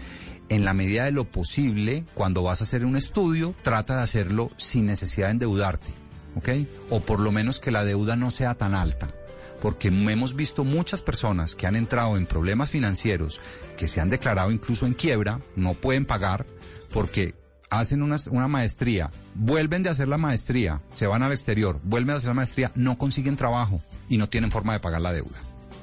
en 0.51 0.67
la 0.67 0.75
medida 0.75 1.05
de 1.05 1.13
lo 1.13 1.25
posible, 1.25 2.05
cuando 2.15 2.43
vas 2.43 2.61
a 2.61 2.65
hacer 2.65 2.85
un 2.85 2.97
estudio, 2.97 3.55
trata 3.63 3.97
de 3.97 4.03
hacerlo 4.03 4.51
sin 4.59 4.85
necesidad 4.87 5.29
de 5.29 5.33
endeudarte. 5.33 5.95
¿Ok? 6.37 6.49
O 6.91 7.01
por 7.01 7.21
lo 7.21 7.33
menos 7.33 7.59
que 7.59 7.71
la 7.71 7.85
deuda 7.85 8.17
no 8.17 8.31
sea 8.31 8.55
tan 8.55 8.75
alta 8.75 9.15
porque 9.61 9.89
hemos 9.89 10.35
visto 10.35 10.65
muchas 10.65 11.03
personas 11.03 11.55
que 11.55 11.67
han 11.67 11.77
entrado 11.77 12.17
en 12.17 12.27
problemas 12.27 12.71
financieros, 12.71 13.41
que 13.77 13.89
se 13.89 14.01
han 14.01 14.09
declarado 14.09 14.51
incluso 14.51 14.87
en 14.87 14.95
quiebra, 14.95 15.41
no 15.55 15.75
pueden 15.75 16.07
pagar 16.07 16.47
porque 16.91 17.35
hacen 17.69 18.03
una, 18.03 18.49
maestría, 18.49 19.11
vuelven 19.35 19.83
de 19.83 19.91
hacer 19.91 20.09
la 20.09 20.19
maestría, 20.19 20.83
se 20.93 21.07
van 21.07 21.23
al 21.23 21.31
exterior, 21.31 21.81
vuelven 21.85 22.15
a 22.15 22.17
hacer 22.19 22.29
la 22.29 22.35
maestría, 22.35 22.73
no 22.75 22.99
consiguen 22.99 23.37
trabajo 23.37 23.83
y 24.09 24.17
no 24.17 24.29
tienen 24.29 24.51
forma 24.51 24.73
de 24.73 24.81
pagar 24.81 25.01
la 25.01 25.13
deuda. 25.13 25.41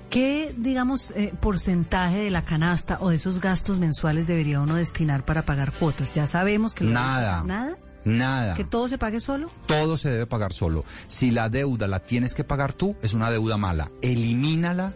¿Qué, 0.09 0.55
digamos, 0.57 1.11
eh, 1.11 1.33
porcentaje 1.39 2.19
de 2.19 2.29
la 2.31 2.45
canasta 2.45 2.97
o 3.01 3.09
de 3.09 3.17
esos 3.17 3.41
gastos 3.41 3.79
mensuales 3.79 4.25
debería 4.25 4.61
uno 4.61 4.75
destinar 4.75 5.25
para 5.25 5.45
pagar 5.45 5.73
cuotas? 5.73 6.13
Ya 6.13 6.25
sabemos 6.25 6.73
que... 6.73 6.85
Nada. 6.85 7.43
¿Nada? 7.43 7.77
Nada. 8.05 8.55
¿Que 8.55 8.63
todo 8.63 8.87
se 8.87 8.97
pague 8.97 9.19
solo? 9.19 9.51
Todo 9.65 9.97
se 9.97 10.09
debe 10.09 10.25
pagar 10.25 10.53
solo. 10.53 10.85
Si 11.07 11.31
la 11.31 11.49
deuda 11.49 11.87
la 11.87 11.99
tienes 11.99 12.35
que 12.35 12.45
pagar 12.45 12.71
tú, 12.71 12.95
es 13.01 13.13
una 13.13 13.29
deuda 13.29 13.57
mala. 13.57 13.91
Elimínala 14.01 14.93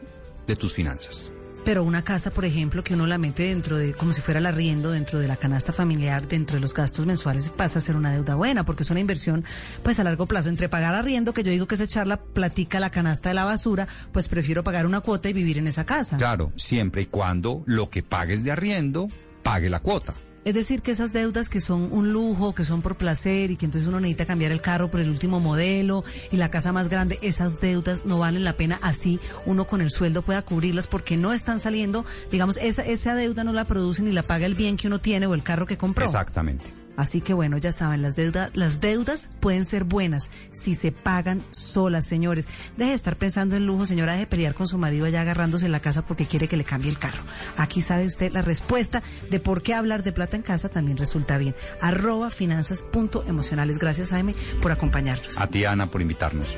de 0.47 0.55
tus 0.55 0.73
finanzas. 0.73 1.31
Pero 1.63 1.83
una 1.83 2.03
casa, 2.03 2.31
por 2.31 2.45
ejemplo, 2.45 2.83
que 2.83 2.95
uno 2.95 3.05
la 3.05 3.17
mete 3.17 3.43
dentro 3.43 3.77
de, 3.77 3.93
como 3.93 4.13
si 4.13 4.21
fuera 4.21 4.39
el 4.39 4.45
arriendo, 4.47 4.91
dentro 4.91 5.19
de 5.19 5.27
la 5.27 5.37
canasta 5.37 5.71
familiar, 5.71 6.27
dentro 6.27 6.55
de 6.55 6.61
los 6.61 6.73
gastos 6.73 7.05
mensuales, 7.05 7.51
pasa 7.51 7.79
a 7.79 7.81
ser 7.81 7.95
una 7.95 8.11
deuda 8.11 8.35
buena, 8.35 8.65
porque 8.65 8.83
es 8.83 8.89
una 8.89 8.99
inversión, 8.99 9.45
pues 9.83 9.99
a 9.99 10.03
largo 10.03 10.25
plazo. 10.25 10.49
Entre 10.49 10.69
pagar 10.69 10.95
arriendo, 10.95 11.33
que 11.33 11.43
yo 11.43 11.51
digo 11.51 11.67
que 11.67 11.75
es 11.75 11.81
echar 11.81 12.07
la 12.07 12.17
platica 12.17 12.79
la 12.79 12.89
canasta 12.89 13.29
de 13.29 13.35
la 13.35 13.45
basura, 13.45 13.87
pues 14.11 14.27
prefiero 14.27 14.63
pagar 14.63 14.85
una 14.85 15.01
cuota 15.01 15.29
y 15.29 15.33
vivir 15.33 15.59
en 15.59 15.67
esa 15.67 15.85
casa. 15.85 16.17
Claro, 16.17 16.51
siempre 16.55 17.03
y 17.03 17.05
cuando 17.05 17.63
lo 17.67 17.89
que 17.89 18.01
pagues 18.01 18.43
de 18.43 18.51
arriendo, 18.51 19.07
pague 19.43 19.69
la 19.69 19.79
cuota. 19.79 20.15
Es 20.43 20.55
decir, 20.55 20.81
que 20.81 20.91
esas 20.91 21.13
deudas 21.13 21.49
que 21.49 21.61
son 21.61 21.89
un 21.91 22.13
lujo, 22.13 22.55
que 22.55 22.65
son 22.65 22.81
por 22.81 22.97
placer 22.97 23.51
y 23.51 23.57
que 23.57 23.65
entonces 23.65 23.87
uno 23.87 23.99
necesita 23.99 24.25
cambiar 24.25 24.51
el 24.51 24.59
carro 24.59 24.89
por 24.89 24.99
el 24.99 25.09
último 25.09 25.39
modelo 25.39 26.03
y 26.31 26.37
la 26.37 26.49
casa 26.49 26.73
más 26.73 26.89
grande, 26.89 27.19
esas 27.21 27.61
deudas 27.61 28.05
no 28.05 28.17
valen 28.17 28.43
la 28.43 28.57
pena 28.57 28.79
así 28.81 29.19
uno 29.45 29.67
con 29.67 29.81
el 29.81 29.91
sueldo 29.91 30.23
pueda 30.23 30.41
cubrirlas 30.41 30.87
porque 30.87 31.15
no 31.17 31.31
están 31.31 31.59
saliendo, 31.59 32.05
digamos, 32.31 32.57
esa, 32.57 32.83
esa 32.83 33.13
deuda 33.15 33.43
no 33.43 33.53
la 33.53 33.65
produce 33.65 34.01
ni 34.01 34.11
la 34.11 34.23
paga 34.23 34.45
el 34.45 34.55
bien 34.55 34.77
que 34.77 34.87
uno 34.87 34.99
tiene 34.99 35.27
o 35.27 35.33
el 35.33 35.43
carro 35.43 35.67
que 35.67 35.77
compró. 35.77 36.05
Exactamente. 36.05 36.80
Así 37.01 37.21
que 37.21 37.33
bueno, 37.33 37.57
ya 37.57 37.71
saben, 37.71 38.01
las 38.01 38.15
deudas, 38.15 38.51
las 38.53 38.79
deudas 38.79 39.29
pueden 39.39 39.65
ser 39.65 39.83
buenas 39.85 40.29
si 40.53 40.75
se 40.75 40.91
pagan 40.91 41.43
solas, 41.51 42.05
señores. 42.05 42.45
Deje 42.77 42.91
de 42.91 42.95
estar 42.95 43.15
pensando 43.15 43.55
en 43.55 43.65
lujo, 43.65 43.87
señora, 43.87 44.11
deje 44.11 44.25
de 44.25 44.29
pelear 44.29 44.53
con 44.53 44.67
su 44.67 44.77
marido 44.77 45.05
allá 45.05 45.21
agarrándose 45.21 45.65
en 45.65 45.71
la 45.71 45.79
casa 45.79 46.05
porque 46.05 46.27
quiere 46.27 46.47
que 46.47 46.57
le 46.57 46.63
cambie 46.63 46.91
el 46.91 46.99
carro. 46.99 47.23
Aquí 47.57 47.81
sabe 47.81 48.05
usted 48.05 48.31
la 48.31 48.43
respuesta 48.43 49.01
de 49.31 49.39
por 49.39 49.63
qué 49.63 49.73
hablar 49.73 50.03
de 50.03 50.11
plata 50.11 50.35
en 50.35 50.43
casa 50.43 50.69
también 50.69 50.97
resulta 50.97 51.39
bien. 51.39 51.55
Arroba 51.81 52.29
finanzas 52.29 52.83
punto 52.83 53.23
emocionales. 53.27 53.79
Gracias, 53.79 54.11
Jaime, 54.11 54.35
por 54.61 54.71
acompañarnos. 54.71 55.39
A 55.39 55.47
ti, 55.47 55.65
Ana, 55.65 55.87
por 55.87 56.01
invitarnos. 56.01 56.55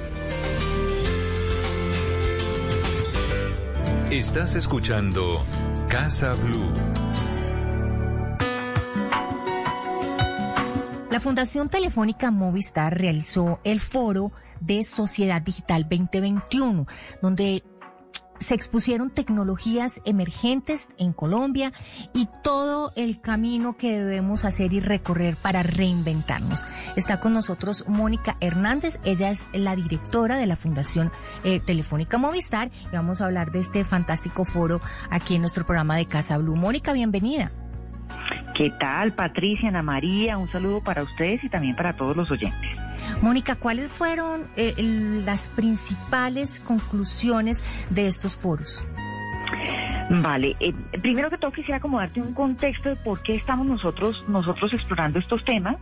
Estás 4.12 4.56
escuchando 4.56 5.42
Casa 5.88 6.34
Blue. 6.34 7.03
La 11.14 11.20
Fundación 11.20 11.70
Telefónica 11.70 12.32
Movistar 12.32 12.98
realizó 12.98 13.60
el 13.64 13.80
foro 13.80 14.32
de 14.62 14.84
Sociedad 14.84 15.44
Digital 15.44 15.84
2021, 15.88 16.88
donde 17.22 17.64
se 18.40 18.56
expusieron 18.56 19.12
tecnologías 19.12 20.02
emergentes 20.06 20.90
en 20.98 21.14
Colombia 21.14 21.72
y 22.16 22.28
todo 22.42 22.94
el 22.96 23.22
camino 23.22 23.78
que 23.78 24.00
debemos 24.00 24.44
hacer 24.44 24.74
y 24.74 24.80
recorrer 24.80 25.38
para 25.38 25.62
reinventarnos. 25.62 26.66
Está 26.96 27.20
con 27.20 27.34
nosotros 27.34 27.86
Mónica 27.88 28.36
Hernández, 28.42 29.00
ella 29.06 29.30
es 29.30 29.46
la 29.54 29.76
directora 29.76 30.38
de 30.38 30.48
la 30.48 30.56
Fundación 30.56 31.12
eh, 31.44 31.60
Telefónica 31.60 32.18
Movistar 32.18 32.72
y 32.92 32.96
vamos 32.96 33.22
a 33.22 33.26
hablar 33.26 33.52
de 33.52 33.60
este 33.60 33.86
fantástico 33.86 34.46
foro 34.46 34.82
aquí 35.12 35.36
en 35.36 35.42
nuestro 35.42 35.64
programa 35.64 35.96
de 35.96 36.08
Casa 36.08 36.40
Blue. 36.40 36.56
Mónica, 36.56 36.92
bienvenida. 36.92 37.52
¿Qué 38.56 38.70
tal, 38.80 39.14
Patricia, 39.14 39.70
Ana 39.70 39.82
María? 39.82 40.38
Un 40.38 40.48
saludo 40.48 40.82
para 40.82 41.02
ustedes 41.02 41.44
y 41.44 41.50
también 41.50 41.76
para 41.76 41.96
todos 41.96 42.16
los 42.16 42.30
oyentes. 42.30 42.70
Mónica, 43.22 43.56
¿cuáles 43.56 43.92
fueron 43.92 44.48
eh, 44.56 44.76
las 45.26 45.50
principales 45.50 46.60
conclusiones 46.60 47.64
de 47.90 48.08
estos 48.08 48.38
foros? 48.38 48.86
Vale, 50.10 50.56
eh, 50.60 50.74
primero 51.02 51.32
que 51.32 51.38
todo 51.38 51.52
quisiera 51.52 51.80
como 51.80 51.98
darte 51.98 52.22
un 52.22 52.34
contexto 52.34 52.90
de 52.90 52.96
por 52.96 53.24
qué 53.24 53.36
estamos 53.36 53.66
nosotros, 53.66 54.24
nosotros 54.28 54.72
explorando 54.74 55.18
estos 55.18 55.44
temas 55.46 55.78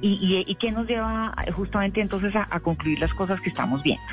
y, 0.00 0.54
qué 0.60 0.72
nos 0.72 0.86
lleva 0.86 1.32
justamente 1.52 2.00
entonces 2.00 2.34
a, 2.34 2.60
concluir 2.60 2.98
las 2.98 3.14
cosas 3.14 3.40
que 3.40 3.50
estamos 3.50 3.82
viendo. 3.82 4.04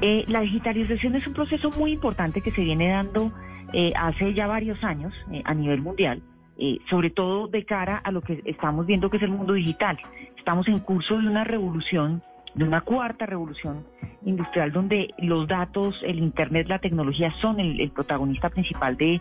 Eh, 0.00 0.24
la 0.26 0.40
digitalización 0.40 1.16
es 1.16 1.26
un 1.26 1.34
proceso 1.34 1.70
muy 1.76 1.92
importante 1.92 2.40
que 2.40 2.50
se 2.50 2.62
viene 2.62 2.88
dando 2.88 3.32
hace 3.96 4.34
ya 4.34 4.46
varios 4.46 4.82
años 4.84 5.14
a 5.44 5.54
nivel 5.54 5.80
mundial 5.80 6.22
eh, 6.64 6.78
sobre 6.88 7.10
todo 7.10 7.48
de 7.48 7.64
cara 7.64 7.96
a 7.96 8.12
lo 8.12 8.20
que 8.20 8.40
estamos 8.44 8.86
viendo 8.86 9.10
que 9.10 9.16
es 9.16 9.22
el 9.24 9.30
mundo 9.30 9.54
digital. 9.54 9.98
Estamos 10.38 10.68
en 10.68 10.78
curso 10.78 11.18
de 11.18 11.26
una 11.26 11.42
revolución, 11.42 12.22
de 12.54 12.62
una 12.62 12.82
cuarta 12.82 13.26
revolución 13.26 13.84
industrial 14.24 14.70
donde 14.70 15.08
los 15.18 15.48
datos, 15.48 16.00
el 16.04 16.20
Internet, 16.20 16.68
la 16.68 16.78
tecnología 16.78 17.34
son 17.40 17.58
el, 17.58 17.90
protagonista 17.90 18.48
principal 18.48 18.96
de, 18.96 19.20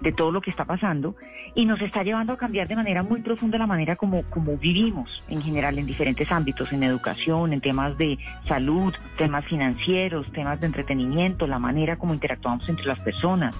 de, 0.00 0.12
todo 0.12 0.30
lo 0.30 0.40
que 0.40 0.50
está 0.50 0.64
pasando 0.64 1.14
y 1.54 1.64
nos 1.64 1.80
está 1.80 2.02
llevando 2.02 2.32
a 2.32 2.36
cambiar 2.36 2.68
de 2.68 2.76
manera 2.76 3.02
muy 3.02 3.20
profunda 3.20 3.58
la 3.58 3.66
manera 3.66 3.96
como, 3.96 4.22
como 4.24 4.56
vivimos 4.56 5.22
en 5.28 5.42
general 5.42 5.78
en 5.78 5.86
diferentes 5.86 6.30
ámbitos, 6.30 6.72
en 6.72 6.82
educación, 6.82 7.52
en 7.52 7.60
temas 7.60 7.96
de 7.98 8.18
salud, 8.46 8.94
temas 9.16 9.44
financieros, 9.44 10.30
temas 10.32 10.60
de 10.60 10.66
entretenimiento, 10.66 11.46
la 11.46 11.58
manera 11.58 11.96
como 11.96 12.14
interactuamos 12.14 12.68
entre 12.68 12.86
las 12.86 13.00
personas. 13.00 13.54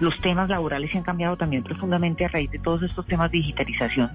Los 0.00 0.20
temas 0.20 0.48
laborales 0.48 0.90
se 0.90 0.98
han 0.98 1.04
cambiado 1.04 1.36
también 1.36 1.62
profundamente 1.62 2.24
a 2.24 2.28
raíz 2.28 2.50
de 2.50 2.58
todos 2.58 2.82
estos 2.82 3.06
temas 3.06 3.30
de 3.30 3.38
digitalización 3.38 4.10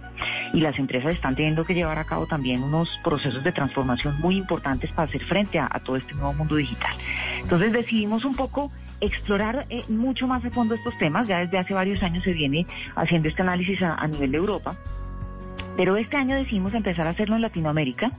y 0.54 0.62
las 0.62 0.78
empresas 0.80 1.14
están 1.14 1.36
teniendo 1.36 1.66
que 1.66 1.74
llevar 1.74 2.00
a 2.00 2.06
cabo 2.06 2.26
también 2.26 2.64
unos 2.64 2.90
procesos 3.04 3.44
de 3.44 3.52
transformación 3.52 4.20
muy 4.20 4.38
importantes 4.38 4.92
para 4.92 5.08
hacer 5.08 5.24
frente 5.24 5.60
a, 5.60 5.68
a 5.72 5.80
todo 5.80 5.96
este 5.96 6.14
nuevo 6.14 6.34
mundo 6.34 6.56
digital. 6.56 6.92
Entonces 7.42 7.72
decidimos 7.72 8.26
un 8.26 8.36
poco 8.36 8.72
explorar 9.02 9.66
eh, 9.70 9.84
mucho 9.90 10.28
más 10.28 10.46
a 10.46 10.50
fondo 10.50 10.76
estos 10.76 10.98
temas. 10.98 11.28
Ya 11.28 11.40
desde 11.40 11.58
hace 11.58 11.74
varios 11.74 12.02
años 12.04 12.24
se 12.24 12.34
viene 12.34 12.66
haciendo 12.96 13.28
este 13.28 13.42
análisis 13.42 13.82
a 13.82 14.08
nivel 14.08 14.32
de 14.32 14.38
Europa. 14.38 14.78
Pero 15.78 15.96
este 15.96 16.18
año 16.18 16.36
decidimos 16.36 16.74
empezar 16.74 17.08
a 17.08 17.12
hacerlo 17.12 17.36
en 17.36 17.42
Latinoamérica 17.42 18.12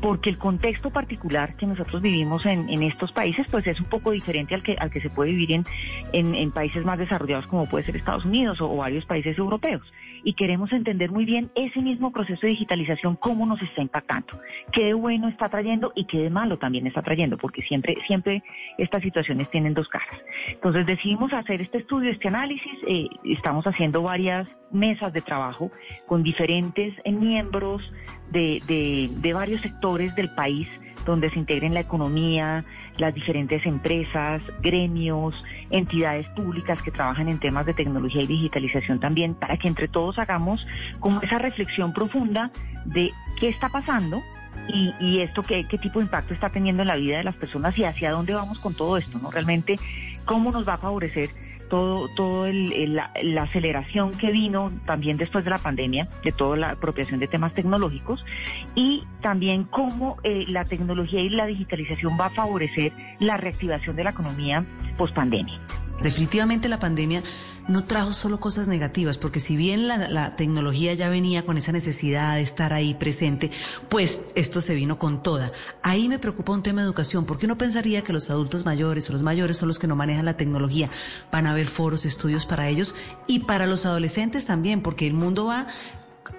porque 0.00 0.30
el 0.30 0.38
contexto 0.38 0.90
particular 0.90 1.56
que 1.56 1.66
nosotros 1.66 2.00
vivimos 2.00 2.46
en, 2.46 2.68
estos 2.82 3.12
países 3.12 3.46
pues 3.50 3.66
es 3.66 3.80
un 3.80 3.86
poco 3.86 4.12
diferente 4.12 4.54
al 4.54 4.62
que, 4.62 4.74
al 4.78 4.90
que 4.90 5.00
se 5.00 5.10
puede 5.10 5.30
vivir 5.30 5.52
en, 5.52 6.34
en, 6.34 6.50
países 6.52 6.84
más 6.84 6.98
desarrollados 6.98 7.46
como 7.46 7.68
puede 7.68 7.84
ser 7.84 7.96
Estados 7.96 8.24
Unidos 8.24 8.60
o, 8.60 8.76
varios 8.76 9.04
países 9.04 9.36
europeos. 9.36 9.82
Y 10.24 10.34
queremos 10.34 10.72
entender 10.72 11.10
muy 11.10 11.24
bien 11.24 11.50
ese 11.54 11.80
mismo 11.80 12.12
proceso 12.12 12.40
de 12.42 12.48
digitalización, 12.48 13.16
cómo 13.16 13.46
nos 13.46 13.60
está 13.62 13.82
impactando, 13.82 14.40
qué 14.72 14.94
bueno 14.94 15.28
está 15.28 15.48
trayendo 15.48 15.92
y 15.94 16.04
qué 16.06 16.18
de 16.18 16.30
malo 16.30 16.58
también 16.58 16.86
está 16.86 17.02
trayendo, 17.02 17.36
porque 17.36 17.62
siempre, 17.62 17.96
siempre 18.06 18.42
estas 18.78 19.02
situaciones 19.02 19.50
tienen 19.50 19.74
dos 19.74 19.88
caras. 19.88 20.18
Entonces 20.48 20.86
decidimos 20.86 21.32
hacer 21.32 21.60
este 21.60 21.78
estudio, 21.78 22.10
este 22.10 22.28
análisis, 22.28 22.72
eh, 22.86 23.08
estamos 23.24 23.64
haciendo 23.66 24.02
varias 24.02 24.46
mesas 24.70 25.12
de 25.12 25.20
trabajo 25.20 25.70
con 26.06 26.22
diferentes 26.22 26.94
miembros 27.04 27.82
de, 28.30 29.10
de, 29.20 29.32
varios 29.32 29.60
sectores 29.60 30.14
del 30.14 30.30
país 30.34 30.68
donde 31.04 31.30
se 31.30 31.38
integren 31.38 31.74
la 31.74 31.80
economía, 31.80 32.64
las 32.98 33.14
diferentes 33.14 33.64
empresas, 33.66 34.42
gremios, 34.60 35.42
entidades 35.70 36.26
públicas 36.28 36.80
que 36.82 36.90
trabajan 36.90 37.28
en 37.28 37.38
temas 37.38 37.66
de 37.66 37.74
tecnología 37.74 38.22
y 38.22 38.26
digitalización 38.26 39.00
también, 39.00 39.34
para 39.34 39.56
que 39.56 39.68
entre 39.68 39.88
todos 39.88 40.18
hagamos 40.18 40.66
como 40.98 41.20
esa 41.22 41.38
reflexión 41.38 41.92
profunda 41.92 42.50
de 42.84 43.12
qué 43.38 43.48
está 43.48 43.68
pasando 43.68 44.22
y, 44.68 44.94
y 45.00 45.20
esto 45.20 45.42
qué, 45.42 45.66
qué 45.66 45.78
tipo 45.78 45.98
de 45.98 46.06
impacto 46.06 46.34
está 46.34 46.50
teniendo 46.50 46.82
en 46.82 46.88
la 46.88 46.96
vida 46.96 47.18
de 47.18 47.24
las 47.24 47.36
personas 47.36 47.76
y 47.78 47.84
hacia 47.84 48.10
dónde 48.10 48.34
vamos 48.34 48.58
con 48.58 48.74
todo 48.74 48.96
esto, 48.96 49.18
¿no? 49.18 49.30
Realmente, 49.30 49.76
cómo 50.24 50.50
nos 50.50 50.68
va 50.68 50.74
a 50.74 50.78
favorecer 50.78 51.30
todo, 51.70 52.08
todo 52.08 52.44
el, 52.44 52.94
la, 52.94 53.10
la, 53.22 53.44
aceleración 53.44 54.10
que 54.10 54.30
vino 54.30 54.70
también 54.84 55.16
después 55.16 55.44
de 55.44 55.50
la 55.50 55.58
pandemia, 55.58 56.08
de 56.22 56.32
toda 56.32 56.56
la 56.58 56.70
apropiación 56.72 57.20
de 57.20 57.28
temas 57.28 57.54
tecnológicos, 57.54 58.26
y 58.74 59.04
también 59.22 59.64
cómo 59.64 60.18
eh, 60.22 60.44
la 60.48 60.66
tecnología 60.66 61.20
y 61.20 61.30
la 61.30 61.46
digitalización 61.46 62.18
va 62.20 62.26
a 62.26 62.30
favorecer 62.30 62.92
la 63.20 63.38
reactivación 63.38 63.96
de 63.96 64.04
la 64.04 64.10
economía 64.10 64.64
post 64.98 65.14
pandemia. 65.14 65.58
Definitivamente 66.02 66.68
la 66.68 66.78
pandemia 66.78 67.22
no 67.68 67.84
trajo 67.84 68.14
solo 68.14 68.40
cosas 68.40 68.68
negativas, 68.68 69.18
porque 69.18 69.38
si 69.38 69.56
bien 69.56 69.86
la, 69.86 70.34
tecnología 70.36 70.94
ya 70.94 71.08
venía 71.08 71.44
con 71.44 71.58
esa 71.58 71.72
necesidad 71.72 72.36
de 72.36 72.42
estar 72.42 72.72
ahí 72.72 72.94
presente, 72.94 73.50
pues 73.88 74.22
esto 74.34 74.60
se 74.60 74.74
vino 74.74 74.98
con 74.98 75.22
toda. 75.22 75.52
Ahí 75.82 76.08
me 76.08 76.18
preocupa 76.18 76.52
un 76.52 76.62
tema 76.62 76.80
de 76.80 76.86
educación, 76.86 77.26
porque 77.26 77.46
uno 77.46 77.58
pensaría 77.58 78.02
que 78.02 78.12
los 78.12 78.30
adultos 78.30 78.64
mayores 78.64 79.08
o 79.08 79.12
los 79.12 79.22
mayores 79.22 79.58
son 79.58 79.68
los 79.68 79.78
que 79.78 79.86
no 79.86 79.94
manejan 79.94 80.24
la 80.24 80.36
tecnología. 80.36 80.90
Van 81.30 81.46
a 81.46 81.50
haber 81.50 81.68
foros, 81.68 82.06
estudios 82.06 82.46
para 82.46 82.68
ellos 82.68 82.94
y 83.26 83.40
para 83.40 83.66
los 83.66 83.86
adolescentes 83.86 84.46
también, 84.46 84.80
porque 84.80 85.06
el 85.06 85.14
mundo 85.14 85.46
va 85.46 85.68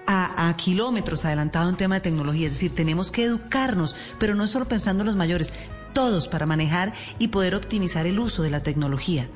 a, 0.06 0.48
a, 0.48 0.56
kilómetros 0.56 1.24
adelantado 1.24 1.70
en 1.70 1.76
tema 1.76 1.94
de 1.94 2.00
tecnología. 2.00 2.48
Es 2.48 2.54
decir, 2.54 2.74
tenemos 2.74 3.10
que 3.10 3.24
educarnos, 3.24 3.94
pero 4.18 4.34
no 4.34 4.46
solo 4.46 4.66
pensando 4.66 5.02
en 5.02 5.06
los 5.06 5.16
mayores, 5.16 5.52
todos 5.92 6.28
para 6.28 6.46
manejar 6.46 6.92
y 7.18 7.28
poder 7.28 7.54
optimizar 7.54 8.06
el 8.06 8.18
uso 8.18 8.42
de 8.42 8.50
la 8.50 8.62
tecnología. 8.62 9.28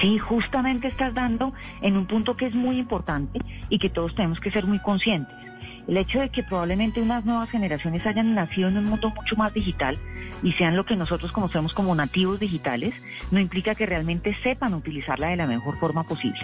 Sí, 0.00 0.18
justamente 0.18 0.88
estás 0.88 1.12
dando 1.14 1.52
en 1.82 1.96
un 1.96 2.06
punto 2.06 2.36
que 2.36 2.46
es 2.46 2.54
muy 2.54 2.78
importante 2.78 3.40
y 3.68 3.78
que 3.78 3.90
todos 3.90 4.14
tenemos 4.14 4.40
que 4.40 4.50
ser 4.50 4.66
muy 4.66 4.78
conscientes. 4.78 5.49
El 5.88 5.96
hecho 5.96 6.20
de 6.20 6.28
que 6.28 6.42
probablemente 6.42 7.00
unas 7.00 7.24
nuevas 7.24 7.50
generaciones 7.50 8.06
hayan 8.06 8.34
nacido 8.34 8.68
en 8.68 8.78
un 8.78 8.84
mundo 8.84 9.10
mucho 9.10 9.36
más 9.36 9.52
digital 9.52 9.98
y 10.42 10.52
sean 10.52 10.76
lo 10.76 10.84
que 10.84 10.96
nosotros 10.96 11.32
conocemos 11.32 11.74
como 11.74 11.94
nativos 11.94 12.40
digitales, 12.40 12.94
no 13.30 13.40
implica 13.40 13.74
que 13.74 13.86
realmente 13.86 14.36
sepan 14.42 14.74
utilizarla 14.74 15.28
de 15.28 15.36
la 15.36 15.46
mejor 15.46 15.78
forma 15.78 16.04
posible. 16.04 16.40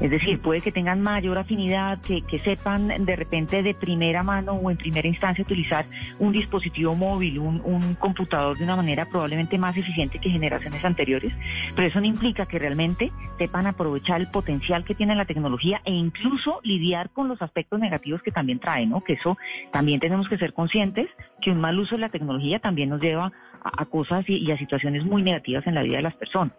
Es 0.00 0.10
decir, 0.10 0.40
puede 0.40 0.60
que 0.60 0.72
tengan 0.72 1.02
mayor 1.02 1.38
afinidad, 1.38 2.00
que, 2.00 2.22
sepan 2.44 2.88
de 2.88 3.16
repente 3.16 3.62
de 3.62 3.74
primera 3.74 4.22
mano 4.22 4.52
o 4.54 4.70
en 4.70 4.76
primera 4.76 5.06
instancia 5.06 5.44
utilizar 5.44 5.86
un 6.18 6.32
dispositivo 6.32 6.94
móvil, 6.94 7.38
un, 7.38 7.60
un 7.64 7.94
computador 7.94 8.58
de 8.58 8.64
una 8.64 8.76
manera 8.76 9.06
probablemente 9.06 9.56
más 9.56 9.76
eficiente 9.76 10.18
que 10.18 10.30
generaciones 10.30 10.84
anteriores, 10.84 11.32
pero 11.76 11.88
eso 11.88 12.00
no 12.00 12.06
implica 12.06 12.46
que 12.46 12.58
realmente 12.58 13.12
sepan 13.38 13.66
aprovechar 13.66 14.20
el 14.20 14.30
potencial 14.30 14.84
que 14.84 14.94
tiene 14.94 15.14
la 15.14 15.26
tecnología 15.26 15.80
e 15.84 15.92
incluso 15.92 16.60
lidiar 16.64 17.10
con 17.10 17.28
los 17.28 17.40
aspectos 17.40 17.78
negativos 17.78 18.20
que 18.22 18.32
también 18.32 18.58
trae, 18.58 18.73
¿no? 18.86 19.02
Que 19.02 19.14
eso 19.14 19.36
también 19.72 20.00
tenemos 20.00 20.28
que 20.28 20.38
ser 20.38 20.52
conscientes 20.52 21.08
que 21.40 21.50
un 21.50 21.60
mal 21.60 21.78
uso 21.78 21.94
de 21.94 22.00
la 22.00 22.08
tecnología 22.08 22.58
también 22.58 22.88
nos 22.88 23.00
lleva 23.00 23.32
a, 23.62 23.84
cosas 23.86 24.24
y, 24.28 24.36
y, 24.36 24.50
a 24.50 24.58
situaciones 24.58 25.04
muy 25.04 25.22
negativas 25.22 25.66
en 25.66 25.74
la 25.74 25.82
vida 25.82 25.96
de 25.96 26.02
las 26.02 26.14
personas. 26.14 26.52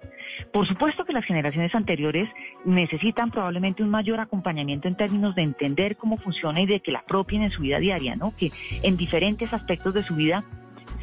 Por 0.52 0.68
supuesto 0.68 1.06
que 1.06 1.14
las 1.14 1.26
generaciones 1.26 1.74
anteriores 1.76 2.28
necesitan 2.66 3.30
probablemente 3.30 3.84
un 3.84 3.90
mayor 3.90 4.20
acompañamiento 4.20 4.88
en 4.88 4.96
términos 4.96 5.36
de 5.36 5.44
entender 5.44 5.98
cómo 5.98 6.18
funciona 6.18 6.62
y 6.62 6.66
de 6.66 6.80
que 6.80 6.92
la 6.92 7.00
apropien 7.00 7.44
en 7.44 7.52
su 7.52 7.62
vida 7.62 7.80
diaria, 7.80 8.16
¿no? 8.16 8.36
Que 8.36 8.52
en 8.82 8.98
diferentes 8.98 9.54
aspectos 9.54 9.94
de 9.94 10.04
su 10.04 10.16
vida 10.16 10.44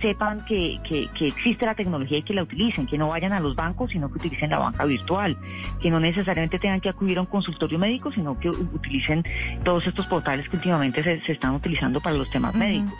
sepan 0.02 0.44
que, 0.44 0.80
que, 0.84 1.08
que, 1.14 1.28
existe 1.28 1.64
la 1.64 1.74
tecnología 1.74 2.18
y 2.18 2.22
que 2.22 2.34
la 2.34 2.42
utilicen, 2.42 2.86
que 2.86 2.98
no 2.98 3.08
vayan 3.08 3.32
a 3.32 3.40
los 3.40 3.54
bancos, 3.56 3.90
sino 3.92 4.10
que 4.10 4.18
utilicen 4.18 4.50
la 4.50 4.58
banca 4.58 4.84
virtual, 4.84 5.36
que 5.80 5.90
no 5.90 6.00
necesariamente 6.00 6.58
tengan 6.58 6.80
que 6.80 6.90
acudir 6.90 7.16
a 7.18 7.22
un 7.22 7.26
consultorio 7.28 7.78
médico, 7.78 8.12
sino 8.12 8.38
que 8.38 8.50
utilicen 8.50 9.24
todos 9.64 9.86
estos 9.86 10.06
portales 10.06 10.48
que 10.48 10.56
últimamente 10.56 11.02
se, 11.02 11.20
se 11.22 11.32
están 11.32 11.54
utilizando 11.54 12.00
para 12.00 12.16
los 12.16 12.28
temas 12.30 12.54
uh 12.54 12.58
-huh. 12.58 12.60
médicos 12.60 12.98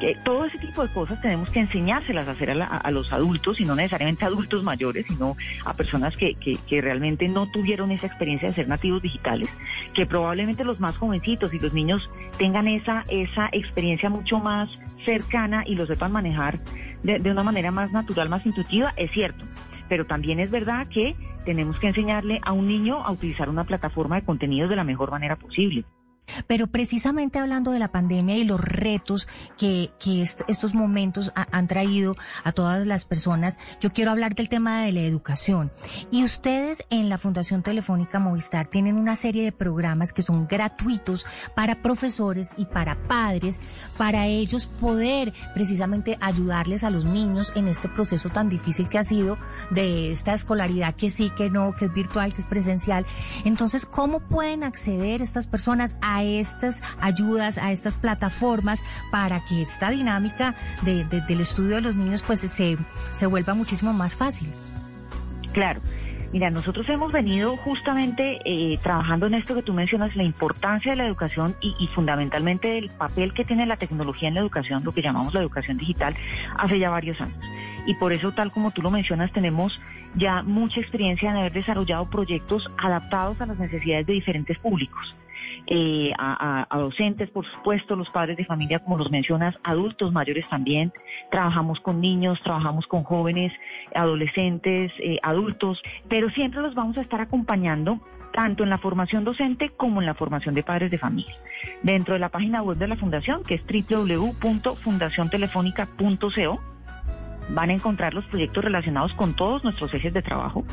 que 0.00 0.14
todo 0.24 0.44
ese 0.44 0.58
tipo 0.58 0.82
de 0.82 0.92
cosas 0.92 1.20
tenemos 1.20 1.48
que 1.50 1.60
enseñárselas 1.60 2.28
a 2.28 2.32
hacer 2.32 2.50
a, 2.50 2.54
la, 2.54 2.66
a, 2.66 2.90
los 2.90 3.12
adultos 3.12 3.60
y 3.60 3.64
no 3.64 3.74
necesariamente 3.74 4.24
adultos 4.24 4.62
mayores, 4.62 5.06
sino 5.08 5.36
a 5.64 5.74
personas 5.74 6.16
que, 6.16 6.34
que, 6.34 6.58
que, 6.68 6.80
realmente 6.80 7.28
no 7.28 7.50
tuvieron 7.50 7.90
esa 7.90 8.06
experiencia 8.06 8.48
de 8.48 8.54
ser 8.54 8.68
nativos 8.68 9.02
digitales, 9.02 9.48
que 9.94 10.06
probablemente 10.06 10.64
los 10.64 10.80
más 10.80 10.96
jovencitos 10.96 11.52
y 11.54 11.58
los 11.58 11.72
niños 11.72 12.08
tengan 12.38 12.68
esa, 12.68 13.04
esa 13.08 13.48
experiencia 13.52 14.10
mucho 14.10 14.38
más 14.38 14.70
cercana 15.04 15.64
y 15.66 15.76
lo 15.76 15.86
sepan 15.86 16.12
manejar 16.12 16.58
de, 17.02 17.18
de 17.18 17.30
una 17.30 17.42
manera 17.42 17.70
más 17.70 17.92
natural, 17.92 18.28
más 18.28 18.44
intuitiva, 18.44 18.92
es 18.96 19.10
cierto. 19.12 19.44
Pero 19.88 20.04
también 20.04 20.40
es 20.40 20.50
verdad 20.50 20.86
que 20.88 21.16
tenemos 21.46 21.78
que 21.78 21.86
enseñarle 21.86 22.40
a 22.42 22.52
un 22.52 22.66
niño 22.66 22.96
a 22.96 23.12
utilizar 23.12 23.48
una 23.48 23.64
plataforma 23.64 24.16
de 24.16 24.26
contenidos 24.26 24.68
de 24.68 24.76
la 24.76 24.84
mejor 24.84 25.10
manera 25.10 25.36
posible. 25.36 25.84
Pero 26.46 26.66
precisamente 26.66 27.38
hablando 27.38 27.70
de 27.70 27.78
la 27.78 27.92
pandemia 27.92 28.36
y 28.36 28.44
los 28.44 28.60
retos 28.60 29.28
que, 29.58 29.90
que 29.98 30.22
est 30.22 30.42
estos 30.48 30.74
momentos 30.74 31.32
ha, 31.34 31.46
han 31.50 31.68
traído 31.68 32.16
a 32.44 32.52
todas 32.52 32.86
las 32.86 33.04
personas, 33.04 33.58
yo 33.80 33.90
quiero 33.90 34.10
hablar 34.10 34.34
del 34.34 34.48
tema 34.48 34.82
de 34.82 34.92
la 34.92 35.00
educación. 35.00 35.72
Y 36.10 36.24
ustedes 36.24 36.84
en 36.90 37.08
la 37.08 37.18
Fundación 37.18 37.62
Telefónica 37.62 38.18
Movistar 38.18 38.66
tienen 38.66 38.96
una 38.96 39.16
serie 39.16 39.44
de 39.44 39.52
programas 39.52 40.12
que 40.12 40.22
son 40.22 40.46
gratuitos 40.46 41.26
para 41.54 41.82
profesores 41.82 42.54
y 42.56 42.66
para 42.66 42.96
padres, 43.08 43.60
para 43.96 44.26
ellos 44.26 44.66
poder 44.66 45.32
precisamente 45.54 46.18
ayudarles 46.20 46.84
a 46.84 46.90
los 46.90 47.04
niños 47.04 47.52
en 47.56 47.68
este 47.68 47.88
proceso 47.88 48.28
tan 48.28 48.48
difícil 48.48 48.88
que 48.88 48.98
ha 48.98 49.04
sido 49.04 49.38
de 49.70 50.10
esta 50.10 50.34
escolaridad 50.34 50.94
que 50.94 51.10
sí, 51.10 51.30
que 51.30 51.50
no, 51.50 51.74
que 51.74 51.86
es 51.86 51.92
virtual, 51.92 52.32
que 52.34 52.40
es 52.40 52.46
presencial. 52.46 53.06
Entonces, 53.44 53.86
¿cómo 53.86 54.20
pueden 54.20 54.64
acceder 54.64 55.22
estas 55.22 55.46
personas 55.46 55.96
a 56.00 56.15
a 56.16 56.22
estas 56.22 56.82
ayudas, 57.00 57.58
a 57.58 57.72
estas 57.72 57.98
plataformas 57.98 58.82
para 59.10 59.44
que 59.44 59.62
esta 59.62 59.90
dinámica 59.90 60.54
de, 60.82 61.04
de, 61.04 61.20
del 61.22 61.40
estudio 61.40 61.76
de 61.76 61.82
los 61.82 61.96
niños 61.96 62.22
pues 62.26 62.40
se, 62.40 62.78
se 63.12 63.26
vuelva 63.26 63.54
muchísimo 63.54 63.92
más 63.92 64.16
fácil. 64.16 64.48
Claro. 65.52 65.80
Mira, 66.32 66.50
nosotros 66.50 66.86
hemos 66.88 67.12
venido 67.12 67.56
justamente 67.56 68.40
eh, 68.44 68.78
trabajando 68.82 69.26
en 69.26 69.34
esto 69.34 69.54
que 69.54 69.62
tú 69.62 69.72
mencionas, 69.72 70.16
la 70.16 70.24
importancia 70.24 70.92
de 70.92 70.96
la 70.96 71.06
educación 71.06 71.54
y, 71.60 71.74
y, 71.78 71.86
fundamentalmente 71.88 72.76
el 72.76 72.90
papel 72.90 73.32
que 73.32 73.44
tiene 73.44 73.64
la 73.64 73.76
tecnología 73.76 74.28
en 74.28 74.34
la 74.34 74.40
educación, 74.40 74.84
lo 74.84 74.92
que 74.92 75.02
llamamos 75.02 75.32
la 75.32 75.40
educación 75.40 75.78
digital, 75.78 76.14
hace 76.58 76.78
ya 76.78 76.90
varios 76.90 77.20
años. 77.20 77.38
Y 77.86 77.94
por 77.94 78.12
eso, 78.12 78.32
tal 78.32 78.50
como 78.50 78.72
tú 78.72 78.82
lo 78.82 78.90
mencionas, 78.90 79.32
tenemos 79.32 79.80
ya 80.16 80.42
mucha 80.42 80.80
experiencia 80.80 81.30
en 81.30 81.36
haber 81.36 81.52
desarrollado 81.52 82.10
proyectos 82.10 82.68
adaptados 82.76 83.40
a 83.40 83.46
las 83.46 83.58
necesidades 83.58 84.06
de 84.06 84.14
diferentes 84.14 84.58
públicos 84.58 85.14
eh, 85.66 86.12
a, 86.18 86.66
docentes, 86.78 87.30
por 87.30 87.44
supuesto, 87.46 87.96
los 87.96 88.08
padres 88.10 88.36
de 88.36 88.44
familia, 88.44 88.78
como 88.78 88.98
los 88.98 89.10
mencionas, 89.10 89.56
adultos 89.62 90.12
mayores 90.12 90.48
también. 90.48 90.92
Trabajamos 91.30 91.80
con 91.80 92.00
niños, 92.00 92.38
trabajamos 92.42 92.86
con 92.86 93.02
jóvenes, 93.04 93.52
adolescentes, 93.94 94.92
eh, 94.98 95.18
adultos, 95.22 95.80
pero 96.08 96.30
siempre 96.30 96.62
los 96.62 96.74
vamos 96.74 96.96
a 96.98 97.02
estar 97.02 97.20
acompañando 97.20 98.00
tanto 98.32 98.62
en 98.62 98.70
la 98.70 98.78
formación 98.78 99.24
docente 99.24 99.70
como 99.70 100.00
en 100.00 100.06
la 100.06 100.14
formación 100.14 100.54
de 100.54 100.62
padres 100.62 100.88
de 100.90 100.98
familia. 100.98 101.34
Dentro 101.82 102.14
de 102.14 102.20
la 102.20 102.28
página 102.28 102.62
web 102.62 102.76
de 102.76 102.86
la 102.86 102.94
Fundación, 102.96 103.42
que 103.44 103.54
es 103.54 103.62
www.fundaciontelefónica.co, 103.66 106.60
van 107.48 107.70
a 107.70 107.72
encontrar 107.72 108.12
los 108.14 108.24
proyectos 108.26 108.64
relacionados 108.64 109.12
con 109.14 109.34
todos 109.34 109.64
nuestros 109.64 109.92
ejes 109.94 110.12
de 110.12 110.22
trabajo. 110.22 110.64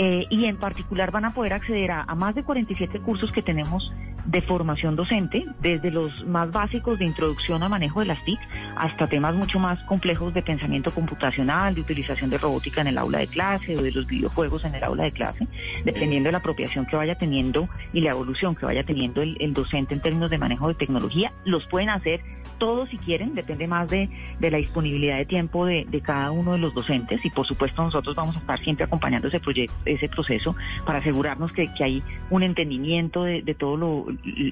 Eh, 0.00 0.26
y 0.30 0.44
en 0.44 0.56
particular 0.56 1.10
van 1.10 1.24
a 1.24 1.34
poder 1.34 1.52
acceder 1.52 1.90
a, 1.90 2.04
más 2.14 2.32
de 2.36 2.44
47 2.44 3.00
cursos 3.00 3.32
que 3.32 3.42
tenemos 3.42 3.92
de 4.26 4.42
formación 4.42 4.94
docente, 4.94 5.44
desde 5.60 5.90
los 5.90 6.24
más 6.26 6.52
básicos 6.52 6.98
de 6.98 7.06
introducción 7.06 7.62
a 7.62 7.68
manejo 7.68 8.00
de 8.00 8.06
las 8.06 8.22
TIC 8.24 8.38
hasta 8.76 9.08
temas 9.08 9.34
mucho 9.34 9.58
más 9.58 9.82
complejos 9.84 10.34
de 10.34 10.42
pensamiento 10.42 10.92
computacional, 10.92 11.74
de 11.74 11.80
utilización 11.80 12.28
de 12.28 12.38
robótica 12.38 12.82
en 12.82 12.88
el 12.88 12.98
aula 12.98 13.18
de 13.18 13.26
clase 13.26 13.76
o 13.76 13.82
de 13.82 13.90
los 13.90 14.06
videojuegos 14.06 14.64
en 14.66 14.74
el 14.74 14.84
aula 14.84 15.04
de 15.04 15.12
clase, 15.12 15.48
dependiendo 15.84 16.28
de 16.28 16.32
la 16.32 16.38
apropiación 16.38 16.84
que 16.84 16.94
vaya 16.94 17.16
teniendo 17.16 17.68
y 17.92 18.02
la 18.02 18.10
evolución 18.10 18.54
que 18.54 18.66
vaya 18.66 18.84
teniendo 18.84 19.22
el, 19.22 19.52
docente 19.54 19.94
en 19.94 20.00
términos 20.00 20.30
de 20.30 20.38
manejo 20.38 20.68
de 20.68 20.74
tecnología. 20.74 21.32
Los 21.44 21.66
pueden 21.66 21.88
hacer 21.88 22.20
todos 22.58 22.90
si 22.90 22.98
quieren, 22.98 23.34
depende 23.34 23.66
más 23.66 23.88
de, 23.88 24.10
la 24.40 24.58
disponibilidad 24.58 25.16
de 25.16 25.24
tiempo 25.24 25.64
de 25.64 26.02
cada 26.04 26.30
uno 26.30 26.52
de 26.52 26.58
los 26.58 26.74
docentes 26.74 27.24
y 27.24 27.30
por 27.30 27.46
supuesto 27.46 27.82
nosotros 27.82 28.14
vamos 28.14 28.36
a 28.36 28.40
estar 28.40 28.58
siempre 28.60 28.84
acompañando 28.84 29.28
ese 29.28 29.40
proyecto 29.40 29.74
ese 29.88 30.08
proceso 30.08 30.54
para 30.84 30.98
asegurarnos 30.98 31.52
que, 31.52 31.72
que 31.74 31.84
hay 31.84 32.02
un 32.30 32.42
entendimiento 32.42 33.24
de, 33.24 33.42
de, 33.42 33.54
todo 33.54 33.76
lo, 33.76 34.06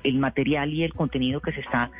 el 0.05 0.19
material 0.19 0.73
y 0.73 0.83
el 0.83 0.95
contenido 0.95 1.41
que 1.41 1.53
se 1.53 1.61
está, 1.61 1.91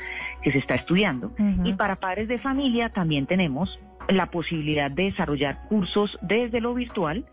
que 0.43 0.53
se 0.53 0.59
está 0.59 0.75
estudiando. 0.75 1.29
Uh 1.39 1.43
-huh. 1.43 1.69
Y 1.69 1.73
para 1.75 1.97
padres 1.97 2.29
de 2.29 2.39
familia 2.39 2.91
también 2.91 3.27
tenemos 3.27 3.79
la 4.09 4.27
posibilidad 4.27 4.91
de 4.91 5.05
desarrollar 5.05 5.67
cursos 5.69 6.19
desde 6.23 6.61
lo 6.61 6.75
virtual, 6.75 7.25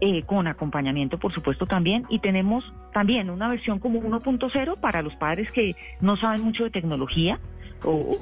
eh, 0.00 0.22
con 0.22 0.46
acompañamiento, 0.46 1.18
por 1.18 1.32
supuesto, 1.32 1.66
también. 1.66 2.04
Y 2.08 2.20
tenemos 2.20 2.64
también 2.92 3.30
una 3.30 3.48
versión 3.48 3.78
como 3.78 4.00
1.0 4.00 4.80
para 4.80 5.02
los 5.02 5.14
padres 5.16 5.50
que 5.52 5.74
no 6.00 6.16
saben 6.16 6.42
mucho 6.42 6.64
de 6.64 6.70
tecnología, 6.70 7.38
o, 7.84 8.16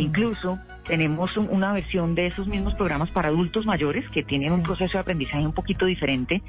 incluso 0.00 0.58
tenemos 0.86 1.36
un- 1.36 1.48
una 1.50 1.72
versión 1.72 2.14
de 2.14 2.28
esos 2.28 2.46
mismos 2.46 2.74
programas 2.74 3.10
para 3.10 3.26
adultos 3.26 3.66
mayores 3.66 4.08
que 4.10 4.22
tienen 4.22 4.52
un 4.52 4.62
proceso 4.62 4.92
de 4.92 5.00
aprendizaje 5.00 5.44
un 5.44 5.52
poquito 5.52 5.84
diferente, 5.84 6.42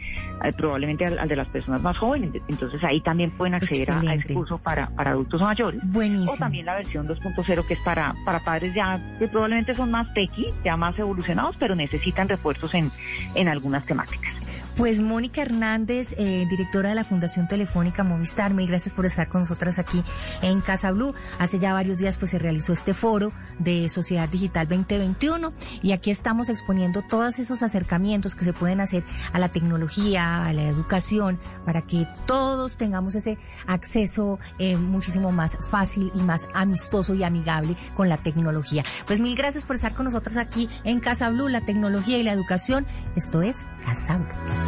eh, 0.43 0.53
probablemente 0.55 1.05
al, 1.07 1.17
al 1.17 1.27
de 1.27 1.35
las 1.35 1.47
personas 1.47 1.81
más 1.81 1.97
jóvenes. 1.97 2.29
Entonces 2.47 2.83
ahí 2.83 3.01
también 3.01 3.31
pueden 3.31 3.55
acceder 3.55 3.89
a, 3.89 3.99
a 4.11 4.13
ese 4.13 4.33
curso 4.35 4.57
para, 4.59 4.89
para 4.91 5.11
adultos 5.11 5.41
mayores. 5.41 5.81
Buenísimo. 5.85 6.31
O 6.31 6.37
también 6.37 6.67
la 6.67 6.75
versión 6.75 7.07
2.0 7.07 7.65
que 7.65 7.73
es 7.73 7.79
para, 7.79 8.13
para 8.25 8.39
padres 8.41 8.75
ya 8.75 9.01
que 9.17 9.27
probablemente 9.27 9.73
son 9.73 9.89
más 9.89 10.13
tequi, 10.13 10.45
ya 10.63 10.77
más 10.77 10.97
evolucionados, 10.99 11.55
pero 11.57 11.73
necesitan 11.75 12.29
refuerzos 12.29 12.75
en, 12.75 12.91
en 13.33 13.47
algunas 13.47 13.87
temáticas. 13.87 14.35
Pues 14.77 15.01
Mónica 15.01 15.41
Hernández, 15.41 16.13
eh, 16.19 16.45
directora 16.47 16.89
de 16.89 16.95
la 16.95 17.03
Fundación 17.03 17.47
Telefónica 17.47 18.03
Movistar, 18.03 18.53
mil 18.53 18.67
gracias 18.67 18.93
por 18.93 19.07
estar 19.07 19.27
con 19.27 19.41
nosotras 19.41 19.79
aquí 19.79 20.03
en 20.43 20.61
Casa 20.61 20.91
Blue. 20.91 21.15
Hace 21.39 21.57
ya 21.57 21.73
varios 21.73 21.97
días 21.97 22.19
pues 22.19 22.29
se 22.29 22.37
realizó 22.37 22.73
este 22.73 22.93
foro 22.93 23.31
de 23.57 23.89
Sociedad 23.89 24.29
Digital 24.29 24.67
2021 24.67 25.51
y 25.81 25.93
aquí 25.93 26.11
estamos 26.11 26.49
exponiendo 26.49 27.01
todos 27.01 27.39
esos 27.39 27.63
acercamientos 27.63 28.35
que 28.35 28.45
se 28.45 28.53
pueden 28.53 28.79
hacer 28.79 29.03
a 29.33 29.39
la 29.39 29.49
tecnología, 29.49 30.45
a 30.45 30.53
la 30.53 30.67
educación, 30.67 31.39
para 31.65 31.81
que 31.81 32.07
todos 32.27 32.77
tengamos 32.77 33.15
ese 33.15 33.39
acceso 33.65 34.37
eh, 34.59 34.77
muchísimo 34.77 35.31
más 35.31 35.57
fácil 35.71 36.11
y 36.13 36.21
más 36.21 36.49
amistoso 36.53 37.15
y 37.15 37.23
amigable 37.23 37.75
con 37.95 38.09
la 38.09 38.17
tecnología. 38.17 38.83
Pues 39.07 39.21
mil 39.21 39.35
gracias 39.35 39.65
por 39.65 39.75
estar 39.75 39.95
con 39.95 40.05
nosotras 40.05 40.37
aquí 40.37 40.69
en 40.83 40.99
Casa 40.99 41.31
Blue, 41.31 41.47
la 41.47 41.61
tecnología 41.61 42.19
y 42.19 42.23
la 42.23 42.33
educación. 42.33 42.85
Esto 43.15 43.41
es 43.41 43.65
Casa 43.83 44.17
Blue. 44.17 44.66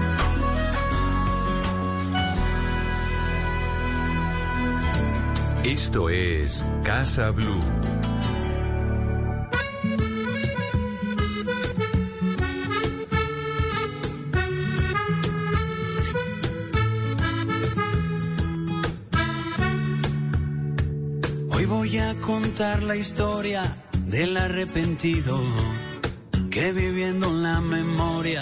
Esto 5.63 6.09
es 6.09 6.65
Casa 6.83 7.31
Blue. 7.31 7.63
Hoy 21.51 21.65
voy 21.65 21.97
a 21.97 22.15
contar 22.21 22.83
la 22.83 22.95
historia 22.95 23.61
del 24.07 24.37
arrepentido 24.37 25.39
que 26.49 26.71
viviendo 26.73 27.27
en 27.29 27.43
la 27.43 27.61
memoria 27.61 28.41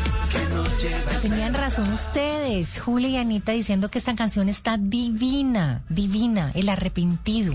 Tenían 1.21 1.53
razón 1.53 1.91
ustedes, 1.91 2.79
Julia 2.79 3.09
y 3.09 3.17
Anita, 3.17 3.51
diciendo 3.51 3.89
que 3.89 3.99
esta 3.99 4.15
canción 4.15 4.49
está 4.49 4.77
divina, 4.77 5.83
divina, 5.89 6.51
el 6.55 6.69
arrepentido. 6.69 7.53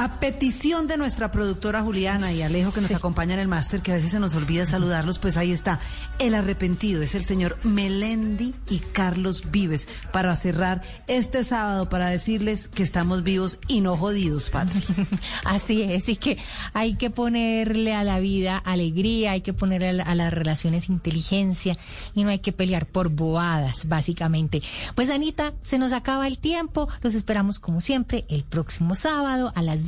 A 0.00 0.20
petición 0.20 0.86
de 0.86 0.96
nuestra 0.96 1.32
productora 1.32 1.82
Juliana 1.82 2.32
y 2.32 2.40
Alejo 2.42 2.70
que 2.72 2.80
nos 2.80 2.92
acompaña 2.92 3.34
en 3.34 3.40
el 3.40 3.48
máster, 3.48 3.82
que 3.82 3.90
a 3.90 3.94
veces 3.96 4.12
se 4.12 4.20
nos 4.20 4.32
olvida 4.36 4.64
saludarlos, 4.64 5.18
pues 5.18 5.36
ahí 5.36 5.50
está. 5.50 5.80
El 6.20 6.36
arrepentido 6.36 7.02
es 7.02 7.16
el 7.16 7.24
señor 7.24 7.58
Melendi 7.64 8.54
y 8.70 8.78
Carlos 8.78 9.50
Vives 9.50 9.88
para 10.12 10.36
cerrar 10.36 10.82
este 11.08 11.42
sábado 11.42 11.88
para 11.88 12.10
decirles 12.10 12.68
que 12.68 12.84
estamos 12.84 13.24
vivos 13.24 13.58
y 13.66 13.80
no 13.80 13.96
jodidos, 13.96 14.50
padre. 14.50 14.80
Así 15.44 15.82
es, 15.82 16.08
y 16.08 16.14
que 16.14 16.38
hay 16.74 16.94
que 16.94 17.10
ponerle 17.10 17.92
a 17.96 18.04
la 18.04 18.20
vida 18.20 18.56
alegría, 18.56 19.32
hay 19.32 19.40
que 19.40 19.52
ponerle 19.52 19.88
a, 19.88 19.92
la- 19.94 20.04
a 20.04 20.14
las 20.14 20.32
relaciones 20.32 20.88
inteligencia 20.88 21.76
y 22.14 22.22
no 22.22 22.30
hay 22.30 22.38
que 22.38 22.52
pelear 22.52 22.86
por 22.86 23.08
bobadas, 23.08 23.88
básicamente. 23.88 24.62
Pues 24.94 25.10
Anita, 25.10 25.54
se 25.62 25.76
nos 25.80 25.92
acaba 25.92 26.28
el 26.28 26.38
tiempo, 26.38 26.88
los 27.02 27.14
esperamos 27.16 27.58
como 27.58 27.80
siempre 27.80 28.26
el 28.28 28.44
próximo 28.44 28.94
sábado 28.94 29.52
a 29.56 29.62
las 29.62 29.87